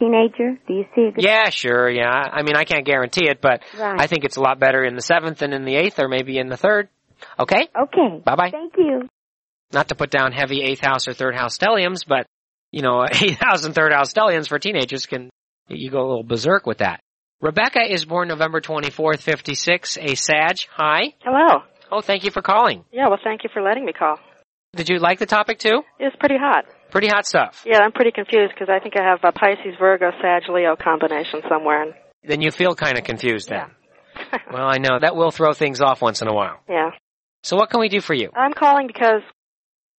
teenager? 0.00 0.58
Do 0.66 0.74
you 0.74 0.84
see 0.94 1.02
a 1.02 1.12
good? 1.12 1.24
Yeah, 1.24 1.50
sure, 1.50 1.88
yeah. 1.88 2.10
I 2.10 2.42
mean, 2.42 2.56
I 2.56 2.64
can't 2.64 2.84
guarantee 2.84 3.28
it, 3.28 3.40
but 3.40 3.62
Right. 3.78 4.00
I 4.00 4.06
think 4.08 4.24
it's 4.24 4.36
a 4.36 4.40
lot 4.40 4.58
better 4.58 4.84
in 4.84 4.96
the 4.96 5.02
seventh 5.02 5.38
than 5.38 5.52
in 5.52 5.64
the 5.64 5.76
eighth 5.76 6.00
or 6.00 6.08
maybe 6.08 6.38
in 6.38 6.48
the 6.48 6.56
third. 6.56 6.88
Okay? 7.38 7.68
Okay. 7.80 8.22
Bye-bye. 8.24 8.50
Thank 8.50 8.74
you. 8.78 9.08
Not 9.72 9.88
to 9.88 9.94
put 9.94 10.10
down 10.10 10.32
heavy 10.32 10.62
eighth 10.62 10.80
house 10.80 11.08
or 11.08 11.14
third 11.14 11.34
house 11.34 11.56
stelliums, 11.56 12.06
but, 12.06 12.26
you 12.70 12.82
know, 12.82 13.04
eighth 13.10 13.40
house 13.40 13.64
and 13.64 13.74
third 13.74 13.92
house 13.92 14.12
stelliums 14.12 14.48
for 14.48 14.58
teenagers 14.58 15.06
can, 15.06 15.30
you 15.68 15.90
go 15.90 16.00
a 16.00 16.06
little 16.08 16.24
berserk 16.24 16.66
with 16.66 16.78
that. 16.78 17.00
Rebecca 17.40 17.80
is 17.90 18.04
born 18.04 18.28
November 18.28 18.60
24th, 18.60 19.20
56, 19.20 19.98
a 20.00 20.14
Sag. 20.14 20.58
Hi. 20.76 21.14
Hello. 21.24 21.62
Oh, 21.90 22.00
thank 22.00 22.24
you 22.24 22.30
for 22.30 22.40
calling. 22.42 22.84
Yeah, 22.92 23.08
well, 23.08 23.18
thank 23.22 23.42
you 23.44 23.50
for 23.52 23.62
letting 23.62 23.84
me 23.84 23.92
call. 23.92 24.16
Did 24.74 24.88
you 24.88 24.98
like 24.98 25.18
the 25.18 25.26
topic 25.26 25.58
too? 25.58 25.82
It's 25.98 26.16
pretty 26.20 26.36
hot. 26.38 26.64
Pretty 26.90 27.08
hot 27.08 27.26
stuff. 27.26 27.62
Yeah, 27.66 27.80
I'm 27.80 27.92
pretty 27.92 28.12
confused 28.12 28.52
because 28.54 28.68
I 28.74 28.78
think 28.82 28.94
I 28.98 29.02
have 29.02 29.18
a 29.24 29.32
Pisces, 29.32 29.74
Virgo, 29.78 30.10
Sag, 30.22 30.42
Leo 30.48 30.76
combination 30.76 31.40
somewhere. 31.48 31.82
And 31.82 31.92
Then 32.24 32.40
you 32.42 32.50
feel 32.50 32.74
kind 32.74 32.96
of 32.98 33.04
confused 33.04 33.48
then. 33.48 33.70
Well, 34.52 34.66
I 34.66 34.78
know. 34.78 34.98
That 35.00 35.16
will 35.16 35.30
throw 35.30 35.52
things 35.54 35.80
off 35.80 36.00
once 36.02 36.22
in 36.22 36.28
a 36.28 36.34
while. 36.34 36.60
yeah. 36.68 36.90
So 37.42 37.56
what 37.56 37.70
can 37.70 37.80
we 37.80 37.88
do 37.88 38.00
for 38.00 38.14
you? 38.14 38.30
I'm 38.34 38.52
calling 38.52 38.86
because 38.86 39.22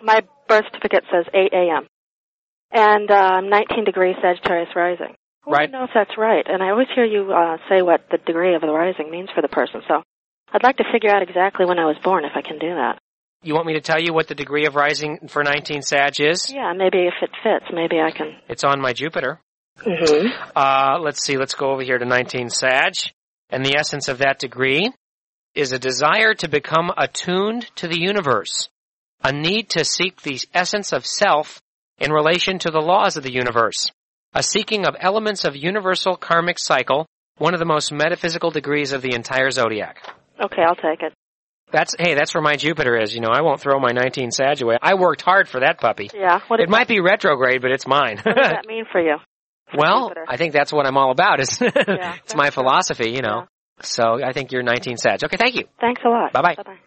my 0.01 0.21
birth 0.47 0.65
certificate 0.71 1.03
says 1.11 1.25
8 1.33 1.53
a.m. 1.53 1.87
And 2.71 3.09
uh, 3.11 3.41
19 3.41 3.83
degrees 3.85 4.15
Sagittarius 4.21 4.69
rising. 4.75 5.15
I 5.45 5.51
Right. 5.51 5.71
don't 5.71 5.79
know 5.81 5.83
if 5.85 5.91
that's 5.93 6.17
right. 6.17 6.45
And 6.47 6.63
I 6.63 6.69
always 6.69 6.87
hear 6.95 7.03
you 7.05 7.31
uh, 7.33 7.57
say 7.69 7.81
what 7.81 8.05
the 8.09 8.17
degree 8.17 8.55
of 8.55 8.61
the 8.61 8.71
rising 8.71 9.11
means 9.11 9.29
for 9.35 9.41
the 9.41 9.49
person. 9.49 9.81
So 9.87 10.01
I'd 10.53 10.63
like 10.63 10.77
to 10.77 10.85
figure 10.91 11.09
out 11.09 11.21
exactly 11.21 11.65
when 11.65 11.79
I 11.79 11.85
was 11.85 11.97
born, 12.03 12.23
if 12.25 12.31
I 12.35 12.41
can 12.41 12.59
do 12.59 12.69
that. 12.69 12.99
You 13.41 13.53
want 13.53 13.67
me 13.67 13.73
to 13.73 13.81
tell 13.81 13.99
you 13.99 14.13
what 14.13 14.29
the 14.29 14.35
degree 14.35 14.65
of 14.67 14.75
rising 14.75 15.27
for 15.27 15.43
19 15.43 15.81
Sag 15.81 16.13
is? 16.21 16.49
Yeah, 16.49 16.71
maybe 16.73 16.99
if 16.99 17.13
it 17.21 17.29
fits, 17.43 17.65
maybe 17.73 17.99
I 17.99 18.11
can. 18.11 18.37
It's 18.47 18.63
on 18.63 18.79
my 18.79 18.93
Jupiter. 18.93 19.41
Mm-hmm. 19.79 20.27
Uh, 20.55 20.99
let's 21.01 21.25
see, 21.25 21.35
let's 21.37 21.53
go 21.55 21.71
over 21.71 21.81
here 21.83 21.97
to 21.97 22.05
19 22.05 22.49
Sag. 22.49 22.93
And 23.49 23.65
the 23.65 23.75
essence 23.77 24.07
of 24.07 24.19
that 24.19 24.39
degree 24.39 24.91
is 25.55 25.71
a 25.71 25.79
desire 25.79 26.33
to 26.35 26.47
become 26.47 26.91
attuned 26.97 27.63
to 27.75 27.87
the 27.87 27.99
universe, 27.99 28.69
a 29.23 29.31
need 29.31 29.69
to 29.69 29.85
seek 29.85 30.21
the 30.21 30.39
essence 30.53 30.91
of 30.91 31.05
self 31.05 31.61
in 31.99 32.11
relation 32.11 32.59
to 32.59 32.71
the 32.71 32.79
laws 32.81 33.17
of 33.17 33.23
the 33.23 33.31
universe, 33.33 33.91
a 34.33 34.41
seeking 34.43 34.85
of 34.85 34.95
elements 34.99 35.45
of 35.45 35.55
universal 35.55 36.15
karmic 36.15 36.57
cycle, 36.59 37.05
one 37.37 37.53
of 37.53 37.59
the 37.59 37.65
most 37.65 37.91
metaphysical 37.91 38.51
degrees 38.51 38.91
of 38.93 39.01
the 39.01 39.13
entire 39.13 39.51
zodiac. 39.51 39.97
Okay, 40.43 40.61
I'll 40.67 40.75
take 40.75 41.01
it. 41.03 41.13
That's, 41.71 41.95
hey, 41.97 42.13
that's 42.13 42.33
where 42.35 42.43
my 42.43 42.55
Jupiter 42.55 42.97
is. 42.99 43.15
You 43.15 43.21
know, 43.21 43.31
I 43.31 43.41
won't 43.41 43.59
throw 43.59 43.79
my 43.79 43.91
19 43.91 44.29
Sag 44.31 44.61
away. 44.61 44.77
I 44.81 44.93
worked 44.93 45.21
hard 45.23 45.47
for 45.49 45.61
that 45.61 45.79
puppy. 45.79 46.09
Yeah. 46.13 46.39
What, 46.47 46.59
It 46.59 46.69
might 46.69 46.87
be 46.87 46.99
retrograde, 46.99 47.61
but 47.63 47.71
it's 47.71 47.87
mine. 47.87 48.17
what 48.21 48.35
does 48.35 48.49
that 48.51 48.65
mean 48.67 48.85
for 48.91 49.01
you? 49.01 49.15
Well, 49.75 50.09
Jupiter. 50.09 50.25
I 50.27 50.37
think 50.37 50.53
that's 50.53 50.71
what 50.71 50.85
I'm 50.85 50.97
all 50.97 51.09
about. 51.11 51.39
Is 51.39 51.57
it's 51.61 52.35
my 52.35 52.45
good. 52.45 52.53
philosophy, 52.53 53.09
you 53.11 53.21
know. 53.21 53.47
So 53.83 54.23
I 54.23 54.31
think 54.33 54.51
you're 54.51 54.63
19 54.63 54.97
Sag. 54.97 55.23
Okay, 55.23 55.37
thank 55.37 55.55
you. 55.55 55.65
Thanks 55.79 56.01
a 56.05 56.09
lot. 56.09 56.33
Bye-bye. 56.33 56.55
Bye-bye. 56.55 56.77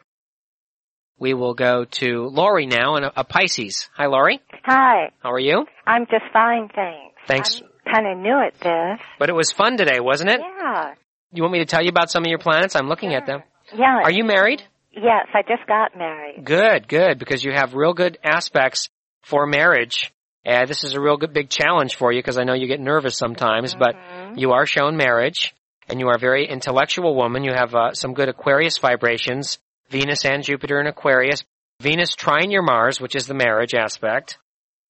We 1.19 1.33
will 1.35 1.55
go 1.55 1.85
to 1.85 2.29
Lori 2.31 2.67
now, 2.67 2.97
and 2.97 3.07
a, 3.07 3.21
a 3.21 3.25
Pisces. 3.25 3.89
Hi, 3.97 4.07
Lori. 4.07 4.41
Hi, 4.65 5.11
How 5.23 5.33
are 5.33 5.39
you? 5.39 5.65
I'm 5.87 6.07
just 6.07 6.25
fine, 6.33 6.69
thanks. 6.75 7.17
Thanks. 7.27 7.63
I'm 7.63 7.95
kind 7.95 8.07
of 8.07 8.19
new 8.19 8.39
at 8.47 8.55
this. 8.61 9.07
But 9.19 9.31
it 9.31 9.35
was 9.35 9.51
fun 9.53 9.77
today, 9.79 10.01
wasn't 10.01 10.31
it? 10.31 10.41
Yeah. 10.41 10.95
You 11.33 11.43
want 11.43 11.53
me 11.53 11.61
to 11.61 11.65
tell 11.67 11.83
you 11.83 11.89
about 11.89 12.11
some 12.11 12.23
of 12.23 12.29
your 12.29 12.39
planets? 12.39 12.77
I'm 12.77 12.89
looking 12.89 13.15
at 13.15 13.27
them. 13.27 13.43
Yeah. 13.75 14.01
Are 14.03 14.11
you 14.11 14.25
married? 14.25 14.63
Yes, 14.93 15.27
I 15.35 15.43
just 15.43 15.67
got 15.67 15.97
married. 15.97 16.45
Good, 16.45 16.89
good, 16.89 17.19
because 17.19 17.45
you 17.45 17.53
have 17.53 17.75
real 17.75 17.93
good 17.95 18.19
aspects 18.23 18.89
for 19.23 19.47
marriage. 19.47 20.13
Uh, 20.47 20.65
this 20.67 20.85
is 20.85 20.95
a 20.95 21.01
real 21.01 21.17
good 21.17 21.33
big 21.33 21.49
challenge 21.49 21.97
for 21.97 22.13
you 22.13 22.21
because 22.21 22.39
I 22.39 22.45
know 22.45 22.55
you 22.55 22.69
get 22.69 22.81
nervous 22.81 23.17
sometimes, 23.19 23.75
but 23.75 23.97
you 24.37 24.53
are 24.53 24.65
shown 24.65 24.97
marriage 24.97 25.55
and 25.89 26.01
you 26.01 26.09
are 26.09 26.17
a 26.17 26.21
very 26.21 26.49
intellectual 26.49 27.15
woman. 27.15 27.45
You 27.45 27.53
have 27.53 27.75
uh, 27.75 27.93
some 27.95 28.15
good 28.15 28.29
Aquarius 28.29 28.79
vibrations, 28.79 29.59
Venus 29.91 30.25
and 30.25 30.43
Jupiter 30.43 30.81
in 30.81 30.87
Aquarius. 30.87 31.45
Venus 31.81 32.15
trine 32.15 32.51
your 32.51 32.63
Mars, 32.63 33.01
which 33.01 33.15
is 33.15 33.27
the 33.27 33.35
marriage 33.35 33.75
aspect. 33.75 34.39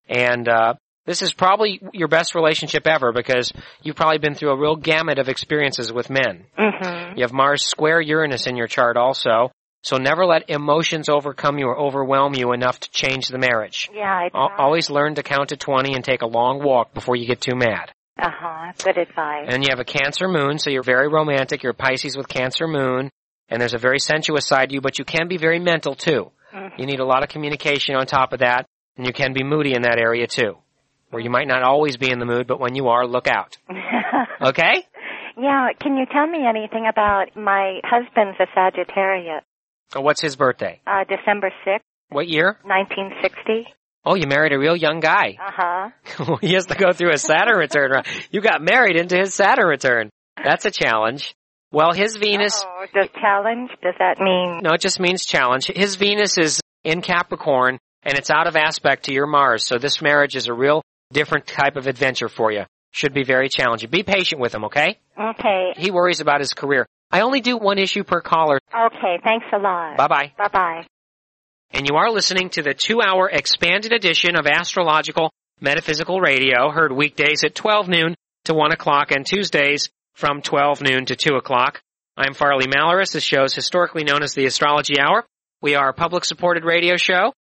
And, 0.09 0.49
uh, 0.49 0.75
this 1.07 1.23
is 1.23 1.33
probably 1.33 1.81
your 1.93 2.09
best 2.09 2.35
relationship 2.35 2.87
ever 2.87 3.13
because 3.13 3.53
you've 3.83 3.97
probably 3.97 4.19
been 4.19 4.35
through 4.35 4.51
a 4.51 4.59
real 4.59 4.75
gamut 4.75 5.19
of 5.19 5.29
experiences 5.29 5.93
with 5.93 6.11
men. 6.11 6.47
Mm-hmm. 6.59 7.17
You 7.17 7.23
have 7.23 7.33
Mars 7.33 7.65
square 7.65 8.01
Uranus 8.01 8.47
in 8.49 8.57
your 8.57 8.67
chart 8.67 8.97
also. 8.97 9.53
So 9.83 9.99
never 9.99 10.27
let 10.27 10.51
emotions 10.51 11.09
overcome 11.09 11.59
you 11.59 11.67
or 11.67 11.79
overwhelm 11.79 12.35
you 12.35 12.53
enough 12.53 12.81
to 12.81 12.91
change 12.91 13.29
the 13.29 13.39
marriage. 13.39 13.89
Yeah, 13.95 14.29
I 14.35 14.49
Always 14.59 14.91
learn 14.91 15.15
to 15.15 15.23
count 15.23 15.51
to 15.51 15.57
20 15.57 15.95
and 15.95 16.05
take 16.05 16.23
a 16.23 16.27
long 16.27 16.61
walk 16.61 16.93
before 16.93 17.15
you 17.15 17.25
get 17.25 17.41
too 17.41 17.55
mad. 17.55 17.93
Uh-huh. 18.19 18.73
Good 18.83 18.99
advice. 18.99 19.47
And 19.49 19.63
you 19.63 19.69
have 19.71 19.81
a 19.81 19.85
Cancer 19.85 20.29
moon, 20.29 20.59
so 20.59 20.71
you're 20.71 20.83
very 20.83 21.09
romantic. 21.09 21.63
You're 21.63 21.73
Pisces 21.75 22.17
with 22.17 22.29
Cancer 22.29 22.67
moon. 22.67 23.11
And 23.49 23.61
there's 23.61 23.75
a 23.75 23.79
very 23.79 23.99
sensuous 23.99 24.47
side 24.47 24.71
to 24.71 24.75
you, 24.75 24.81
but 24.81 24.99
you 24.99 25.05
can 25.05 25.29
be 25.29 25.37
very 25.37 25.59
mental 25.61 25.95
too. 25.95 26.33
Mhm. 26.53 26.79
You 26.79 26.87
need 26.87 27.01
a 27.01 27.05
lot 27.05 27.23
of 27.23 27.29
communication 27.29 27.95
on 27.95 28.07
top 28.07 28.33
of 28.33 28.41
that. 28.41 28.67
And 28.97 29.07
you 29.07 29.13
can 29.13 29.33
be 29.35 29.45
moody 29.45 29.75
in 29.75 29.83
that 29.83 29.99
area 29.99 30.27
too. 30.27 30.57
Where 31.11 31.23
you 31.23 31.31
might 31.31 31.47
not 31.47 31.63
always 31.63 31.97
be 31.97 32.11
in 32.11 32.19
the 32.19 32.25
mood, 32.25 32.47
but 32.47 32.59
when 32.59 32.75
you 32.75 32.89
are, 32.89 33.07
look 33.07 33.29
out. 33.29 33.57
Okay? 34.41 34.85
yeah, 35.39 35.69
can 35.81 35.97
you 35.97 36.05
tell 36.13 36.27
me 36.27 36.47
anything 36.47 36.87
about 36.87 37.35
my 37.37 37.81
husband's 37.85 38.39
a 38.41 38.47
Sagittarius, 38.55 39.43
So 39.89 40.01
what's 40.01 40.21
his 40.21 40.37
birthday? 40.37 40.81
uh, 40.87 41.05
December 41.05 41.51
6th, 41.65 41.81
What 42.11 42.29
year? 42.29 42.59
1960? 42.65 43.67
Oh, 44.07 44.15
you 44.15 44.27
married 44.29 44.53
a 44.53 44.59
real 44.59 44.77
young 44.77 45.01
guy. 45.01 45.37
Uh-huh. 45.47 46.37
he 46.41 46.53
has 46.55 46.67
to 46.67 46.75
go 46.77 46.93
through 46.93 47.13
a 47.13 47.19
Saturn 47.19 47.57
return. 47.59 47.91
You 48.31 48.41
got 48.41 48.63
married 48.63 48.97
into 48.97 49.17
his 49.17 49.35
Saturn 49.35 49.67
return. 49.67 50.11
That's 50.43 50.65
a 50.65 50.71
challenge. 50.71 51.35
Well, 51.73 51.93
his 51.93 52.17
Venus, 52.17 52.63
Oh, 52.65 52.85
does 52.95 53.09
challenge, 53.21 53.71
does 53.83 53.95
that 53.99 54.19
mean? 54.21 54.61
no, 54.63 54.73
it 54.75 54.81
just 54.81 55.01
means 55.01 55.27
challenge. 55.27 55.67
His 55.67 55.97
Venus 55.97 56.39
is 56.39 56.61
in 56.85 57.03
Capricorn 57.03 57.79
and 58.03 58.17
it's 58.17 58.31
out 58.31 58.47
of 58.47 58.55
aspect 58.55 59.07
to 59.07 59.13
your 59.13 59.27
Mars. 59.27 59.67
So 59.67 59.79
this 59.79 60.01
marriage 60.01 60.37
is 60.37 60.47
a 60.47 60.55
real 60.55 60.83
different 61.13 61.47
type 61.47 61.77
of 61.77 61.87
adventure 61.87 62.29
for 62.29 62.53
you. 62.53 62.65
Should 62.93 63.13
be 63.15 63.25
very 63.25 63.49
challenging. 63.49 63.91
Be 63.91 64.03
patient 64.05 64.41
with 64.41 64.55
him, 64.55 64.65
okay? 64.67 64.99
Okay. 65.21 65.73
He 65.77 65.91
worries 65.91 66.21
about 66.21 66.41
his 66.41 66.53
career. 66.55 66.87
I 67.11 67.21
only 67.23 67.41
do 67.41 67.57
one 67.57 67.79
issue 67.79 68.05
per 68.05 68.21
caller. 68.21 68.59
Okay, 68.75 69.19
thanks 69.25 69.47
a 69.53 69.59
lot. 69.59 69.97
Bye 69.97 70.09
bye. 70.09 70.33
Bye-bye. 70.39 70.87
And 71.71 71.87
you 71.89 71.97
are 71.97 72.11
listening 72.11 72.51
to 72.51 72.63
the 72.63 72.75
two 72.75 73.01
hour 73.01 73.29
expanded 73.29 73.93
edition 73.93 74.37
of 74.37 74.47
Astrological 74.47 75.31
Metaphysical 75.61 76.21
Radio, 76.21 76.71
heard 76.71 76.93
weekdays 76.93 77.45
at 77.45 77.55
12 77.55 77.89
noon 77.89 78.15
to 78.45 78.55
1 78.55 78.73
o'clock 78.73 79.11
and 79.11 79.27
Tuesdays 79.27 79.91
from 80.15 80.43
12 80.43 80.83
noon 80.83 81.07
to 81.07 81.17
2 81.17 81.35
o'clock. 81.35 81.81
I'm 82.17 82.35
Farley 82.35 82.67
Malaris. 82.67 83.13
This 83.13 83.25
show 83.25 83.45
is 83.45 83.55
historically 83.55 84.05
known 84.05 84.23
as 84.23 84.35
the 84.35 84.47
Astrology 84.47 85.01
Hour. 85.01 85.25
We 85.61 85.75
are 85.75 85.89
a 85.89 85.95
public 85.95 86.25
supported 86.25 86.65
radio 86.65 86.97
show. 86.97 87.33